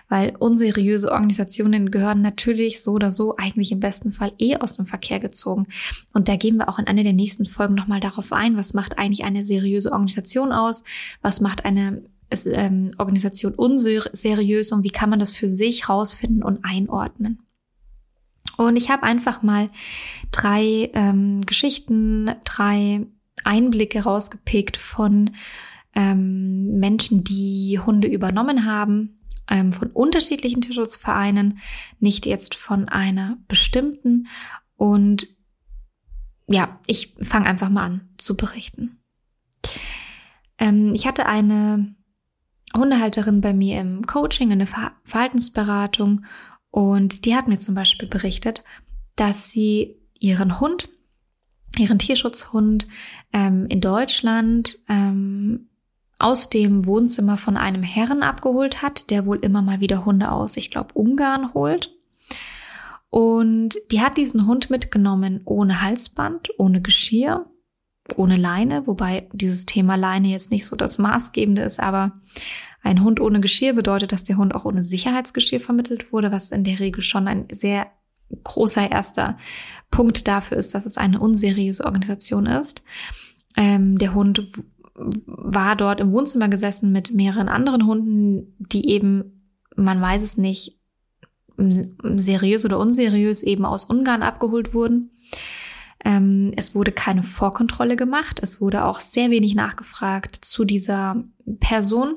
weil 0.09 0.35
unseriöse 0.39 1.13
Organisationen 1.13 1.91
gehören 1.91 2.21
natürlich 2.21 2.83
so 2.83 2.93
oder 2.93 3.13
so 3.13 3.37
eigentlich 3.37 3.73
im 3.73 3.81
besten 3.81 4.13
Fall 4.13 4.33
eh 4.39 4.57
aus 4.57 4.77
dem 4.77 4.87
Verkehr 4.87 5.21
gezogen. 5.21 5.67
Und 6.13 6.29
da 6.29 6.37
gehen 6.37 6.57
wir 6.57 6.69
auch 6.69 6.79
in 6.79 6.87
einer 6.87 7.05
der 7.05 7.13
nächsten 7.13 7.47
Folgen 7.47 7.75
nochmal 7.75 8.01
darauf 8.01 8.33
ein, 8.33 8.57
was 8.57 8.75
macht 8.75 8.99
eigentlich 8.99 9.25
eine 9.25 9.45
seriöse 9.45 9.93
Organisation 9.93 10.53
aus, 10.53 10.85
was 11.23 11.41
macht 11.41 11.65
eine 11.65 12.03
ist 12.31 12.47
ähm, 12.47 12.91
Organisation 12.99 13.55
unseriös 13.55 14.73
und 14.73 14.85
wie 14.85 14.91
kann 14.91 15.11
man 15.11 15.19
das 15.19 15.35
für 15.35 15.49
sich 15.49 15.89
rausfinden 15.89 16.43
und 16.43 16.65
einordnen. 16.65 17.43
Und 18.57 18.77
ich 18.77 18.91
habe 18.91 19.05
einfach 19.05 19.43
mal 19.43 19.69
drei 20.31 20.91
ähm, 20.93 21.43
Geschichten, 21.47 22.31
drei 22.45 23.07
Einblicke 23.45 24.03
rausgepickt 24.03 24.77
von 24.77 25.31
ähm, 25.95 26.79
Menschen, 26.79 27.25
die 27.25 27.79
Hunde 27.79 28.09
übernommen 28.09 28.65
haben, 28.67 29.21
ähm, 29.49 29.73
von 29.73 29.91
unterschiedlichen 29.91 30.61
Tierschutzvereinen, 30.61 31.61
nicht 32.01 32.27
jetzt 32.27 32.55
von 32.55 32.89
einer 32.89 33.39
bestimmten. 33.47 34.27
Und 34.77 35.29
ja, 36.47 36.81
ich 36.87 37.15
fange 37.21 37.47
einfach 37.47 37.69
mal 37.69 37.85
an 37.85 38.09
zu 38.17 38.37
berichten. 38.37 39.01
Ähm, 40.59 40.93
ich 40.95 41.07
hatte 41.07 41.27
eine 41.27 41.95
Hundehalterin 42.79 43.41
bei 43.41 43.53
mir 43.53 43.81
im 43.81 44.07
Coaching, 44.07 44.51
in 44.51 44.61
der 44.61 44.69
Verhaltensberatung 45.05 46.25
und 46.71 47.25
die 47.25 47.35
hat 47.35 47.49
mir 47.49 47.59
zum 47.59 47.75
Beispiel 47.75 48.09
berichtet, 48.09 48.63
dass 49.17 49.51
sie 49.51 49.97
ihren 50.19 50.61
Hund, 50.61 50.89
ihren 51.77 51.99
Tierschutzhund 51.99 52.87
ähm, 53.33 53.67
in 53.69 53.81
Deutschland 53.81 54.79
ähm, 54.89 55.69
aus 56.19 56.51
dem 56.51 56.87
Wohnzimmer 56.87 57.37
von 57.37 57.57
einem 57.57 57.83
Herren 57.83 58.23
abgeholt 58.23 58.83
hat, 58.83 59.11
der 59.11 59.27
wohl 59.27 59.39
immer 59.39 59.63
mal 59.63 59.81
wieder 59.81 60.05
Hunde 60.05 60.31
aus, 60.31 60.57
ich 60.57 60.71
glaube, 60.71 60.95
Ungarn 60.95 61.55
holt. 61.55 61.95
Und 63.11 63.77
die 63.91 64.01
hat 64.01 64.17
diesen 64.17 64.47
Hund 64.47 64.69
mitgenommen 64.69 65.41
ohne 65.45 65.81
Halsband, 65.81 66.51
ohne 66.59 66.83
Geschirr, 66.83 67.47
ohne 68.17 68.37
Leine, 68.37 68.87
wobei 68.87 69.29
dieses 69.33 69.65
Thema 69.65 69.95
Leine 69.95 70.29
jetzt 70.29 70.51
nicht 70.51 70.67
so 70.67 70.77
das 70.77 70.99
Maßgebende 70.99 71.63
ist, 71.63 71.81
aber 71.81 72.21
Ein 72.83 73.03
Hund 73.03 73.21
ohne 73.21 73.41
Geschirr 73.41 73.73
bedeutet, 73.73 74.13
dass 74.13 74.25
der 74.25 74.37
Hund 74.37 74.55
auch 74.55 74.65
ohne 74.65 74.83
Sicherheitsgeschirr 74.83 75.61
vermittelt 75.61 76.13
wurde, 76.13 76.33
was 76.33 76.51
in 76.51 76.65
der 76.65 76.79
Regel 76.79 77.03
schon 77.03 77.29
ein 77.29 77.47
sehr 77.51 77.87
großer 78.45 78.91
erster 78.91 79.39
Punkt 79.91 80.29
dafür 80.29 80.59
ist, 80.59 80.75
dass 80.75 80.87
es 80.87 80.99
eine 80.99 81.19
unseriöse 81.19 81.85
Organisation 81.85 82.47
ist. 82.47 82.83
Ähm, 83.57 83.99
der 83.99 84.15
Hund 84.15 84.43
war 84.95 85.77
dort 85.77 86.01
im 86.01 86.13
Wohnzimmer 86.13 86.49
gesessen 86.49 86.93
mit 86.93 87.13
mehreren 87.13 87.49
anderen 87.49 87.87
Hunden, 87.87 88.55
die 88.59 88.91
eben, 88.91 89.43
man 89.77 90.01
weiß 90.01 90.23
es 90.23 90.37
nicht, 90.37 90.79
seriös 91.57 92.65
oder 92.65 92.79
unseriös 92.79 93.43
eben 93.43 93.65
aus 93.65 93.85
Ungarn 93.85 94.23
abgeholt 94.23 94.75
wurden. 94.75 95.11
Ähm, 96.05 96.53
es 96.57 96.75
wurde 96.75 96.93
keine 96.93 97.23
Vorkontrolle 97.23 97.97
gemacht. 97.97 98.41
Es 98.43 98.61
wurde 98.61 98.85
auch 98.85 99.01
sehr 99.01 99.31
wenig 99.31 99.55
nachgefragt 99.55 100.37
zu 100.37 100.65
dieser 100.65 101.25
Person 101.59 102.17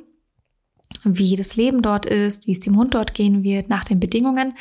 wie 1.04 1.36
das 1.36 1.56
Leben 1.56 1.82
dort 1.82 2.06
ist, 2.06 2.48
wie 2.48 2.52
es 2.52 2.60
dem 2.60 2.78
Hund 2.78 2.94
dort 2.94 3.14
gehen 3.14 3.44
wird, 3.44 3.70
nach 3.70 3.84
den 3.84 4.00
Bedingungen, 4.00 4.54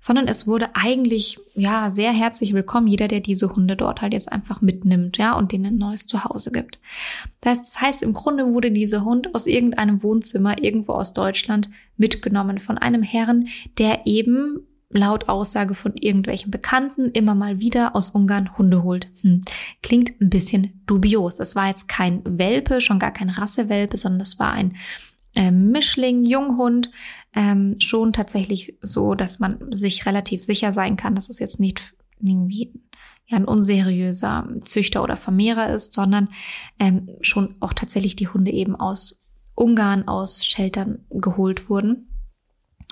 sondern 0.00 0.28
es 0.28 0.46
wurde 0.46 0.68
eigentlich, 0.74 1.38
ja, 1.54 1.90
sehr 1.90 2.12
herzlich 2.12 2.54
willkommen, 2.54 2.86
jeder, 2.86 3.08
der 3.08 3.20
diese 3.20 3.48
Hunde 3.48 3.76
dort 3.76 4.02
halt 4.02 4.12
jetzt 4.12 4.30
einfach 4.30 4.60
mitnimmt, 4.60 5.18
ja, 5.18 5.36
und 5.36 5.52
denen 5.52 5.66
ein 5.66 5.78
neues 5.78 6.06
Zuhause 6.06 6.52
gibt. 6.52 6.78
Das 7.40 7.80
heißt, 7.80 8.02
im 8.02 8.12
Grunde 8.12 8.46
wurde 8.46 8.70
dieser 8.70 9.04
Hund 9.04 9.34
aus 9.34 9.46
irgendeinem 9.46 10.02
Wohnzimmer 10.02 10.62
irgendwo 10.62 10.92
aus 10.92 11.12
Deutschland 11.12 11.70
mitgenommen 11.96 12.58
von 12.58 12.78
einem 12.78 13.02
Herrn, 13.02 13.48
der 13.78 14.06
eben 14.06 14.60
laut 14.90 15.28
Aussage 15.28 15.74
von 15.74 15.94
irgendwelchen 15.96 16.50
Bekannten 16.50 17.10
immer 17.10 17.34
mal 17.34 17.60
wieder 17.60 17.94
aus 17.94 18.10
Ungarn 18.10 18.56
Hunde 18.56 18.82
holt. 18.82 19.08
Hm. 19.20 19.40
Klingt 19.82 20.20
ein 20.20 20.30
bisschen 20.30 20.82
dubios. 20.86 21.40
Es 21.40 21.56
war 21.56 21.68
jetzt 21.68 21.88
kein 21.88 22.22
Welpe, 22.24 22.80
schon 22.80 22.98
gar 22.98 23.12
kein 23.12 23.30
Rassewelpe, 23.30 23.96
sondern 23.96 24.22
es 24.22 24.38
war 24.38 24.52
ein 24.52 24.76
äh, 25.38 25.52
Mischling, 25.52 26.24
Junghund, 26.24 26.90
ähm, 27.32 27.76
schon 27.78 28.12
tatsächlich 28.12 28.76
so, 28.80 29.14
dass 29.14 29.38
man 29.38 29.70
sich 29.70 30.04
relativ 30.04 30.42
sicher 30.42 30.72
sein 30.72 30.96
kann, 30.96 31.14
dass 31.14 31.28
es 31.28 31.38
jetzt 31.38 31.60
nicht 31.60 31.94
irgendwie 32.20 32.72
ja, 33.26 33.36
ein 33.36 33.44
unseriöser 33.44 34.48
Züchter 34.64 35.00
oder 35.00 35.16
Vermehrer 35.16 35.72
ist, 35.72 35.92
sondern 35.92 36.30
ähm, 36.80 37.08
schon 37.20 37.54
auch 37.60 37.72
tatsächlich 37.72 38.16
die 38.16 38.26
Hunde 38.26 38.50
eben 38.50 38.74
aus 38.74 39.24
Ungarn, 39.54 40.08
aus 40.08 40.44
Sheltern 40.44 41.04
geholt 41.08 41.70
wurden. 41.70 42.17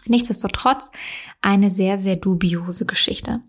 Nichtsdestotrotz 0.09 0.91
eine 1.43 1.71
sehr, 1.71 1.99
sehr 1.99 2.17
dubiose 2.17 2.87
Geschichte. 2.87 3.41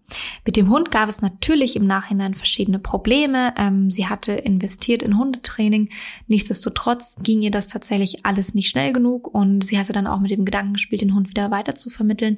Mit 0.45 0.55
dem 0.55 0.69
Hund 0.69 0.91
gab 0.91 1.09
es 1.09 1.21
natürlich 1.21 1.75
im 1.75 1.87
Nachhinein 1.87 2.35
verschiedene 2.35 2.79
Probleme. 2.79 3.53
Ähm, 3.57 3.89
sie 3.89 4.07
hatte 4.07 4.33
investiert 4.33 5.01
in 5.01 5.17
Hundetraining. 5.17 5.89
Nichtsdestotrotz 6.27 7.17
ging 7.23 7.41
ihr 7.41 7.51
das 7.51 7.67
tatsächlich 7.67 8.25
alles 8.25 8.53
nicht 8.53 8.69
schnell 8.69 8.93
genug 8.93 9.27
und 9.33 9.63
sie 9.63 9.79
hatte 9.79 9.93
dann 9.93 10.07
auch 10.07 10.19
mit 10.19 10.31
dem 10.31 10.45
Gedanken 10.45 10.73
gespielt, 10.73 11.01
den 11.01 11.15
Hund 11.15 11.29
wieder 11.29 11.51
weiter 11.51 11.75
zu 11.75 11.89
vermitteln. 11.89 12.37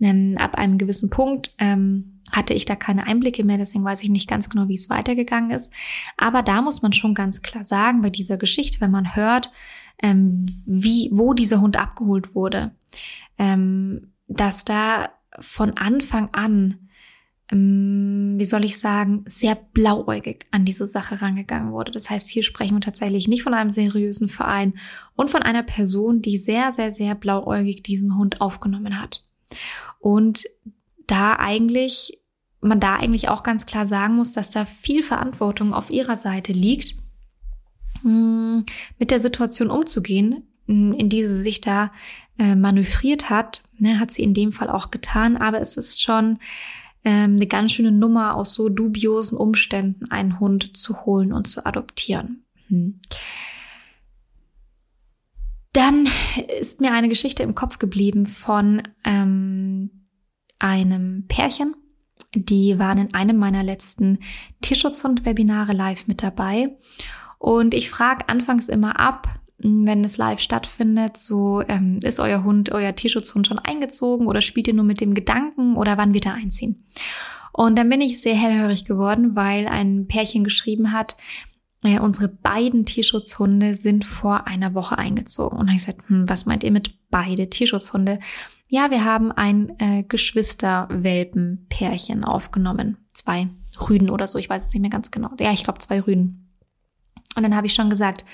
Ähm, 0.00 0.36
ab 0.38 0.56
einem 0.56 0.78
gewissen 0.78 1.10
Punkt 1.10 1.54
ähm, 1.58 2.20
hatte 2.32 2.54
ich 2.54 2.64
da 2.64 2.76
keine 2.76 3.06
Einblicke 3.06 3.44
mehr, 3.44 3.58
deswegen 3.58 3.84
weiß 3.84 4.02
ich 4.02 4.08
nicht 4.08 4.28
ganz 4.28 4.48
genau, 4.50 4.68
wie 4.68 4.74
es 4.74 4.90
weitergegangen 4.90 5.50
ist. 5.50 5.72
Aber 6.16 6.42
da 6.42 6.62
muss 6.62 6.82
man 6.82 6.92
schon 6.92 7.14
ganz 7.14 7.42
klar 7.42 7.64
sagen, 7.64 8.02
bei 8.02 8.10
dieser 8.10 8.36
Geschichte, 8.36 8.80
wenn 8.80 8.90
man 8.90 9.14
hört, 9.14 9.52
ähm, 10.02 10.46
wie, 10.66 11.10
wo 11.12 11.32
dieser 11.32 11.60
Hund 11.60 11.76
abgeholt 11.78 12.34
wurde, 12.34 12.72
ähm, 13.38 14.12
dass 14.28 14.64
da 14.64 15.10
von 15.38 15.76
Anfang 15.76 16.30
an, 16.32 16.88
ähm, 17.50 18.34
wie 18.36 18.44
soll 18.44 18.64
ich 18.64 18.78
sagen, 18.78 19.24
sehr 19.26 19.54
blauäugig 19.54 20.46
an 20.50 20.64
diese 20.64 20.86
Sache 20.86 21.22
rangegangen 21.22 21.72
wurde. 21.72 21.92
Das 21.92 22.10
heißt, 22.10 22.28
hier 22.28 22.42
sprechen 22.42 22.76
wir 22.76 22.80
tatsächlich 22.80 23.28
nicht 23.28 23.42
von 23.42 23.54
einem 23.54 23.70
seriösen 23.70 24.28
Verein 24.28 24.74
und 25.14 25.30
von 25.30 25.42
einer 25.42 25.62
Person, 25.62 26.22
die 26.22 26.38
sehr, 26.38 26.72
sehr, 26.72 26.90
sehr 26.92 27.14
blauäugig 27.14 27.82
diesen 27.82 28.16
Hund 28.16 28.40
aufgenommen 28.40 29.00
hat. 29.00 29.24
Und 30.00 30.44
da 31.06 31.36
eigentlich, 31.36 32.20
man 32.60 32.80
da 32.80 32.96
eigentlich 32.96 33.28
auch 33.28 33.42
ganz 33.42 33.66
klar 33.66 33.86
sagen 33.86 34.16
muss, 34.16 34.32
dass 34.32 34.50
da 34.50 34.64
viel 34.64 35.02
Verantwortung 35.02 35.72
auf 35.72 35.90
ihrer 35.90 36.16
Seite 36.16 36.52
liegt, 36.52 36.96
hm, 38.02 38.64
mit 38.98 39.10
der 39.10 39.20
Situation 39.20 39.70
umzugehen, 39.70 40.48
hm, 40.66 40.92
in 40.92 41.08
die 41.08 41.22
sie 41.22 41.40
sich 41.40 41.60
da 41.60 41.92
äh, 42.38 42.54
manövriert 42.54 43.30
hat, 43.30 43.62
ne, 43.78 43.98
hat 43.98 44.10
sie 44.10 44.22
in 44.22 44.34
dem 44.34 44.52
Fall 44.52 44.68
auch 44.68 44.90
getan, 44.90 45.36
aber 45.36 45.60
es 45.60 45.76
ist 45.76 46.02
schon 46.02 46.38
ähm, 47.04 47.36
eine 47.36 47.46
ganz 47.46 47.72
schöne 47.72 47.92
Nummer 47.92 48.34
aus 48.34 48.54
so 48.54 48.68
dubiosen 48.68 49.38
Umständen, 49.38 50.10
einen 50.10 50.40
Hund 50.40 50.76
zu 50.76 51.04
holen 51.04 51.32
und 51.32 51.46
zu 51.46 51.64
adoptieren. 51.64 52.44
Hm. 52.68 53.00
Dann 55.72 56.08
ist 56.60 56.80
mir 56.80 56.92
eine 56.92 57.08
Geschichte 57.08 57.42
im 57.42 57.54
Kopf 57.54 57.78
geblieben 57.78 58.26
von 58.26 58.82
ähm, 59.04 60.04
einem 60.58 61.26
Pärchen. 61.28 61.76
Die 62.34 62.78
waren 62.78 62.98
in 62.98 63.14
einem 63.14 63.36
meiner 63.36 63.62
letzten 63.62 64.18
Tierschutzhund-Webinare 64.62 65.72
live 65.72 66.06
mit 66.06 66.22
dabei. 66.22 66.76
Und 67.38 67.74
ich 67.74 67.90
frage 67.90 68.28
anfangs 68.28 68.68
immer 68.68 68.98
ab, 68.98 69.28
wenn 69.58 70.04
es 70.04 70.18
live 70.18 70.40
stattfindet, 70.40 71.16
so 71.16 71.62
ähm, 71.66 71.98
ist 72.02 72.20
euer 72.20 72.44
Hund, 72.44 72.72
euer 72.72 72.94
Tierschutzhund 72.94 73.46
schon 73.46 73.58
eingezogen 73.58 74.26
oder 74.26 74.42
spielt 74.42 74.68
ihr 74.68 74.74
nur 74.74 74.84
mit 74.84 75.00
dem 75.00 75.14
Gedanken 75.14 75.76
oder 75.76 75.96
wann 75.96 76.12
wird 76.14 76.26
er 76.26 76.34
einziehen? 76.34 76.84
Und 77.52 77.76
dann 77.76 77.88
bin 77.88 78.02
ich 78.02 78.20
sehr 78.20 78.34
hellhörig 78.34 78.84
geworden, 78.84 79.34
weil 79.34 79.66
ein 79.66 80.08
Pärchen 80.08 80.44
geschrieben 80.44 80.92
hat, 80.92 81.16
äh, 81.82 81.98
unsere 82.00 82.28
beiden 82.28 82.84
Tierschutzhunde 82.84 83.72
sind 83.74 84.04
vor 84.04 84.46
einer 84.46 84.74
Woche 84.74 84.98
eingezogen. 84.98 85.56
Und 85.56 85.66
dann 85.66 85.68
habe 85.68 85.78
ich 85.78 85.86
gesagt, 85.86 86.06
hm, 86.08 86.28
was 86.28 86.44
meint 86.44 86.64
ihr 86.64 86.72
mit 86.72 87.08
beide 87.10 87.48
Tierschutzhunde? 87.48 88.18
Ja, 88.68 88.90
wir 88.90 89.04
haben 89.04 89.30
ein 89.32 89.72
äh, 89.78 90.02
Geschwisterwelpenpärchen 90.02 92.24
aufgenommen. 92.24 92.98
Zwei 93.14 93.48
Rüden 93.88 94.10
oder 94.10 94.28
so, 94.28 94.38
ich 94.38 94.50
weiß 94.50 94.66
es 94.66 94.74
nicht 94.74 94.82
mehr 94.82 94.90
ganz 94.90 95.10
genau. 95.10 95.30
Ja, 95.38 95.52
ich 95.52 95.64
glaube 95.64 95.78
zwei 95.78 96.00
Rüden. 96.00 96.42
Und 97.36 97.42
dann 97.42 97.56
habe 97.56 97.66
ich 97.66 97.74
schon 97.74 97.90
gesagt, 97.90 98.24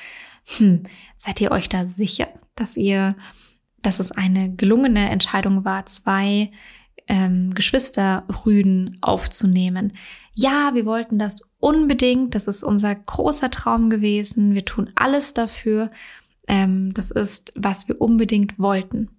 hm, 0.44 0.84
seid 1.14 1.40
ihr 1.40 1.50
euch 1.50 1.68
da 1.68 1.86
sicher, 1.86 2.28
dass 2.54 2.76
ihr, 2.76 3.16
dass 3.80 4.00
es 4.00 4.12
eine 4.12 4.54
gelungene 4.54 5.10
Entscheidung 5.10 5.64
war, 5.64 5.86
zwei 5.86 6.50
ähm, 7.08 7.54
Geschwisterrüden 7.54 8.98
aufzunehmen? 9.00 9.94
Ja, 10.34 10.74
wir 10.74 10.86
wollten 10.86 11.18
das 11.18 11.42
unbedingt. 11.58 12.34
Das 12.34 12.46
ist 12.46 12.64
unser 12.64 12.94
großer 12.94 13.50
Traum 13.50 13.90
gewesen. 13.90 14.54
Wir 14.54 14.64
tun 14.64 14.90
alles 14.94 15.34
dafür. 15.34 15.90
Ähm, 16.48 16.92
das 16.94 17.10
ist, 17.10 17.52
was 17.54 17.88
wir 17.88 18.00
unbedingt 18.00 18.58
wollten. 18.58 19.10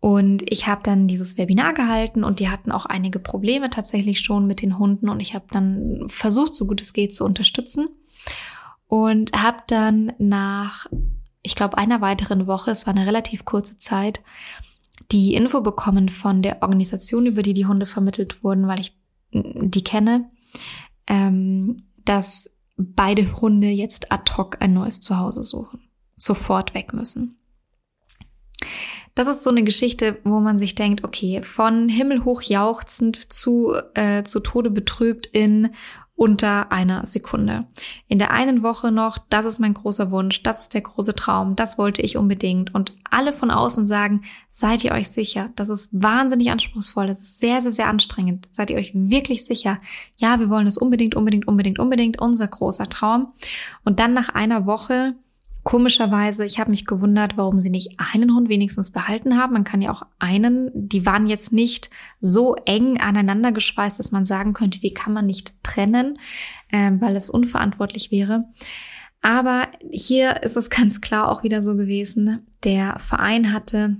Und 0.00 0.42
ich 0.52 0.66
habe 0.66 0.82
dann 0.82 1.08
dieses 1.08 1.38
Webinar 1.38 1.72
gehalten 1.72 2.24
und 2.24 2.38
die 2.38 2.50
hatten 2.50 2.72
auch 2.72 2.84
einige 2.84 3.18
Probleme 3.18 3.70
tatsächlich 3.70 4.20
schon 4.20 4.46
mit 4.46 4.60
den 4.60 4.78
Hunden 4.78 5.08
und 5.08 5.20
ich 5.20 5.34
habe 5.34 5.46
dann 5.50 6.04
versucht, 6.08 6.54
so 6.54 6.66
gut 6.66 6.82
es 6.82 6.92
geht, 6.92 7.14
zu 7.14 7.24
unterstützen 7.24 7.88
und 8.94 9.32
habe 9.32 9.58
dann 9.66 10.12
nach, 10.18 10.86
ich 11.42 11.56
glaube, 11.56 11.78
einer 11.78 12.00
weiteren 12.00 12.46
Woche, 12.46 12.70
es 12.70 12.86
war 12.86 12.94
eine 12.94 13.08
relativ 13.08 13.44
kurze 13.44 13.76
Zeit, 13.76 14.22
die 15.10 15.34
Info 15.34 15.62
bekommen 15.62 16.10
von 16.10 16.42
der 16.42 16.62
Organisation, 16.62 17.26
über 17.26 17.42
die 17.42 17.54
die 17.54 17.66
Hunde 17.66 17.86
vermittelt 17.86 18.44
wurden, 18.44 18.68
weil 18.68 18.78
ich 18.78 18.96
die 19.32 19.82
kenne, 19.82 20.28
ähm, 21.08 21.88
dass 22.04 22.56
beide 22.76 23.40
Hunde 23.40 23.66
jetzt 23.66 24.12
ad 24.12 24.30
hoc 24.36 24.62
ein 24.62 24.74
neues 24.74 25.00
Zuhause 25.00 25.42
suchen, 25.42 25.80
sofort 26.16 26.72
weg 26.74 26.92
müssen. 26.92 27.36
Das 29.16 29.26
ist 29.26 29.42
so 29.42 29.50
eine 29.50 29.64
Geschichte, 29.64 30.20
wo 30.22 30.38
man 30.38 30.56
sich 30.56 30.76
denkt, 30.76 31.02
okay, 31.02 31.42
von 31.42 31.88
himmelhoch 31.88 32.42
jauchzend 32.42 33.32
zu, 33.32 33.74
äh, 33.94 34.22
zu 34.22 34.38
Tode 34.38 34.70
betrübt 34.70 35.26
in 35.26 35.70
unter 36.16 36.70
einer 36.70 37.04
Sekunde. 37.06 37.66
In 38.06 38.20
der 38.20 38.30
einen 38.30 38.62
Woche 38.62 38.92
noch, 38.92 39.18
das 39.30 39.44
ist 39.46 39.58
mein 39.58 39.74
großer 39.74 40.12
Wunsch, 40.12 40.42
das 40.44 40.60
ist 40.60 40.74
der 40.74 40.82
große 40.82 41.14
Traum, 41.14 41.56
das 41.56 41.76
wollte 41.76 42.02
ich 42.02 42.16
unbedingt. 42.16 42.72
Und 42.72 42.94
alle 43.10 43.32
von 43.32 43.50
außen 43.50 43.84
sagen, 43.84 44.22
seid 44.48 44.84
ihr 44.84 44.92
euch 44.92 45.08
sicher? 45.08 45.50
Das 45.56 45.68
ist 45.68 45.90
wahnsinnig 46.00 46.52
anspruchsvoll, 46.52 47.08
das 47.08 47.20
ist 47.20 47.40
sehr, 47.40 47.62
sehr, 47.62 47.72
sehr 47.72 47.88
anstrengend. 47.88 48.46
Seid 48.52 48.70
ihr 48.70 48.76
euch 48.76 48.92
wirklich 48.94 49.44
sicher? 49.44 49.80
Ja, 50.16 50.38
wir 50.38 50.50
wollen 50.50 50.68
es 50.68 50.78
unbedingt, 50.78 51.16
unbedingt, 51.16 51.48
unbedingt, 51.48 51.80
unbedingt, 51.80 52.20
unser 52.20 52.46
großer 52.46 52.88
Traum. 52.88 53.32
Und 53.84 53.98
dann 53.98 54.14
nach 54.14 54.28
einer 54.28 54.66
Woche 54.66 55.16
Komischerweise, 55.64 56.44
ich 56.44 56.60
habe 56.60 56.70
mich 56.70 56.84
gewundert, 56.84 57.38
warum 57.38 57.58
sie 57.58 57.70
nicht 57.70 57.98
einen 57.98 58.34
Hund 58.34 58.50
wenigstens 58.50 58.90
behalten 58.90 59.38
haben. 59.38 59.54
Man 59.54 59.64
kann 59.64 59.80
ja 59.80 59.90
auch 59.90 60.02
einen, 60.18 60.70
die 60.74 61.06
waren 61.06 61.26
jetzt 61.26 61.54
nicht 61.54 61.88
so 62.20 62.54
eng 62.66 63.00
aneinander 63.00 63.50
geschweißt, 63.50 63.98
dass 63.98 64.12
man 64.12 64.26
sagen 64.26 64.52
könnte, 64.52 64.78
die 64.78 64.92
kann 64.92 65.14
man 65.14 65.24
nicht 65.24 65.54
trennen, 65.62 66.18
äh, 66.70 66.92
weil 67.00 67.16
es 67.16 67.30
unverantwortlich 67.30 68.10
wäre. 68.10 68.44
Aber 69.22 69.68
hier 69.90 70.42
ist 70.42 70.58
es 70.58 70.68
ganz 70.70 71.00
klar 71.00 71.30
auch 71.30 71.42
wieder 71.42 71.62
so 71.62 71.76
gewesen, 71.76 72.46
der 72.62 72.98
Verein 72.98 73.54
hatte 73.54 73.96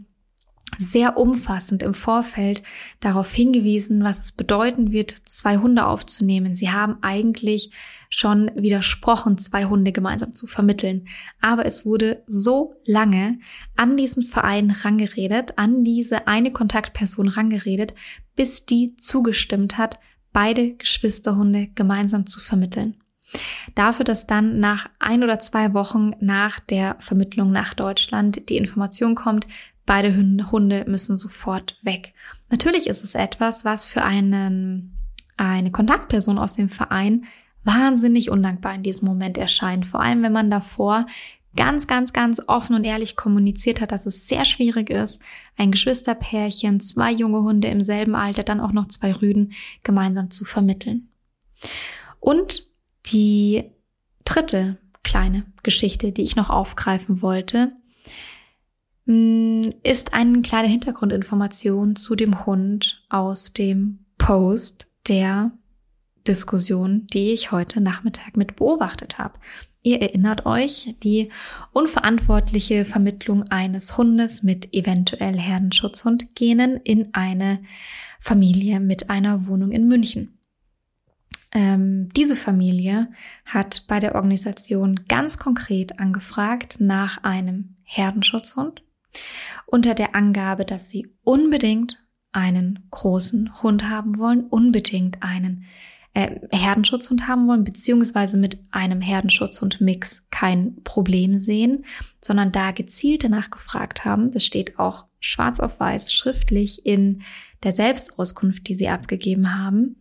sehr 0.79 1.17
umfassend 1.17 1.83
im 1.83 1.95
Vorfeld 1.95 2.63
darauf 3.01 3.33
hingewiesen, 3.33 4.03
was 4.05 4.21
es 4.21 4.33
bedeuten 4.33 4.93
wird, 4.93 5.11
zwei 5.11 5.59
Hunde 5.59 5.87
aufzunehmen. 5.87 6.55
Sie 6.55 6.71
haben 6.71 6.99
eigentlich 7.03 7.71
schon 8.11 8.51
widersprochen, 8.55 9.39
zwei 9.39 9.65
Hunde 9.65 9.93
gemeinsam 9.93 10.33
zu 10.33 10.47
vermitteln. 10.47 11.09
Aber 11.41 11.67
es 11.67 11.85
wurde 11.85 12.23
so 12.27 12.75
lange 12.85 13.39
an 13.77 13.97
diesen 13.97 14.23
Verein 14.23 14.71
rangeredet, 14.71 15.59
an 15.59 15.85
diese 15.85 16.27
eine 16.27 16.53
Kontaktperson 16.53 17.29
rangeredet, 17.29 17.95
bis 18.37 18.67
die 18.67 18.97
zugestimmt 18.97 19.79
hat, 19.79 19.99
beide 20.33 20.75
Geschwisterhunde 20.75 21.69
gemeinsam 21.75 22.27
zu 22.27 22.41
vermitteln. 22.41 22.97
Dafür, 23.75 24.05
dass 24.05 24.27
dann 24.27 24.61
nach 24.61 24.89
ein 24.99 25.25
oder 25.25 25.39
zwei 25.39 25.75
Wochen 25.75 26.11
nach 26.21 26.61
der 26.61 26.97
Vermittlung 27.01 27.51
nach 27.51 27.75
Deutschland 27.75 28.49
die 28.49 28.57
Information 28.57 29.15
kommt, 29.15 29.47
beide 29.87 30.17
Hunde 30.17 30.85
müssen 30.89 31.17
sofort 31.17 31.79
weg. 31.83 32.15
Natürlich 32.51 32.87
ist 32.87 33.05
es 33.05 33.15
etwas, 33.15 33.65
was 33.65 33.85
für 33.85 34.03
einen, 34.03 34.97
eine 35.37 35.71
Kontaktperson 35.71 36.39
aus 36.39 36.55
dem 36.55 36.69
Verein 36.69 37.27
wahnsinnig 37.65 38.31
undankbar 38.31 38.75
in 38.75 38.83
diesem 38.83 39.09
Moment 39.09 39.39
erscheint. 39.39 39.87
Vor 39.87 40.01
allem, 40.01 40.23
wenn 40.23 40.33
man 40.33 40.51
davor 40.51 41.07
ganz, 41.57 41.87
ganz, 41.87 42.13
ganz 42.13 42.43
offen 42.47 42.75
und 42.75 42.85
ehrlich 42.85 43.17
kommuniziert 43.17 43.81
hat, 43.81 43.93
dass 43.93 44.07
es 44.07 44.27
sehr 44.27 44.45
schwierig 44.45 44.91
ist, 44.91 45.23
ein 45.57 45.71
Geschwisterpärchen, 45.71 46.81
zwei 46.81 47.13
junge 47.13 47.43
Hunde 47.43 47.69
im 47.69 47.81
selben 47.81 48.15
Alter, 48.15 48.43
dann 48.43 48.61
auch 48.61 48.73
noch 48.73 48.87
zwei 48.87 49.13
Rüden 49.13 49.53
gemeinsam 49.83 50.31
zu 50.31 50.45
vermitteln. 50.45 51.09
Und 52.21 52.69
die 53.07 53.71
dritte 54.25 54.79
kleine 55.03 55.45
Geschichte, 55.63 56.13
die 56.13 56.23
ich 56.23 56.37
noch 56.37 56.51
aufgreifen 56.51 57.23
wollte, 57.23 57.73
ist 59.07 60.15
eine 60.15 60.41
kleine 60.43 60.69
Hintergrundinformation 60.69 61.97
zu 61.97 62.15
dem 62.15 62.47
Hund 62.47 63.05
aus 63.11 63.53
dem 63.53 64.07
Post, 64.17 64.89
der 65.09 65.53
Diskussion, 66.27 67.07
die 67.13 67.33
ich 67.33 67.53
heute 67.53 67.83
Nachmittag 67.83 68.37
mit 68.37 68.57
beobachtet 68.57 69.19
habe. 69.19 69.39
Ihr 69.83 70.01
erinnert 70.01 70.47
euch, 70.47 70.97
die 71.03 71.31
unverantwortliche 71.73 72.87
Vermittlung 72.87 73.43
eines 73.51 73.99
Hundes 73.99 74.43
mit 74.43 74.73
eventuell 74.73 75.39
Herdenschutzhund-Genen 75.39 76.79
in 76.79 77.13
eine 77.13 77.63
Familie 78.19 78.81
mit 78.81 79.11
einer 79.11 79.47
Wohnung 79.47 79.73
in 79.73 79.87
München. 79.87 80.39
Ähm, 81.53 82.09
diese 82.17 82.37
Familie 82.37 83.09
hat 83.45 83.85
bei 83.87 84.01
der 84.01 84.15
Organisation 84.15 85.01
ganz 85.07 85.37
konkret 85.37 85.99
angefragt 86.01 86.81
nach 86.81 87.23
einem 87.23 87.77
Herdenschutzhund 87.83 88.84
unter 89.67 89.95
der 89.95 90.15
Angabe, 90.15 90.65
dass 90.65 90.89
sie 90.89 91.09
unbedingt 91.23 92.05
einen 92.33 92.87
großen 92.91 93.63
Hund 93.63 93.89
haben 93.89 94.19
wollen, 94.19 94.45
unbedingt 94.45 95.23
einen 95.23 95.67
äh, 96.15 96.41
Herdenschutzhund 96.53 97.27
haben 97.29 97.49
wollen, 97.49 97.65
beziehungsweise 97.65 98.39
mit 98.39 98.59
einem 98.71 99.01
Herdenschutzhund-Mix 99.01 100.29
kein 100.31 100.83
Problem 100.85 101.39
sehen, 101.39 101.85
sondern 102.21 102.53
da 102.53 102.71
gezielt 102.71 103.25
danach 103.25 103.51
gefragt 103.51 104.05
haben. 104.05 104.31
Das 104.31 104.45
steht 104.45 104.79
auch 104.79 105.07
schwarz 105.21 105.61
auf 105.61 105.81
weiß 105.81 106.13
schriftlich 106.13 106.87
in 106.87 107.23
der 107.63 107.73
Selbstauskunft, 107.73 108.69
die 108.69 108.75
sie 108.75 108.89
abgegeben 108.89 109.59
haben 109.59 109.97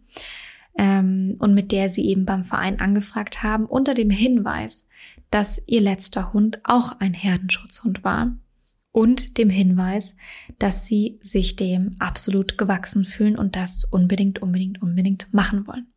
ähm, 0.78 1.36
und 1.40 1.54
mit 1.54 1.72
der 1.72 1.90
sie 1.90 2.08
eben 2.08 2.26
beim 2.26 2.44
Verein 2.44 2.80
angefragt 2.80 3.42
haben, 3.42 3.66
unter 3.66 3.94
dem 3.94 4.10
Hinweis, 4.10 4.88
dass 5.32 5.62
ihr 5.68 5.82
letzter 5.82 6.34
Hund 6.34 6.60
auch 6.64 7.00
ein 7.00 7.14
Herdenschutzhund 7.14 8.04
war 8.04 8.36
und 8.94 9.38
dem 9.38 9.50
Hinweis, 9.50 10.16
dass 10.60 10.86
sie 10.86 11.20
sich 11.22 11.58
dem 11.58 11.98
absolut 12.00 12.58
gewachsen 12.58 13.04
fühlen 13.04 13.38
und 13.38 13.58
das 13.58 13.84
unbedingt, 13.84 14.42
unbedingt, 14.42 14.82
unbedingt 14.82 15.28
machen 15.34 15.68
wollen. 15.68 15.88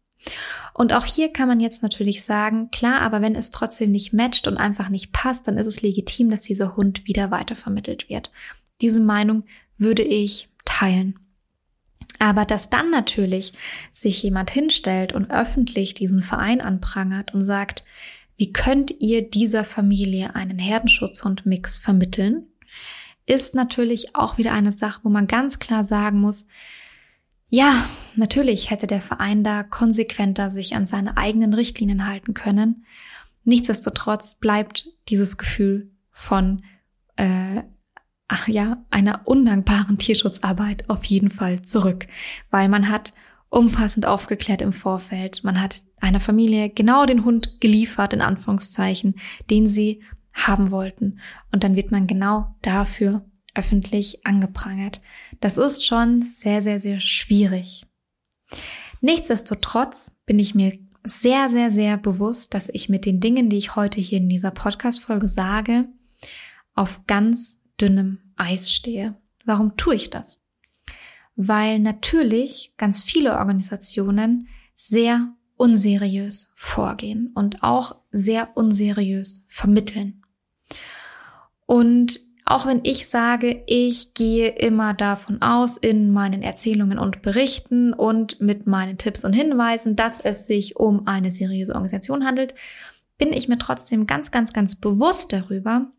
Und 0.74 0.92
auch 0.92 1.04
hier 1.04 1.32
kann 1.32 1.46
man 1.46 1.60
jetzt 1.60 1.82
natürlich 1.82 2.24
sagen, 2.24 2.70
klar, 2.70 3.02
aber 3.02 3.20
wenn 3.20 3.36
es 3.36 3.50
trotzdem 3.50 3.92
nicht 3.92 4.12
matcht 4.12 4.48
und 4.48 4.56
einfach 4.56 4.88
nicht 4.88 5.12
passt, 5.12 5.46
dann 5.46 5.58
ist 5.58 5.66
es 5.66 5.82
legitim, 5.82 6.30
dass 6.30 6.40
dieser 6.42 6.74
Hund 6.74 7.06
wieder 7.06 7.30
weitervermittelt 7.30 8.08
wird. 8.08 8.32
Diese 8.80 9.02
Meinung 9.02 9.44
würde 9.76 10.02
ich 10.02 10.48
teilen. 10.64 11.18
Aber 12.18 12.46
dass 12.46 12.70
dann 12.70 12.90
natürlich 12.90 13.52
sich 13.92 14.22
jemand 14.22 14.50
hinstellt 14.50 15.12
und 15.12 15.30
öffentlich 15.30 15.92
diesen 15.92 16.22
Verein 16.22 16.62
anprangert 16.62 17.34
und 17.34 17.44
sagt, 17.44 17.84
wie 18.38 18.52
könnt 18.52 18.90
ihr 19.00 19.28
dieser 19.28 19.64
Familie 19.64 20.34
einen 20.34 20.58
Herdenschutzhund-Mix 20.58 21.76
vermitteln, 21.76 22.46
ist 23.26 23.54
natürlich 23.54 24.14
auch 24.14 24.38
wieder 24.38 24.52
eine 24.52 24.72
Sache, 24.72 25.00
wo 25.02 25.08
man 25.08 25.26
ganz 25.26 25.58
klar 25.58 25.84
sagen 25.84 26.20
muss, 26.20 26.46
ja, 27.48 27.84
natürlich 28.16 28.70
hätte 28.70 28.86
der 28.86 29.00
Verein 29.00 29.44
da 29.44 29.62
konsequenter 29.62 30.50
sich 30.50 30.74
an 30.74 30.86
seine 30.86 31.16
eigenen 31.16 31.54
Richtlinien 31.54 32.06
halten 32.06 32.34
können. 32.34 32.84
Nichtsdestotrotz 33.44 34.34
bleibt 34.34 34.88
dieses 35.08 35.38
Gefühl 35.38 35.92
von, 36.10 36.62
äh, 37.16 37.62
ach 38.26 38.48
ja, 38.48 38.84
einer 38.90 39.22
undankbaren 39.26 39.98
Tierschutzarbeit 39.98 40.90
auf 40.90 41.04
jeden 41.04 41.30
Fall 41.30 41.62
zurück, 41.62 42.08
weil 42.50 42.68
man 42.68 42.90
hat 42.90 43.14
umfassend 43.48 44.06
aufgeklärt 44.06 44.60
im 44.60 44.72
Vorfeld. 44.72 45.44
Man 45.44 45.60
hat 45.60 45.84
einer 46.00 46.20
Familie 46.20 46.68
genau 46.68 47.06
den 47.06 47.24
Hund 47.24 47.60
geliefert, 47.60 48.12
in 48.12 48.20
Anführungszeichen, 48.20 49.14
den 49.50 49.68
sie 49.68 50.02
haben 50.36 50.70
wollten. 50.70 51.18
Und 51.50 51.64
dann 51.64 51.74
wird 51.74 51.90
man 51.90 52.06
genau 52.06 52.54
dafür 52.62 53.24
öffentlich 53.54 54.24
angeprangert. 54.26 55.00
Das 55.40 55.56
ist 55.56 55.84
schon 55.84 56.28
sehr, 56.32 56.62
sehr, 56.62 56.78
sehr 56.78 57.00
schwierig. 57.00 57.86
Nichtsdestotrotz 59.00 60.16
bin 60.26 60.38
ich 60.38 60.54
mir 60.54 60.78
sehr, 61.04 61.48
sehr, 61.48 61.70
sehr 61.70 61.96
bewusst, 61.96 62.54
dass 62.54 62.68
ich 62.68 62.88
mit 62.88 63.04
den 63.04 63.20
Dingen, 63.20 63.48
die 63.48 63.58
ich 63.58 63.76
heute 63.76 64.00
hier 64.00 64.18
in 64.18 64.28
dieser 64.28 64.50
Podcast-Folge 64.50 65.28
sage, 65.28 65.88
auf 66.74 67.06
ganz 67.06 67.62
dünnem 67.80 68.18
Eis 68.36 68.72
stehe. 68.72 69.16
Warum 69.44 69.76
tue 69.76 69.94
ich 69.94 70.10
das? 70.10 70.42
Weil 71.36 71.78
natürlich 71.78 72.74
ganz 72.76 73.02
viele 73.02 73.38
Organisationen 73.38 74.48
sehr 74.74 75.32
unseriös 75.56 76.50
vorgehen 76.54 77.30
und 77.34 77.62
auch 77.62 77.96
sehr 78.10 78.56
unseriös 78.56 79.46
vermitteln. 79.48 80.25
Und 81.66 82.20
auch 82.48 82.64
wenn 82.64 82.80
ich 82.84 83.08
sage, 83.08 83.64
ich 83.66 84.14
gehe 84.14 84.50
immer 84.50 84.94
davon 84.94 85.42
aus 85.42 85.76
in 85.76 86.12
meinen 86.12 86.42
Erzählungen 86.42 86.96
und 86.96 87.20
Berichten 87.20 87.92
und 87.92 88.40
mit 88.40 88.68
meinen 88.68 88.98
Tipps 88.98 89.24
und 89.24 89.32
Hinweisen, 89.32 89.96
dass 89.96 90.20
es 90.20 90.46
sich 90.46 90.76
um 90.76 91.08
eine 91.08 91.32
seriöse 91.32 91.74
Organisation 91.74 92.24
handelt, 92.24 92.54
bin 93.18 93.32
ich 93.32 93.48
mir 93.48 93.58
trotzdem 93.58 94.06
ganz, 94.06 94.30
ganz, 94.30 94.52
ganz 94.52 94.76
bewusst 94.76 95.32
darüber, 95.32 95.90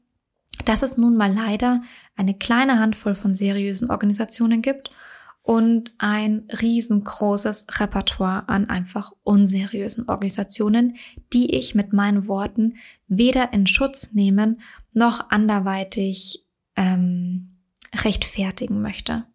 dass 0.63 0.83
es 0.83 0.97
nun 0.97 1.17
mal 1.17 1.33
leider 1.33 1.81
eine 2.15 2.33
kleine 2.33 2.79
Handvoll 2.79 3.13
von 3.13 3.33
seriösen 3.33 3.89
Organisationen 3.89 4.61
gibt 4.61 4.89
und 5.47 5.93
ein 5.97 6.45
riesengroßes 6.61 7.67
Repertoire 7.79 8.49
an 8.49 8.69
einfach 8.69 9.13
unseriösen 9.23 10.09
Organisationen, 10.09 10.97
die 11.33 11.55
ich 11.55 11.75
mit 11.75 11.93
meinen 11.93 12.27
Worten 12.27 12.75
weder 13.07 13.53
in 13.53 13.65
Schutz 13.65 14.13
nehmen 14.13 14.61
noch 14.97 15.29
anderweitig 15.29 16.45
ähm, 16.75 17.59
rechtfertigen 18.03 18.81
möchte. 18.81 19.25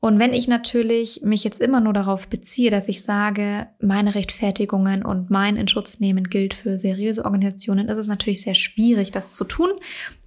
Und 0.00 0.18
wenn 0.18 0.34
ich 0.34 0.48
natürlich 0.48 1.22
mich 1.22 1.44
jetzt 1.44 1.62
immer 1.62 1.80
nur 1.80 1.94
darauf 1.94 2.28
beziehe, 2.28 2.70
dass 2.70 2.88
ich 2.88 3.02
sage, 3.02 3.68
meine 3.80 4.14
Rechtfertigungen 4.14 5.02
und 5.02 5.30
mein 5.30 5.56
Inschutznehmen 5.56 6.24
gilt 6.24 6.52
für 6.52 6.76
seriöse 6.76 7.24
Organisationen, 7.24 7.88
ist 7.88 7.96
es 7.96 8.06
natürlich 8.06 8.42
sehr 8.42 8.54
schwierig, 8.54 9.12
das 9.12 9.32
zu 9.32 9.44
tun. 9.44 9.70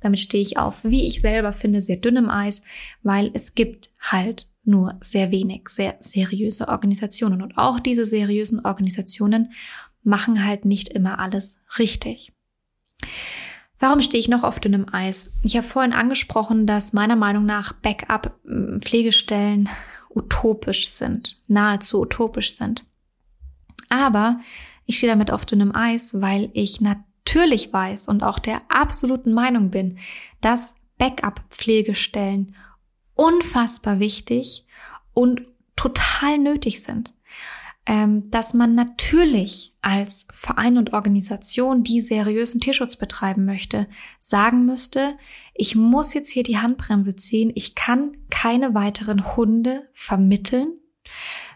Damit 0.02 0.20
stehe 0.20 0.42
ich 0.42 0.58
auf, 0.58 0.84
wie 0.84 1.06
ich 1.06 1.22
selber 1.22 1.54
finde, 1.54 1.82
sehr 1.82 1.98
dünnem 1.98 2.28
Eis, 2.28 2.64
weil 3.04 3.30
es 3.36 3.54
gibt 3.54 3.92
halt 4.00 4.52
nur 4.64 4.98
sehr 5.00 5.30
wenig 5.30 5.70
sehr 5.70 5.96
seriöse 6.00 6.70
Organisationen. 6.70 7.44
Und 7.44 7.60
auch 7.60 7.80
diese 7.80 8.08
seriösen 8.08 8.66
Organisationen 8.66 9.54
machen 10.02 10.44
halt 10.44 10.66
nicht 10.66 10.90
immer 10.90 11.20
alles 11.20 11.62
richtig. 11.78 12.34
Warum 13.80 14.02
stehe 14.02 14.20
ich 14.20 14.28
noch 14.28 14.44
auf 14.44 14.60
dünnem 14.60 14.88
Eis? 14.92 15.32
Ich 15.44 15.56
habe 15.56 15.68
vorhin 15.68 15.94
angesprochen, 15.94 16.66
dass 16.66 16.94
meiner 16.94 17.16
Meinung 17.16 17.46
nach 17.46 17.74
Backup-Pflegestellen 17.74 19.70
utopisch 20.10 20.88
sind, 20.88 21.40
nahezu 21.48 22.02
utopisch 22.02 22.54
sind. 22.54 22.86
Aber 23.90 24.40
ich 24.86 24.98
stehe 24.98 25.12
damit 25.12 25.32
auf 25.32 25.46
dünnem 25.46 25.76
Eis, 25.76 26.22
weil 26.22 26.50
ich 26.54 26.82
natürlich 26.82 27.72
weiß 27.72 28.08
und 28.08 28.24
auch 28.24 28.40
der 28.40 28.62
absoluten 28.70 29.34
Meinung 29.34 29.70
bin, 29.70 30.00
dass 30.42 30.76
Backup-Pflegestellen 30.98 32.56
unfassbar 33.14 34.00
wichtig 34.00 34.66
und 35.14 35.44
total 35.76 36.40
nötig 36.40 36.82
sind. 36.82 37.14
Ähm, 37.88 38.30
dass 38.30 38.54
man 38.54 38.76
natürlich 38.76 39.74
als 39.82 40.28
Verein 40.30 40.78
und 40.78 40.92
Organisation, 40.92 41.84
die 41.84 42.02
seriösen 42.02 42.60
Tierschutz 42.60 42.98
betreiben 42.98 43.46
möchte, 43.46 43.88
sagen 44.20 44.66
müsste, 44.66 45.18
ich 45.54 45.76
muss 45.76 46.14
jetzt 46.14 46.30
hier 46.30 46.44
die 46.44 46.58
Handbremse 46.58 47.16
ziehen, 47.16 47.52
ich 47.56 47.76
kann 47.76 48.18
keine 48.30 48.76
weiteren 48.76 49.36
Hunde 49.38 49.88
vermitteln, 49.94 50.74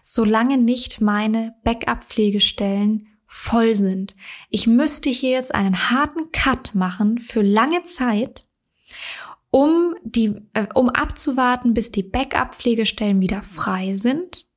solange 0.02 0.56
nicht 0.56 1.02
meine 1.02 1.54
Backup-Pflegestellen 1.64 3.08
voll 3.26 3.74
sind. 3.74 4.16
Ich 4.48 4.66
müsste 4.66 5.10
hier 5.10 5.30
jetzt 5.30 5.54
einen 5.54 5.90
harten 5.90 6.32
Cut 6.32 6.74
machen 6.74 7.18
für 7.18 7.42
lange 7.42 7.82
Zeit, 7.82 8.46
um 9.50 9.94
die, 10.02 10.34
äh, 10.54 10.66
um 10.74 10.88
abzuwarten, 10.88 11.74
bis 11.74 11.92
die 11.92 12.02
Backup-Pflegestellen 12.02 13.20
wieder 13.20 13.42
frei 13.42 13.94
sind 13.94 14.48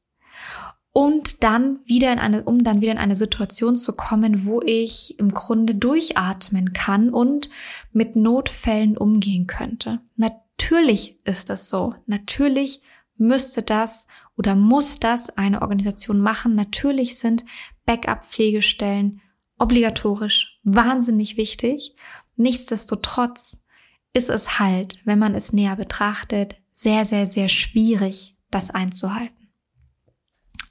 und 0.98 1.44
dann 1.44 1.82
wieder 1.84 2.14
in 2.14 2.20
eine, 2.20 2.46
um 2.46 2.64
dann 2.64 2.80
wieder 2.80 2.94
in 2.94 2.98
eine 2.98 3.18
Situation 3.18 3.76
zu 3.76 3.92
kommen, 3.92 4.46
wo 4.46 4.62
ich 4.62 5.20
im 5.20 5.34
Grunde 5.34 5.76
durchatmen 5.76 6.72
kann 6.72 7.10
und 7.10 7.50
mit 7.92 8.16
Notfällen 8.16 8.96
umgehen 8.98 9.46
könnte. 9.46 10.00
Natürlich 10.16 11.20
ist 11.26 11.50
das 11.50 11.68
so. 11.70 11.96
Natürlich 12.06 12.82
müsste 13.18 13.62
das 13.62 14.08
oder 14.38 14.56
muss 14.56 15.02
das 15.02 15.30
eine 15.30 15.64
Organisation 15.64 16.22
machen. 16.22 16.56
Natürlich 16.56 17.20
sind 17.20 17.44
Backup-Pflegestellen 17.86 19.20
obligatorisch 19.60 20.62
wahnsinnig 20.64 21.36
wichtig. 21.36 21.98
Nichtsdestotrotz 22.38 23.66
ist 24.14 24.30
es 24.30 24.60
halt, 24.60 25.02
wenn 25.04 25.20
man 25.20 25.36
es 25.36 25.52
näher 25.52 25.76
betrachtet, 25.76 26.56
sehr, 26.72 27.06
sehr, 27.06 27.28
sehr 27.28 27.50
schwierig, 27.50 28.38
das 28.50 28.72
einzuhalten. 28.72 29.45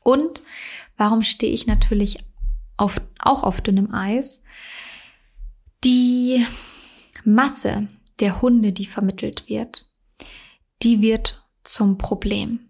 Und 0.04 0.42
warum 0.96 1.22
stehe 1.22 1.52
ich 1.52 1.66
natürlich 1.66 2.18
auf, 2.76 3.00
auch 3.18 3.42
auf 3.42 3.60
dünnem 3.60 3.92
Eis? 3.92 4.42
Die 5.82 6.46
Masse 7.24 7.88
der 8.20 8.40
Hunde, 8.40 8.72
die 8.72 8.86
vermittelt 8.86 9.48
wird, 9.48 9.92
die 10.82 11.00
wird 11.00 11.44
zum 11.64 11.98
Problem. 11.98 12.60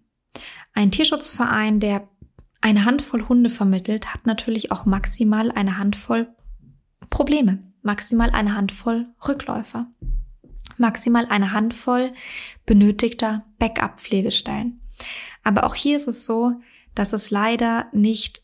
Ein 0.72 0.91
Tierschutzverein, 0.91 1.80
der 1.80 2.09
eine 2.61 2.85
Handvoll 2.85 3.28
Hunde 3.28 3.51
vermittelt, 3.51 4.14
hat 4.14 4.26
natürlich 4.26 4.72
auch 4.72 4.87
maximal 4.87 5.51
eine 5.51 5.76
Handvoll 5.76 6.35
Probleme, 7.11 7.62
maximal 7.82 8.30
eine 8.30 8.57
Handvoll 8.57 9.07
Rückläufer, 9.26 9.89
maximal 10.78 11.26
eine 11.26 11.53
Handvoll 11.53 12.14
benötigter 12.64 13.45
Backup-Pflegestellen. 13.59 14.80
Aber 15.43 15.64
auch 15.64 15.74
hier 15.74 15.97
ist 15.97 16.09
es 16.09 16.24
so, 16.24 16.55
dass 16.95 17.12
es 17.12 17.30
leider 17.30 17.86
nicht 17.92 18.42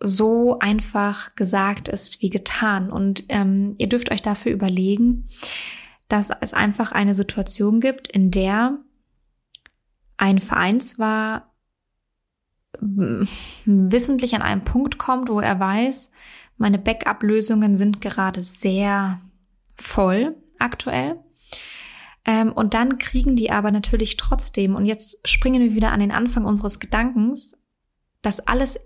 so 0.00 0.58
einfach 0.58 1.34
gesagt 1.34 1.88
ist 1.88 2.22
wie 2.22 2.30
getan. 2.30 2.90
Und 2.90 3.24
ähm, 3.28 3.74
ihr 3.78 3.88
dürft 3.88 4.10
euch 4.10 4.22
dafür 4.22 4.52
überlegen, 4.52 5.28
dass 6.08 6.30
es 6.40 6.54
einfach 6.54 6.92
eine 6.92 7.14
Situation 7.14 7.80
gibt, 7.80 8.08
in 8.08 8.30
der 8.30 8.78
ein 10.16 10.38
Verein 10.38 10.80
zwar 10.80 11.54
wissentlich 12.80 14.34
an 14.34 14.42
einen 14.42 14.64
Punkt 14.64 14.98
kommt, 14.98 15.28
wo 15.28 15.40
er 15.40 15.58
weiß, 15.60 16.12
meine 16.56 16.78
Backup-Lösungen 16.78 17.74
sind 17.74 18.00
gerade 18.00 18.42
sehr 18.42 19.20
voll 19.76 20.36
aktuell. 20.58 21.16
Ähm, 22.24 22.52
und 22.52 22.74
dann 22.74 22.98
kriegen 22.98 23.34
die 23.34 23.50
aber 23.50 23.70
natürlich 23.70 24.16
trotzdem, 24.16 24.74
und 24.74 24.86
jetzt 24.86 25.26
springen 25.26 25.62
wir 25.62 25.74
wieder 25.74 25.92
an 25.92 26.00
den 26.00 26.12
Anfang 26.12 26.44
unseres 26.44 26.78
Gedankens, 26.78 27.56
das 28.22 28.40
alles 28.40 28.80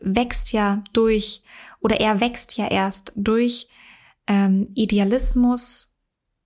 wächst 0.00 0.52
ja 0.52 0.82
durch, 0.92 1.42
oder 1.80 2.00
er 2.00 2.20
wächst 2.20 2.56
ja 2.56 2.68
erst 2.68 3.12
durch 3.16 3.68
ähm, 4.26 4.68
Idealismus, 4.74 5.92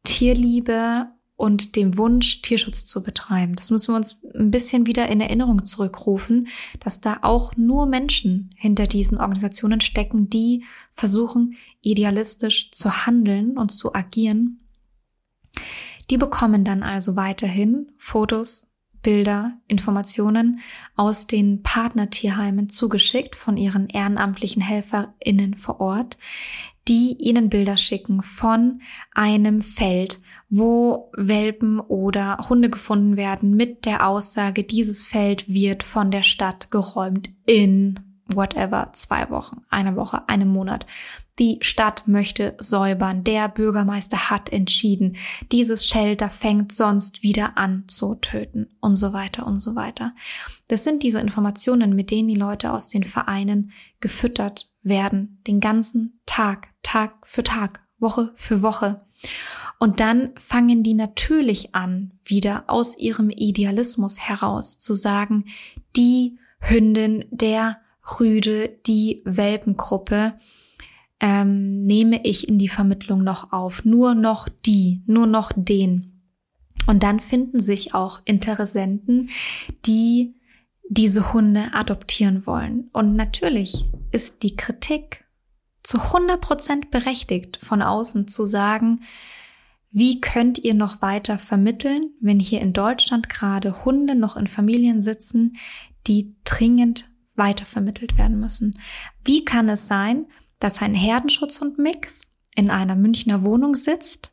Tierliebe 0.05 1.07
und 1.37 1.77
dem 1.77 1.97
Wunsch, 1.97 2.43
Tierschutz 2.43 2.85
zu 2.85 3.03
betreiben. 3.03 3.55
Das 3.55 3.71
müssen 3.71 3.93
wir 3.93 3.97
uns 3.97 4.21
ein 4.35 4.51
bisschen 4.51 4.87
wieder 4.87 5.09
in 5.09 5.21
Erinnerung 5.21 5.65
zurückrufen, 5.65 6.49
dass 6.81 7.01
da 7.01 7.19
auch 7.23 7.57
nur 7.57 7.87
Menschen 7.87 8.51
hinter 8.57 8.89
diesen 8.89 9.19
Organisationen 9.19 9.81
stecken, 9.81 10.29
die 10.29 10.65
versuchen, 10.93 11.57
idealistisch 11.81 12.73
zu 12.73 13.07
handeln 13.07 13.57
und 13.57 13.71
zu 13.71 13.95
agieren. 13.95 14.69
Die 16.11 16.19
bekommen 16.19 16.65
dann 16.65 16.83
also 16.83 17.15
weiterhin 17.15 17.93
Fotos 17.97 18.68
Bilder, 19.03 19.53
Informationen 19.69 20.61
aus 20.97 21.27
den 21.27 21.63
Partnertierheimen 21.63 22.69
zugeschickt 22.69 23.37
von 23.37 23.57
ihren 23.57 23.89
ehrenamtlichen 23.89 24.63
HelferInnen 24.63 25.55
vor 25.55 25.81
Ort, 25.81 26.17
die 26.89 27.17
ihnen 27.21 27.51
Bilder 27.51 27.77
schicken 27.77 28.23
von 28.23 28.81
einem 29.15 29.61
Feld, 29.61 30.21
wo 30.49 31.11
Welpen 31.17 31.81
oder 31.81 32.39
Hunde 32.49 32.71
gefunden 32.71 33.17
werden 33.17 33.55
mit 33.55 33.85
der 33.85 34.09
Aussage, 34.09 34.65
dieses 34.65 35.05
Feld 35.05 35.49
wird 35.49 35.83
von 35.83 36.11
der 36.11 36.23
Stadt 36.23 36.71
geräumt 36.71 37.31
in 37.47 38.08
whatever, 38.35 38.91
zwei 38.93 39.29
Wochen, 39.31 39.61
eine 39.71 39.97
Woche, 39.97 40.29
einen 40.29 40.49
Monat. 40.49 40.87
Die 41.39 41.59
Stadt 41.61 42.03
möchte 42.07 42.57
säubern. 42.59 43.23
Der 43.23 43.49
Bürgermeister 43.49 44.31
hat 44.31 44.53
entschieden. 44.53 45.17
Dieses 45.53 45.87
Shelter 45.87 46.31
fängt 46.31 46.73
sonst 46.73 47.23
wieder 47.23 47.57
an 47.57 47.85
zu 47.87 48.17
töten 48.17 48.69
und 48.81 48.97
so 48.97 49.13
weiter 49.13 49.47
und 49.47 49.61
so 49.61 49.77
weiter. 49.77 50.15
Das 50.67 50.85
sind 50.85 51.03
diese 51.03 51.21
Informationen, 51.21 51.95
mit 51.95 52.11
denen 52.11 52.29
die 52.29 52.35
Leute 52.35 52.73
aus 52.73 52.89
den 52.89 53.05
Vereinen 53.05 53.73
gefüttert 54.01 54.73
werden. 54.83 55.41
Den 55.47 55.61
ganzen 55.61 56.21
Tag, 56.27 56.69
Tag 56.83 57.27
für 57.27 57.45
Tag, 57.45 57.81
Woche 57.99 58.33
für 58.35 58.63
Woche. 58.63 59.07
Und 59.79 60.01
dann 60.01 60.33
fangen 60.37 60.83
die 60.83 60.95
natürlich 60.95 61.75
an, 61.75 62.13
wieder 62.25 62.65
aus 62.67 62.99
ihrem 62.99 63.31
Idealismus 63.31 64.19
heraus 64.21 64.79
zu 64.79 64.95
sagen, 64.95 65.45
die 65.97 66.39
Hündin 66.61 67.25
der 67.31 67.79
Rüde, 68.19 68.79
die 68.87 69.23
Welpengruppe, 69.25 70.39
ähm, 71.21 71.83
nehme 71.83 72.25
ich 72.25 72.49
in 72.49 72.59
die 72.59 72.69
Vermittlung 72.69 73.25
noch 73.25 73.53
auf. 73.53 73.85
Nur 73.85 74.15
noch 74.15 74.49
die, 74.49 75.03
nur 75.07 75.27
noch 75.27 75.53
den. 75.55 76.23
Und 76.87 77.03
dann 77.03 77.21
finden 77.21 77.61
sich 77.61 77.95
auch 77.95 78.21
Interessenten, 78.25 79.31
die 79.85 80.35
diese 80.89 81.33
Hunde 81.33 81.71
adoptieren 81.73 82.47
wollen. 82.47 82.89
Und 82.93 83.15
natürlich 83.15 83.85
ist 84.11 84.43
die 84.43 84.57
Kritik 84.57 85.25
zu 85.83 85.99
100 85.99 86.41
Prozent 86.41 86.91
berechtigt 86.91 87.59
von 87.61 87.83
außen 87.83 88.27
zu 88.29 88.47
sagen, 88.47 89.03
wie 89.91 90.21
könnt 90.21 90.59
ihr 90.59 90.75
noch 90.75 91.01
weiter 91.03 91.39
vermitteln, 91.39 92.11
wenn 92.21 92.41
hier 92.41 92.61
in 92.61 92.73
Deutschland 92.73 93.29
gerade 93.29 93.85
Hunde 93.85 94.15
noch 94.15 94.37
in 94.37 94.47
Familien 94.47 95.01
sitzen, 95.01 95.57
die 96.07 96.37
dringend 96.45 97.11
weitervermittelt 97.39 98.19
werden 98.19 98.39
müssen? 98.41 98.79
Wie 99.25 99.45
kann 99.45 99.69
es 99.69 99.89
sein, 99.89 100.27
dass 100.61 100.83
ein 100.83 100.95
Herdenschutzhund-Mix 100.95 102.35
in 102.55 102.71
einer 102.71 102.97
Münchner 102.97 103.43
Wohnung 103.45 103.75
sitzt 103.75 104.33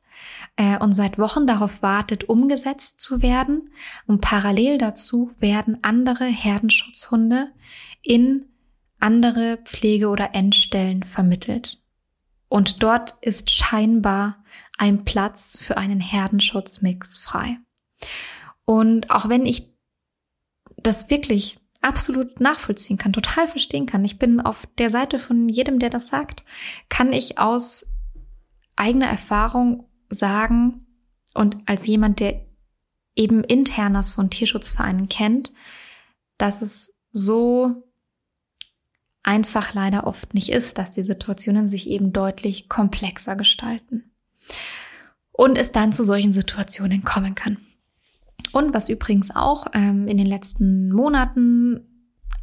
äh, 0.56 0.78
und 0.80 0.94
seit 0.94 1.20
Wochen 1.20 1.48
darauf 1.48 1.82
wartet, 1.82 2.26
umgesetzt 2.26 3.00
zu 3.00 3.22
werden. 3.22 3.70
Und 4.08 4.22
parallel 4.22 4.78
dazu 4.78 5.32
werden 5.40 5.78
andere 5.84 6.26
Herdenschutzhunde 6.26 7.52
in 8.02 8.46
andere 9.00 9.60
Pflege- 9.66 10.10
oder 10.10 10.34
Endstellen 10.34 11.04
vermittelt. 11.04 11.82
Und 12.48 12.84
dort 12.84 13.16
ist 13.22 13.52
scheinbar 13.52 14.44
ein 14.78 15.04
Platz 15.04 15.58
für 15.60 15.78
einen 15.78 16.00
Herdenschutzmix 16.00 17.18
frei. 17.18 17.58
Und 18.66 19.12
auch 19.12 19.30
wenn 19.30 19.46
ich 19.46 19.74
das 20.78 21.10
wirklich 21.10 21.60
absolut 21.86 22.40
nachvollziehen 22.40 22.98
kann, 22.98 23.14
total 23.14 23.48
verstehen 23.48 23.86
kann. 23.86 24.04
Ich 24.04 24.18
bin 24.18 24.42
auf 24.42 24.68
der 24.78 24.90
Seite 24.90 25.20
von 25.20 25.48
jedem, 25.48 25.80
der 25.80 25.90
das 25.90 26.08
sagt, 26.08 26.44
kann 26.90 27.14
ich 27.14 27.38
aus 27.38 27.92
eigener 28.76 29.08
Erfahrung 29.08 29.88
sagen 30.10 30.86
und 31.34 31.58
als 31.66 31.86
jemand, 31.86 32.20
der 32.20 32.46
eben 33.16 33.44
internas 33.44 34.10
von 34.10 34.30
Tierschutzvereinen 34.30 35.10
kennt, 35.10 35.54
dass 36.38 36.62
es 36.62 37.00
so 37.12 37.84
einfach 39.24 39.74
leider 39.74 40.06
oft 40.06 40.34
nicht 40.34 40.50
ist, 40.50 40.78
dass 40.78 40.92
die 40.92 41.04
Situationen 41.04 41.68
sich 41.68 41.90
eben 41.90 42.14
deutlich 42.14 42.68
komplexer 42.68 43.36
gestalten. 43.36 44.12
Und 45.32 45.58
es 45.58 45.72
dann 45.72 45.92
zu 45.92 46.04
solchen 46.04 46.32
Situationen 46.32 47.04
kommen 47.04 47.36
kann. 47.36 47.58
Und 48.52 48.74
was 48.74 48.90
übrigens 48.90 49.36
auch 49.36 49.68
ähm, 49.74 50.08
in 50.08 50.18
den 50.18 50.28
letzten 50.28 50.92
Monaten, 50.92 51.82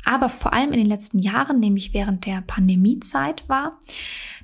aber 0.04 0.28
vor 0.28 0.52
allem 0.52 0.72
in 0.72 0.78
den 0.78 0.88
letzten 0.88 1.18
Jahren, 1.18 1.60
nämlich 1.60 1.94
während 1.94 2.26
der 2.26 2.42
Pandemiezeit 2.42 3.48
war, 3.48 3.78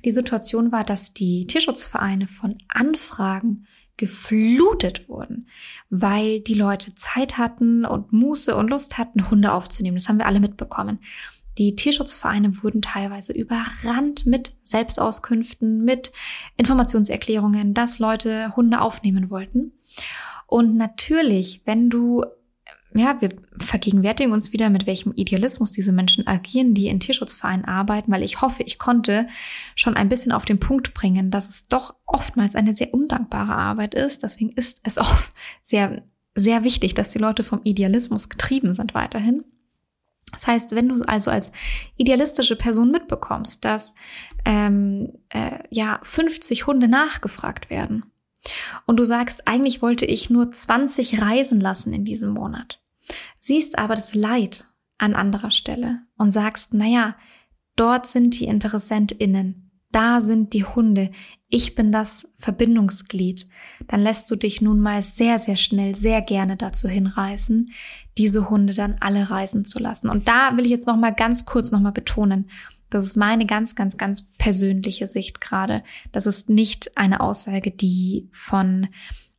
die 0.05 0.11
Situation 0.11 0.71
war, 0.71 0.83
dass 0.83 1.13
die 1.13 1.45
Tierschutzvereine 1.47 2.27
von 2.27 2.57
Anfragen 2.69 3.67
geflutet 3.97 5.09
wurden, 5.09 5.47
weil 5.89 6.39
die 6.39 6.53
Leute 6.53 6.95
Zeit 6.95 7.37
hatten 7.37 7.85
und 7.85 8.13
Muße 8.13 8.55
und 8.55 8.69
Lust 8.69 8.97
hatten, 8.97 9.29
Hunde 9.29 9.51
aufzunehmen. 9.51 9.97
Das 9.97 10.07
haben 10.07 10.19
wir 10.19 10.25
alle 10.25 10.39
mitbekommen. 10.39 10.99
Die 11.57 11.75
Tierschutzvereine 11.75 12.63
wurden 12.63 12.81
teilweise 12.81 13.33
überrannt 13.33 14.25
mit 14.25 14.53
Selbstauskünften, 14.63 15.83
mit 15.83 16.13
Informationserklärungen, 16.55 17.73
dass 17.73 17.99
Leute 17.99 18.55
Hunde 18.55 18.79
aufnehmen 18.79 19.29
wollten. 19.29 19.73
Und 20.49 20.75
natürlich, 20.75 21.61
wenn 21.65 21.89
du 21.89 22.23
ja, 22.95 23.21
wir 23.21 23.29
vergegenwärtigen 23.59 24.31
uns 24.31 24.51
wieder, 24.51 24.71
mit 24.71 24.87
welchem 24.87 25.13
Idealismus 25.13 25.71
diese 25.71 25.91
Menschen 25.91 26.25
agieren, 26.25 26.73
die 26.73 26.87
in 26.87 26.99
Tierschutzvereinen 26.99 27.65
arbeiten, 27.65 28.11
weil 28.11 28.23
ich 28.23 28.41
hoffe, 28.41 28.63
ich 28.63 28.79
konnte 28.79 29.27
schon 29.75 29.95
ein 29.95 30.09
bisschen 30.09 30.31
auf 30.31 30.45
den 30.45 30.59
Punkt 30.59 30.95
bringen, 30.95 31.29
dass 31.29 31.49
es 31.49 31.67
doch 31.67 31.93
oftmals 32.07 32.55
eine 32.55 32.73
sehr 32.73 32.91
undankbare 32.91 33.55
Arbeit 33.55 33.93
ist. 33.93 34.23
Deswegen 34.23 34.49
ist 34.53 34.81
es 34.83 34.97
auch 34.97 35.15
sehr, 35.61 36.01
sehr 36.33 36.63
wichtig, 36.63 36.95
dass 36.95 37.11
die 37.11 37.19
Leute 37.19 37.43
vom 37.43 37.61
Idealismus 37.63 38.27
getrieben 38.27 38.73
sind 38.73 38.95
weiterhin. 38.95 39.43
Das 40.31 40.47
heißt, 40.47 40.75
wenn 40.75 40.89
du 40.89 41.03
also 41.05 41.29
als 41.29 41.51
idealistische 41.95 42.55
Person 42.55 42.89
mitbekommst, 42.89 43.65
dass 43.65 43.93
ähm, 44.45 45.13
äh, 45.29 45.59
ja 45.69 45.99
50 46.01 46.65
Hunde 46.65 46.87
nachgefragt 46.87 47.69
werden 47.69 48.03
und 48.85 48.97
du 48.97 49.03
sagst, 49.03 49.47
eigentlich 49.47 49.81
wollte 49.81 50.05
ich 50.05 50.29
nur 50.29 50.51
20 50.51 51.21
reisen 51.21 51.59
lassen 51.59 51.93
in 51.93 52.05
diesem 52.05 52.33
Monat, 52.33 52.81
siehst 53.39 53.77
aber 53.77 53.95
das 53.95 54.15
Leid 54.15 54.67
an 54.97 55.15
anderer 55.15 55.51
Stelle 55.51 56.01
und 56.17 56.31
sagst, 56.31 56.73
naja, 56.73 57.15
dort 57.75 58.05
sind 58.05 58.39
die 58.39 58.45
InteressentInnen, 58.45 59.71
da 59.91 60.21
sind 60.21 60.53
die 60.53 60.65
Hunde, 60.65 61.11
ich 61.47 61.73
bin 61.73 61.91
das 61.91 62.29
Verbindungsglied, 62.37 63.47
dann 63.87 64.01
lässt 64.01 64.29
du 64.29 64.35
dich 64.35 64.61
nun 64.61 64.79
mal 64.79 65.01
sehr, 65.01 65.39
sehr 65.39 65.55
schnell, 65.55 65.95
sehr 65.95 66.21
gerne 66.21 66.57
dazu 66.57 66.87
hinreißen, 66.87 67.71
diese 68.19 68.49
Hunde 68.49 68.73
dann 68.73 68.97
alle 68.99 69.31
reisen 69.31 69.65
zu 69.65 69.79
lassen. 69.79 70.09
Und 70.09 70.27
da 70.27 70.55
will 70.55 70.65
ich 70.65 70.71
jetzt 70.71 70.85
nochmal 70.85 71.15
ganz 71.15 71.45
kurz 71.45 71.71
nochmal 71.71 71.93
betonen, 71.93 72.49
das 72.89 73.05
ist 73.05 73.15
meine 73.15 73.45
ganz, 73.45 73.75
ganz, 73.75 73.97
ganz 73.97 74.33
persönliche 74.37 75.07
Sicht 75.07 75.41
gerade. 75.41 75.83
Das 76.11 76.25
ist 76.25 76.49
nicht 76.49 76.97
eine 76.97 77.19
Aussage, 77.21 77.71
die 77.71 78.27
von 78.31 78.87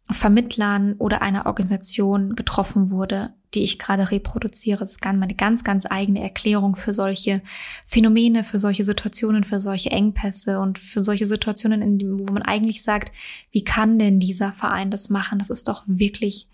Vermittlern 0.08 0.94
oder 0.94 1.20
einer 1.20 1.46
Organisation 1.46 2.36
getroffen 2.36 2.90
wurde, 2.90 3.34
die 3.54 3.62
ich 3.64 3.78
gerade 3.78 4.10
reproduziere. 4.10 4.78
Das 4.78 4.92
ist 4.92 5.04
meine 5.04 5.34
ganz, 5.34 5.64
ganz 5.64 5.84
eigene 5.88 6.22
Erklärung 6.22 6.76
für 6.76 6.94
solche 6.94 7.42
Phänomene, 7.86 8.44
für 8.44 8.58
solche 8.58 8.84
Situationen, 8.84 9.44
für 9.44 9.60
solche 9.60 9.90
Engpässe 9.90 10.60
und 10.60 10.78
für 10.78 11.00
solche 11.00 11.26
Situationen, 11.26 11.82
in 11.82 11.98
denen, 11.98 12.20
wo 12.20 12.32
man 12.32 12.42
eigentlich 12.42 12.82
sagt, 12.82 13.12
wie 13.50 13.64
kann 13.64 13.98
denn 13.98 14.20
dieser 14.20 14.52
Verein 14.52 14.90
das 14.90 15.10
machen? 15.10 15.38
Das 15.38 15.50
ist 15.50 15.68
doch 15.68 15.82
wirklich 15.86 16.48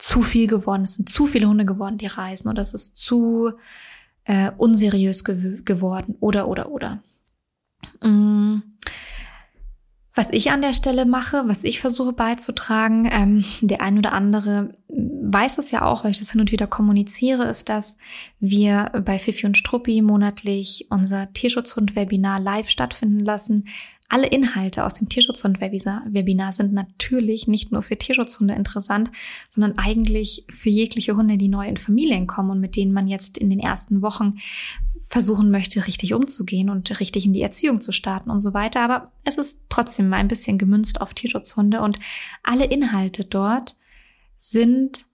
zu 0.00 0.22
viel 0.22 0.46
geworden. 0.46 0.82
Es 0.82 0.94
sind 0.94 1.08
zu 1.08 1.26
viele 1.26 1.46
Hunde 1.46 1.64
geworden, 1.64 1.98
die 1.98 2.06
reisen 2.06 2.48
und 2.48 2.56
das 2.56 2.74
ist 2.74 2.96
zu 2.96 3.52
äh, 4.24 4.50
unseriös 4.56 5.24
gew 5.24 5.62
geworden 5.64 6.16
oder 6.20 6.48
oder 6.48 6.70
oder. 6.70 7.02
Mm. 8.02 8.62
Was 10.12 10.30
ich 10.32 10.50
an 10.50 10.60
der 10.60 10.74
Stelle 10.74 11.06
mache, 11.06 11.44
was 11.46 11.62
ich 11.64 11.80
versuche 11.80 12.12
beizutragen, 12.12 13.08
ähm, 13.10 13.44
der 13.60 13.80
ein 13.80 13.96
oder 13.96 14.12
andere 14.12 14.74
weiß 14.88 15.58
es 15.58 15.70
ja 15.70 15.82
auch, 15.82 16.02
weil 16.02 16.10
ich 16.10 16.18
das 16.18 16.32
hin 16.32 16.40
und 16.40 16.50
wieder 16.50 16.66
kommuniziere, 16.66 17.44
ist, 17.44 17.68
dass 17.68 17.96
wir 18.40 18.90
bei 19.04 19.18
Fifi 19.18 19.46
und 19.46 19.56
Struppi 19.56 20.02
monatlich 20.02 20.88
unser 20.90 21.32
Tierschutzhund-Webinar 21.32 22.40
live 22.40 22.68
stattfinden 22.68 23.20
lassen. 23.20 23.68
Alle 24.10 24.26
Inhalte 24.26 24.84
aus 24.84 24.94
dem 24.94 25.08
Tierschutzhund-Webinar 25.08 26.52
sind 26.52 26.72
natürlich 26.72 27.46
nicht 27.46 27.70
nur 27.70 27.80
für 27.80 27.96
Tierschutzhunde 27.96 28.54
interessant, 28.54 29.10
sondern 29.48 29.78
eigentlich 29.78 30.44
für 30.50 30.68
jegliche 30.68 31.16
Hunde, 31.16 31.38
die 31.38 31.48
neu 31.48 31.68
in 31.68 31.76
Familien 31.76 32.26
kommen 32.26 32.50
und 32.50 32.60
mit 32.60 32.74
denen 32.74 32.92
man 32.92 33.06
jetzt 33.06 33.38
in 33.38 33.50
den 33.50 33.60
ersten 33.60 34.02
Wochen 34.02 34.40
versuchen 35.02 35.52
möchte, 35.52 35.86
richtig 35.86 36.12
umzugehen 36.12 36.70
und 36.70 36.98
richtig 36.98 37.24
in 37.24 37.32
die 37.32 37.42
Erziehung 37.42 37.80
zu 37.80 37.92
starten 37.92 38.30
und 38.30 38.40
so 38.40 38.52
weiter. 38.52 38.80
Aber 38.80 39.12
es 39.22 39.38
ist 39.38 39.66
trotzdem 39.68 40.12
ein 40.12 40.26
bisschen 40.26 40.58
gemünzt 40.58 41.00
auf 41.00 41.14
Tierschutzhunde 41.14 41.80
und 41.80 42.00
alle 42.42 42.64
Inhalte 42.64 43.24
dort 43.24 43.76
sind 44.38 45.04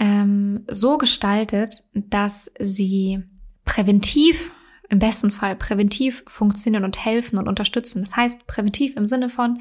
ähm, 0.00 0.64
so 0.68 0.98
gestaltet, 0.98 1.84
dass 1.94 2.50
sie 2.58 3.22
präventiv 3.64 4.50
im 4.90 4.98
besten 4.98 5.30
Fall 5.30 5.56
präventiv 5.56 6.24
funktionieren 6.26 6.84
und 6.84 7.02
helfen 7.02 7.38
und 7.38 7.48
unterstützen. 7.48 8.00
Das 8.00 8.16
heißt, 8.16 8.46
präventiv 8.46 8.96
im 8.96 9.06
Sinne 9.06 9.30
von, 9.30 9.60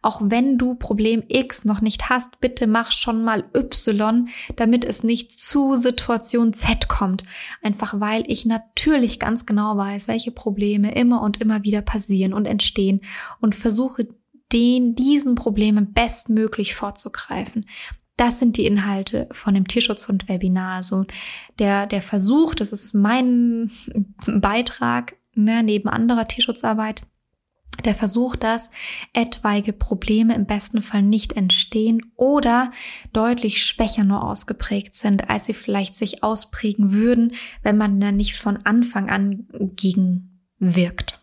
auch 0.00 0.20
wenn 0.24 0.56
du 0.56 0.74
Problem 0.74 1.22
X 1.28 1.64
noch 1.64 1.82
nicht 1.82 2.08
hast, 2.08 2.40
bitte 2.40 2.66
mach 2.66 2.90
schon 2.90 3.22
mal 3.22 3.44
Y, 3.54 4.28
damit 4.56 4.84
es 4.84 5.04
nicht 5.04 5.38
zu 5.38 5.76
Situation 5.76 6.54
Z 6.54 6.88
kommt. 6.88 7.22
Einfach 7.62 8.00
weil 8.00 8.24
ich 8.26 8.46
natürlich 8.46 9.20
ganz 9.20 9.44
genau 9.44 9.76
weiß, 9.76 10.08
welche 10.08 10.30
Probleme 10.30 10.94
immer 10.94 11.22
und 11.22 11.40
immer 11.40 11.62
wieder 11.64 11.82
passieren 11.82 12.32
und 12.32 12.46
entstehen 12.46 13.02
und 13.40 13.54
versuche 13.54 14.08
den, 14.52 14.94
diesen 14.94 15.34
Problemen 15.34 15.92
bestmöglich 15.92 16.74
vorzugreifen. 16.74 17.66
Das 18.22 18.38
sind 18.38 18.56
die 18.56 18.66
Inhalte 18.66 19.26
von 19.32 19.52
dem 19.52 19.66
Tierschutzhund-Webinar. 19.66 20.76
Also 20.76 21.06
der, 21.58 21.88
der 21.88 22.00
Versuch, 22.02 22.54
das 22.54 22.70
ist 22.70 22.94
mein 22.94 23.68
Beitrag, 24.28 25.16
ne, 25.34 25.64
neben 25.64 25.88
anderer 25.88 26.28
Tierschutzarbeit, 26.28 27.02
der 27.84 27.96
Versuch, 27.96 28.36
dass 28.36 28.70
etwaige 29.12 29.72
Probleme 29.72 30.36
im 30.36 30.46
besten 30.46 30.82
Fall 30.82 31.02
nicht 31.02 31.32
entstehen 31.32 32.12
oder 32.14 32.70
deutlich 33.12 33.64
schwächer 33.64 34.04
nur 34.04 34.22
ausgeprägt 34.22 34.94
sind, 34.94 35.28
als 35.28 35.46
sie 35.46 35.54
vielleicht 35.54 35.96
sich 35.96 36.22
ausprägen 36.22 36.92
würden, 36.92 37.32
wenn 37.64 37.76
man 37.76 37.98
da 37.98 38.12
nicht 38.12 38.36
von 38.36 38.64
Anfang 38.64 39.10
an 39.10 39.48
gegenwirkt. 39.74 41.21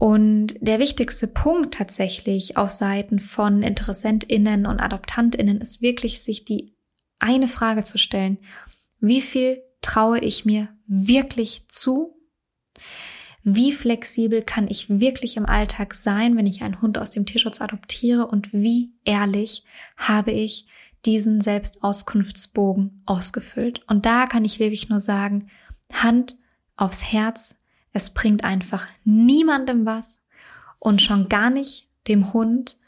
Und 0.00 0.54
der 0.62 0.78
wichtigste 0.78 1.26
Punkt 1.26 1.74
tatsächlich 1.74 2.56
auf 2.56 2.70
Seiten 2.70 3.20
von 3.20 3.62
InteressentInnen 3.62 4.64
und 4.64 4.80
AdoptantInnen 4.80 5.60
ist 5.60 5.82
wirklich, 5.82 6.22
sich 6.22 6.46
die 6.46 6.74
eine 7.18 7.48
Frage 7.48 7.84
zu 7.84 7.98
stellen. 7.98 8.38
Wie 9.00 9.20
viel 9.20 9.62
traue 9.82 10.18
ich 10.20 10.46
mir 10.46 10.70
wirklich 10.86 11.68
zu? 11.68 12.16
Wie 13.42 13.72
flexibel 13.72 14.40
kann 14.40 14.68
ich 14.70 14.88
wirklich 14.88 15.36
im 15.36 15.44
Alltag 15.44 15.94
sein, 15.94 16.34
wenn 16.34 16.46
ich 16.46 16.62
einen 16.62 16.80
Hund 16.80 16.96
aus 16.96 17.10
dem 17.10 17.26
Tierschutz 17.26 17.60
adoptiere? 17.60 18.26
Und 18.26 18.54
wie 18.54 18.94
ehrlich 19.04 19.64
habe 19.98 20.30
ich 20.30 20.66
diesen 21.04 21.42
Selbstauskunftsbogen 21.42 23.02
ausgefüllt? 23.04 23.82
Und 23.86 24.06
da 24.06 24.24
kann 24.24 24.46
ich 24.46 24.60
wirklich 24.60 24.88
nur 24.88 25.00
sagen, 25.00 25.50
Hand 25.92 26.38
aufs 26.76 27.12
Herz, 27.12 27.59
es 27.92 28.10
bringt 28.10 28.44
einfach 28.44 28.86
niemandem 29.04 29.86
was 29.86 30.22
und 30.78 31.02
schon 31.02 31.28
gar 31.28 31.50
nicht 31.50 31.88
dem 32.08 32.32
Hund, 32.32 32.78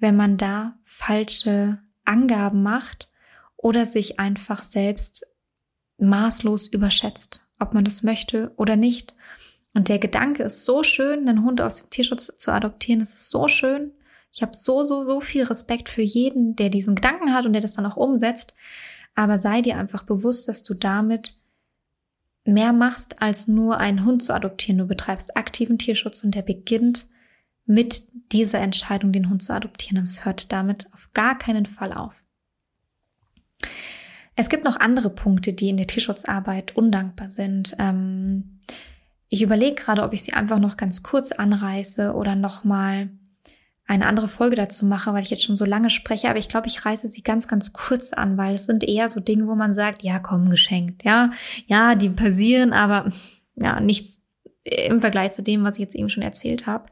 wenn 0.00 0.16
man 0.16 0.36
da 0.36 0.76
falsche 0.82 1.78
Angaben 2.04 2.62
macht 2.62 3.10
oder 3.56 3.86
sich 3.86 4.18
einfach 4.18 4.62
selbst 4.62 5.26
maßlos 5.98 6.68
überschätzt, 6.68 7.48
ob 7.58 7.74
man 7.74 7.84
das 7.84 8.02
möchte 8.02 8.52
oder 8.56 8.76
nicht. 8.76 9.14
Und 9.74 9.88
der 9.88 9.98
Gedanke 9.98 10.44
ist 10.44 10.64
so 10.64 10.82
schön, 10.82 11.28
einen 11.28 11.44
Hund 11.44 11.60
aus 11.60 11.82
dem 11.82 11.90
Tierschutz 11.90 12.36
zu 12.36 12.52
adoptieren. 12.52 13.00
Es 13.00 13.14
ist 13.14 13.30
so 13.30 13.48
schön. 13.48 13.92
Ich 14.32 14.42
habe 14.42 14.52
so, 14.54 14.82
so, 14.82 15.02
so 15.02 15.20
viel 15.20 15.44
Respekt 15.44 15.88
für 15.88 16.02
jeden, 16.02 16.56
der 16.56 16.68
diesen 16.68 16.94
Gedanken 16.94 17.34
hat 17.34 17.46
und 17.46 17.52
der 17.52 17.62
das 17.62 17.74
dann 17.74 17.86
auch 17.86 17.96
umsetzt. 17.96 18.54
Aber 19.14 19.38
sei 19.38 19.62
dir 19.62 19.76
einfach 19.76 20.04
bewusst, 20.04 20.48
dass 20.48 20.62
du 20.62 20.74
damit 20.74 21.36
mehr 22.48 22.72
machst, 22.72 23.20
als 23.22 23.46
nur 23.46 23.78
einen 23.78 24.04
Hund 24.04 24.22
zu 24.22 24.34
adoptieren. 24.34 24.78
Du 24.78 24.86
betreibst 24.86 25.36
aktiven 25.36 25.78
Tierschutz 25.78 26.24
und 26.24 26.34
der 26.34 26.42
beginnt 26.42 27.06
mit 27.66 28.04
dieser 28.32 28.60
Entscheidung, 28.60 29.12
den 29.12 29.28
Hund 29.28 29.42
zu 29.42 29.54
adoptieren. 29.54 29.98
Und 29.98 30.06
es 30.06 30.24
hört 30.24 30.50
damit 30.50 30.88
auf 30.92 31.10
gar 31.12 31.36
keinen 31.36 31.66
Fall 31.66 31.92
auf. 31.92 32.24
Es 34.34 34.48
gibt 34.48 34.64
noch 34.64 34.80
andere 34.80 35.10
Punkte, 35.10 35.52
die 35.52 35.68
in 35.68 35.76
der 35.76 35.86
Tierschutzarbeit 35.86 36.76
undankbar 36.76 37.28
sind. 37.28 37.76
Ähm, 37.78 38.60
ich 39.28 39.42
überlege 39.42 39.74
gerade, 39.74 40.02
ob 40.02 40.12
ich 40.12 40.22
sie 40.22 40.32
einfach 40.32 40.58
noch 40.58 40.76
ganz 40.76 41.02
kurz 41.02 41.32
anreiße 41.32 42.14
oder 42.14 42.34
nochmal 42.34 43.10
eine 43.88 44.06
andere 44.06 44.28
Folge 44.28 44.54
dazu 44.54 44.84
mache, 44.84 45.12
weil 45.14 45.22
ich 45.22 45.30
jetzt 45.30 45.42
schon 45.42 45.56
so 45.56 45.64
lange 45.64 45.88
spreche, 45.90 46.28
aber 46.28 46.38
ich 46.38 46.48
glaube, 46.48 46.68
ich 46.68 46.84
reiße 46.84 47.08
sie 47.08 47.22
ganz, 47.22 47.48
ganz 47.48 47.72
kurz 47.72 48.12
an, 48.12 48.36
weil 48.36 48.54
es 48.54 48.66
sind 48.66 48.84
eher 48.84 49.08
so 49.08 49.20
Dinge, 49.20 49.48
wo 49.48 49.54
man 49.54 49.72
sagt, 49.72 50.02
ja, 50.02 50.18
komm, 50.18 50.50
geschenkt, 50.50 51.04
ja, 51.04 51.32
ja, 51.66 51.94
die 51.94 52.10
passieren, 52.10 52.72
aber 52.72 53.10
ja, 53.56 53.80
nichts 53.80 54.22
im 54.64 55.00
Vergleich 55.00 55.32
zu 55.32 55.42
dem, 55.42 55.64
was 55.64 55.76
ich 55.76 55.80
jetzt 55.80 55.94
eben 55.94 56.10
schon 56.10 56.22
erzählt 56.22 56.66
habe. 56.66 56.86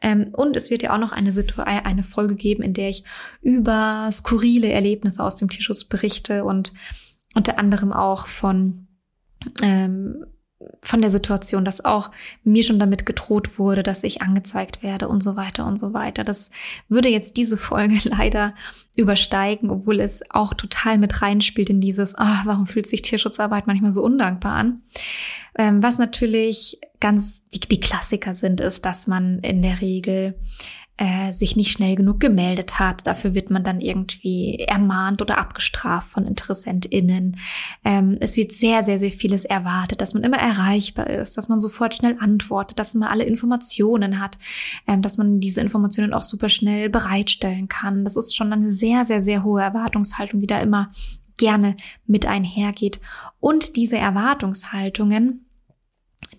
Ähm, 0.00 0.30
und 0.34 0.56
es 0.56 0.70
wird 0.70 0.82
ja 0.82 0.94
auch 0.94 0.98
noch 0.98 1.12
eine, 1.12 1.32
Situ 1.32 1.60
eine 1.62 2.04
Folge 2.04 2.36
geben, 2.36 2.62
in 2.62 2.74
der 2.74 2.88
ich 2.88 3.04
über 3.42 4.08
skurrile 4.12 4.70
Erlebnisse 4.70 5.22
aus 5.22 5.34
dem 5.34 5.50
Tierschutz 5.50 5.84
berichte 5.84 6.44
und 6.44 6.72
unter 7.34 7.58
anderem 7.58 7.92
auch 7.92 8.28
von 8.28 8.86
ähm, 9.62 10.24
von 10.82 11.00
der 11.00 11.10
Situation, 11.10 11.64
dass 11.64 11.84
auch 11.84 12.10
mir 12.44 12.62
schon 12.62 12.78
damit 12.78 13.06
gedroht 13.06 13.58
wurde, 13.58 13.82
dass 13.82 14.04
ich 14.04 14.22
angezeigt 14.22 14.82
werde 14.82 15.08
und 15.08 15.22
so 15.22 15.36
weiter 15.36 15.66
und 15.66 15.78
so 15.78 15.92
weiter. 15.92 16.22
Das 16.24 16.50
würde 16.88 17.08
jetzt 17.08 17.36
diese 17.36 17.56
Folge 17.56 17.96
leider 18.04 18.54
übersteigen, 18.96 19.70
obwohl 19.70 20.00
es 20.00 20.22
auch 20.30 20.52
total 20.54 20.98
mit 20.98 21.22
reinspielt 21.22 21.70
in 21.70 21.80
dieses, 21.80 22.14
ah, 22.16 22.42
warum 22.44 22.66
fühlt 22.66 22.88
sich 22.88 23.02
Tierschutzarbeit 23.02 23.66
manchmal 23.66 23.92
so 23.92 24.02
undankbar 24.02 24.56
an? 24.56 24.82
Ähm, 25.56 25.82
was 25.82 25.98
natürlich 25.98 26.78
ganz 27.00 27.48
die, 27.48 27.60
die 27.60 27.80
Klassiker 27.80 28.34
sind, 28.34 28.60
ist, 28.60 28.84
dass 28.84 29.06
man 29.06 29.38
in 29.40 29.62
der 29.62 29.80
Regel 29.80 30.38
äh, 31.00 31.32
sich 31.32 31.56
nicht 31.56 31.72
schnell 31.72 31.96
genug 31.96 32.20
gemeldet 32.20 32.78
hat. 32.78 33.06
Dafür 33.06 33.32
wird 33.32 33.50
man 33.50 33.64
dann 33.64 33.80
irgendwie 33.80 34.58
ermahnt 34.68 35.22
oder 35.22 35.38
abgestraft 35.38 36.08
von 36.08 36.26
InteressentInnen. 36.26 37.38
Ähm, 37.86 38.18
es 38.20 38.36
wird 38.36 38.52
sehr, 38.52 38.82
sehr, 38.82 38.98
sehr 38.98 39.10
vieles 39.10 39.46
erwartet, 39.46 40.02
dass 40.02 40.12
man 40.12 40.22
immer 40.22 40.36
erreichbar 40.36 41.08
ist, 41.08 41.38
dass 41.38 41.48
man 41.48 41.58
sofort 41.58 41.94
schnell 41.94 42.18
antwortet, 42.20 42.78
dass 42.78 42.94
man 42.94 43.08
alle 43.08 43.24
Informationen 43.24 44.20
hat, 44.20 44.36
ähm, 44.86 45.00
dass 45.00 45.16
man 45.16 45.40
diese 45.40 45.62
Informationen 45.62 46.12
auch 46.12 46.22
super 46.22 46.50
schnell 46.50 46.90
bereitstellen 46.90 47.68
kann. 47.68 48.04
Das 48.04 48.16
ist 48.16 48.36
schon 48.36 48.52
eine 48.52 48.70
sehr, 48.70 49.06
sehr, 49.06 49.22
sehr 49.22 49.42
hohe 49.42 49.62
Erwartungshaltung, 49.62 50.40
die 50.40 50.46
da 50.46 50.60
immer 50.60 50.90
gerne 51.38 51.78
mit 52.06 52.26
einhergeht. 52.26 53.00
Und 53.40 53.76
diese 53.76 53.96
Erwartungshaltungen, 53.96 55.46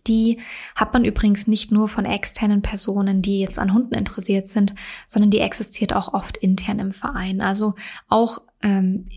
die 0.08 0.40
hat 0.76 0.94
man 0.94 1.06
übrigens 1.06 1.48
nicht 1.48 1.72
nur 1.72 1.88
von 1.88 2.06
externen 2.06 2.62
Personen, 2.62 3.22
die 3.22 3.40
jetzt 3.40 3.60
an 3.60 3.74
Hunden 3.74 3.94
interessiert 3.96 4.48
sind, 4.48 4.74
sondern 5.08 5.32
die 5.32 5.40
existiert 5.40 5.94
auch 5.94 6.14
oft 6.14 6.38
intern 6.38 6.80
im 6.80 6.92
Verein. 6.92 7.42
Also 7.42 7.76
auch 8.08 8.40
ähm, 8.64 9.08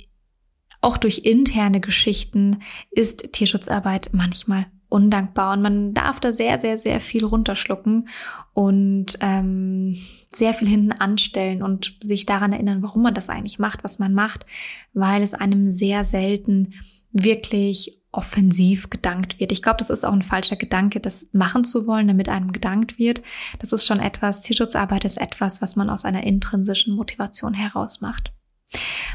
auch 0.81 0.99
durch 0.99 1.21
interne 1.25 1.81
Geschichten 1.81 2.61
ist 2.91 3.33
Tierschutzarbeit 3.33 4.11
manchmal 4.13 4.67
undankbar 4.91 5.55
und 5.55 5.63
man 5.63 5.95
darf 5.95 6.21
da 6.21 6.33
sehr, 6.33 6.59
sehr, 6.59 6.79
sehr 6.79 7.01
viel 7.01 7.25
runterschlucken 7.25 8.09
und 8.53 9.19
ähm, 9.21 9.97
sehr 10.33 10.55
viel 10.55 10.69
hinten 10.69 10.93
anstellen 10.93 11.63
und 11.63 11.97
sich 12.01 12.27
daran 12.27 12.53
erinnern, 12.53 12.83
warum 12.83 13.03
man 13.03 13.15
das 13.15 13.31
eigentlich 13.31 13.59
macht, 13.59 13.83
was 13.83 13.99
man 13.99 14.15
macht, 14.15 14.47
weil 14.93 15.23
es 15.23 15.35
einem 15.35 15.73
sehr 15.73 16.05
selten 16.05 16.75
wirklich 17.15 18.01
offensiv 18.13 18.91
gedankt 18.91 19.41
wird. 19.41 19.51
Ich 19.53 19.63
glaube, 19.63 19.79
das 19.79 19.91
ist 19.91 20.05
auch 20.05 20.13
ein 20.13 20.23
falscher 20.23 20.57
Gedanke, 20.57 21.01
das 21.01 21.29
machen 21.33 21.65
zu 21.65 21.87
wollen, 21.87 22.09
damit 22.09 22.29
einem 22.29 22.53
gedankt 22.53 22.99
wird. 22.99 23.23
Das 23.59 23.73
ist 23.73 23.87
schon 23.87 24.01
etwas, 24.01 24.41
Tierschutzarbeit 24.43 25.05
ist 25.05 25.21
etwas, 25.21 25.63
was 25.63 25.77
man 25.77 25.91
aus 25.91 26.05
einer 26.05 26.25
intrinsischen 26.25 26.95
Motivation 26.95 27.55
heraus 27.55 28.01
macht. 28.01 28.33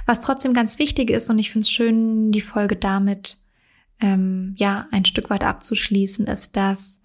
Was 0.06 0.22
trotzdem 0.22 0.54
ganz 0.54 0.80
wichtig 0.80 1.10
ist, 1.10 1.30
und 1.30 1.40
ich 1.40 1.52
finde 1.52 1.64
es 1.64 1.72
schön, 1.72 2.32
die 2.32 2.42
Folge 2.42 2.76
damit 2.76 3.38
ähm, 4.00 4.56
ja 4.58 4.88
ein 4.92 5.06
Stück 5.06 5.30
weit 5.30 5.44
abzuschließen, 5.44 6.28
ist, 6.28 6.56
dass 6.56 7.02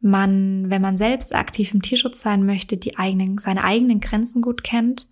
man, 0.00 0.70
wenn 0.70 0.82
man 0.82 0.96
selbst 0.96 1.34
aktiv 1.34 1.72
im 1.72 1.82
Tierschutz 1.82 2.20
sein 2.20 2.44
möchte, 2.44 2.76
die 2.76 2.98
eigenen, 2.98 3.38
seine 3.38 3.64
eigenen 3.64 4.00
Grenzen 4.00 4.42
gut 4.42 4.64
kennt 4.64 5.10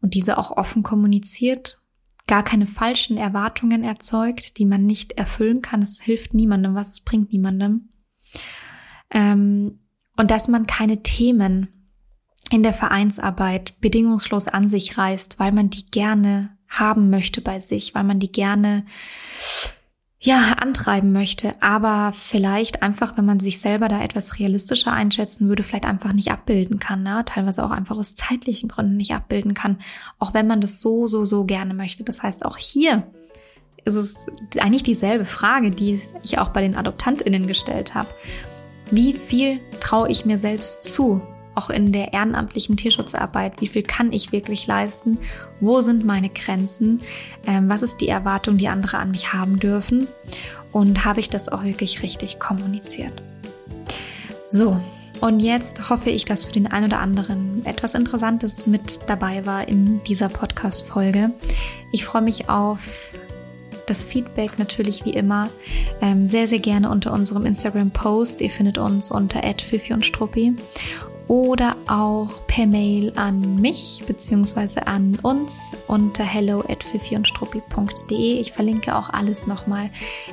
und 0.00 0.14
diese 0.14 0.38
auch 0.38 0.56
offen 0.56 0.82
kommuniziert 0.82 1.80
gar 2.28 2.44
keine 2.44 2.66
falschen 2.66 3.16
Erwartungen 3.16 3.82
erzeugt, 3.82 4.58
die 4.58 4.66
man 4.66 4.86
nicht 4.86 5.12
erfüllen 5.12 5.62
kann. 5.62 5.82
Es 5.82 6.00
hilft 6.00 6.34
niemandem 6.34 6.74
was, 6.74 6.88
es 6.88 7.00
bringt 7.00 7.32
niemandem. 7.32 7.88
Ähm, 9.10 9.80
und 10.16 10.30
dass 10.30 10.46
man 10.46 10.66
keine 10.66 11.02
Themen 11.02 11.68
in 12.50 12.62
der 12.62 12.74
Vereinsarbeit 12.74 13.80
bedingungslos 13.80 14.46
an 14.48 14.68
sich 14.68 14.96
reißt, 14.96 15.38
weil 15.38 15.52
man 15.52 15.70
die 15.70 15.90
gerne 15.90 16.56
haben 16.68 17.10
möchte 17.10 17.40
bei 17.40 17.60
sich, 17.60 17.94
weil 17.94 18.04
man 18.04 18.18
die 18.18 18.30
gerne 18.30 18.84
ja, 20.20 20.54
antreiben 20.60 21.12
möchte, 21.12 21.54
aber 21.62 22.12
vielleicht 22.12 22.82
einfach, 22.82 23.16
wenn 23.16 23.24
man 23.24 23.38
sich 23.38 23.60
selber 23.60 23.88
da 23.88 24.02
etwas 24.02 24.40
realistischer 24.40 24.92
einschätzen 24.92 25.48
würde, 25.48 25.62
vielleicht 25.62 25.86
einfach 25.86 26.12
nicht 26.12 26.32
abbilden 26.32 26.80
kann, 26.80 27.04
ne? 27.04 27.22
teilweise 27.24 27.64
auch 27.64 27.70
einfach 27.70 27.96
aus 27.96 28.16
zeitlichen 28.16 28.68
Gründen 28.68 28.96
nicht 28.96 29.14
abbilden 29.14 29.54
kann, 29.54 29.78
auch 30.18 30.34
wenn 30.34 30.48
man 30.48 30.60
das 30.60 30.80
so, 30.80 31.06
so, 31.06 31.24
so 31.24 31.44
gerne 31.44 31.72
möchte. 31.72 32.02
Das 32.02 32.22
heißt, 32.22 32.44
auch 32.46 32.56
hier 32.56 33.06
ist 33.84 33.94
es 33.94 34.26
eigentlich 34.58 34.82
dieselbe 34.82 35.24
Frage, 35.24 35.70
die 35.70 36.00
ich 36.24 36.38
auch 36.38 36.48
bei 36.48 36.62
den 36.62 36.74
AdoptantInnen 36.74 37.46
gestellt 37.46 37.94
habe. 37.94 38.08
Wie 38.90 39.12
viel 39.12 39.60
traue 39.78 40.10
ich 40.10 40.24
mir 40.24 40.38
selbst 40.38 40.84
zu? 40.84 41.22
Auch 41.58 41.70
in 41.70 41.90
der 41.90 42.12
ehrenamtlichen 42.12 42.76
Tierschutzarbeit, 42.76 43.60
wie 43.60 43.66
viel 43.66 43.82
kann 43.82 44.12
ich 44.12 44.30
wirklich 44.30 44.66
leisten, 44.66 45.18
wo 45.60 45.80
sind 45.80 46.04
meine 46.04 46.28
Grenzen, 46.28 47.00
ähm, 47.46 47.68
was 47.68 47.82
ist 47.82 48.00
die 48.00 48.08
Erwartung, 48.08 48.58
die 48.58 48.68
andere 48.68 48.98
an 48.98 49.10
mich 49.10 49.32
haben 49.32 49.58
dürfen 49.58 50.06
und 50.70 51.04
habe 51.04 51.18
ich 51.18 51.28
das 51.28 51.48
auch 51.48 51.64
wirklich 51.64 52.02
richtig 52.02 52.38
kommuniziert. 52.38 53.22
So, 54.48 54.80
und 55.20 55.40
jetzt 55.40 55.90
hoffe 55.90 56.10
ich, 56.10 56.24
dass 56.26 56.44
für 56.44 56.52
den 56.52 56.68
einen 56.68 56.86
oder 56.86 57.00
anderen 57.00 57.66
etwas 57.66 57.94
Interessantes 57.94 58.68
mit 58.68 59.00
dabei 59.08 59.44
war 59.44 59.66
in 59.66 60.00
dieser 60.04 60.28
Podcast-Folge. 60.28 61.32
Ich 61.90 62.04
freue 62.04 62.22
mich 62.22 62.48
auf 62.48 63.12
das 63.86 64.02
Feedback 64.04 64.58
natürlich 64.58 65.04
wie 65.04 65.12
immer 65.12 65.48
ähm, 66.02 66.24
sehr, 66.24 66.46
sehr 66.46 66.60
gerne 66.60 66.90
unter 66.90 67.12
unserem 67.12 67.46
Instagram-Post. 67.46 68.42
Ihr 68.42 68.50
findet 68.50 68.78
uns 68.78 69.10
unter 69.10 69.40
@fifi 69.42 69.92
und 69.92 70.06
Struppi 70.06 70.54
oder 71.28 71.76
auch 71.86 72.46
per 72.46 72.66
Mail 72.66 73.12
an 73.16 73.56
mich 73.56 74.02
bzw. 74.06 74.80
an 74.86 75.18
uns 75.22 75.76
unter 75.86 76.24
hello 76.24 76.60
at 76.68 76.84
Ich 78.10 78.52
verlinke 78.52 78.96
auch 78.96 79.10
alles 79.10 79.46
nochmal 79.46 79.90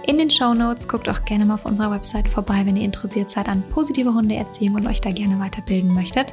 in 0.07 0.17
den 0.17 0.29
Show 0.29 0.53
Notes. 0.53 0.87
Guckt 0.87 1.09
auch 1.09 1.25
gerne 1.25 1.45
mal 1.45 1.55
auf 1.55 1.65
unserer 1.65 1.91
Website 1.91 2.27
vorbei, 2.27 2.63
wenn 2.65 2.77
ihr 2.77 2.85
interessiert 2.85 3.29
seid 3.29 3.49
an 3.49 3.63
positive 3.71 4.13
Hundeerziehung 4.13 4.75
und 4.75 4.87
euch 4.87 5.01
da 5.01 5.11
gerne 5.11 5.37
weiterbilden 5.39 5.93
möchtet. 5.93 6.27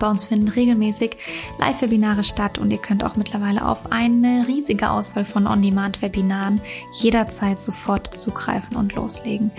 Bei 0.00 0.08
uns 0.08 0.24
finden 0.24 0.48
regelmäßig 0.48 1.18
Live-Webinare 1.58 2.24
statt 2.24 2.58
und 2.58 2.70
ihr 2.72 2.78
könnt 2.78 3.04
auch 3.04 3.16
mittlerweile 3.16 3.66
auf 3.66 3.92
eine 3.92 4.46
riesige 4.48 4.90
Auswahl 4.90 5.26
von 5.26 5.46
On-Demand-Webinaren 5.46 6.60
jederzeit 6.94 7.60
sofort 7.60 8.12
zugreifen 8.14 8.76
und 8.76 8.94
loslegen. 8.94 9.50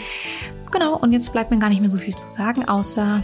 Genau, 0.71 0.97
und 0.97 1.13
jetzt 1.13 1.31
bleibt 1.31 1.51
mir 1.51 1.59
gar 1.59 1.69
nicht 1.69 1.81
mehr 1.81 1.89
so 1.89 1.99
viel 1.99 2.15
zu 2.15 2.27
sagen, 2.27 2.67
außer 2.67 3.23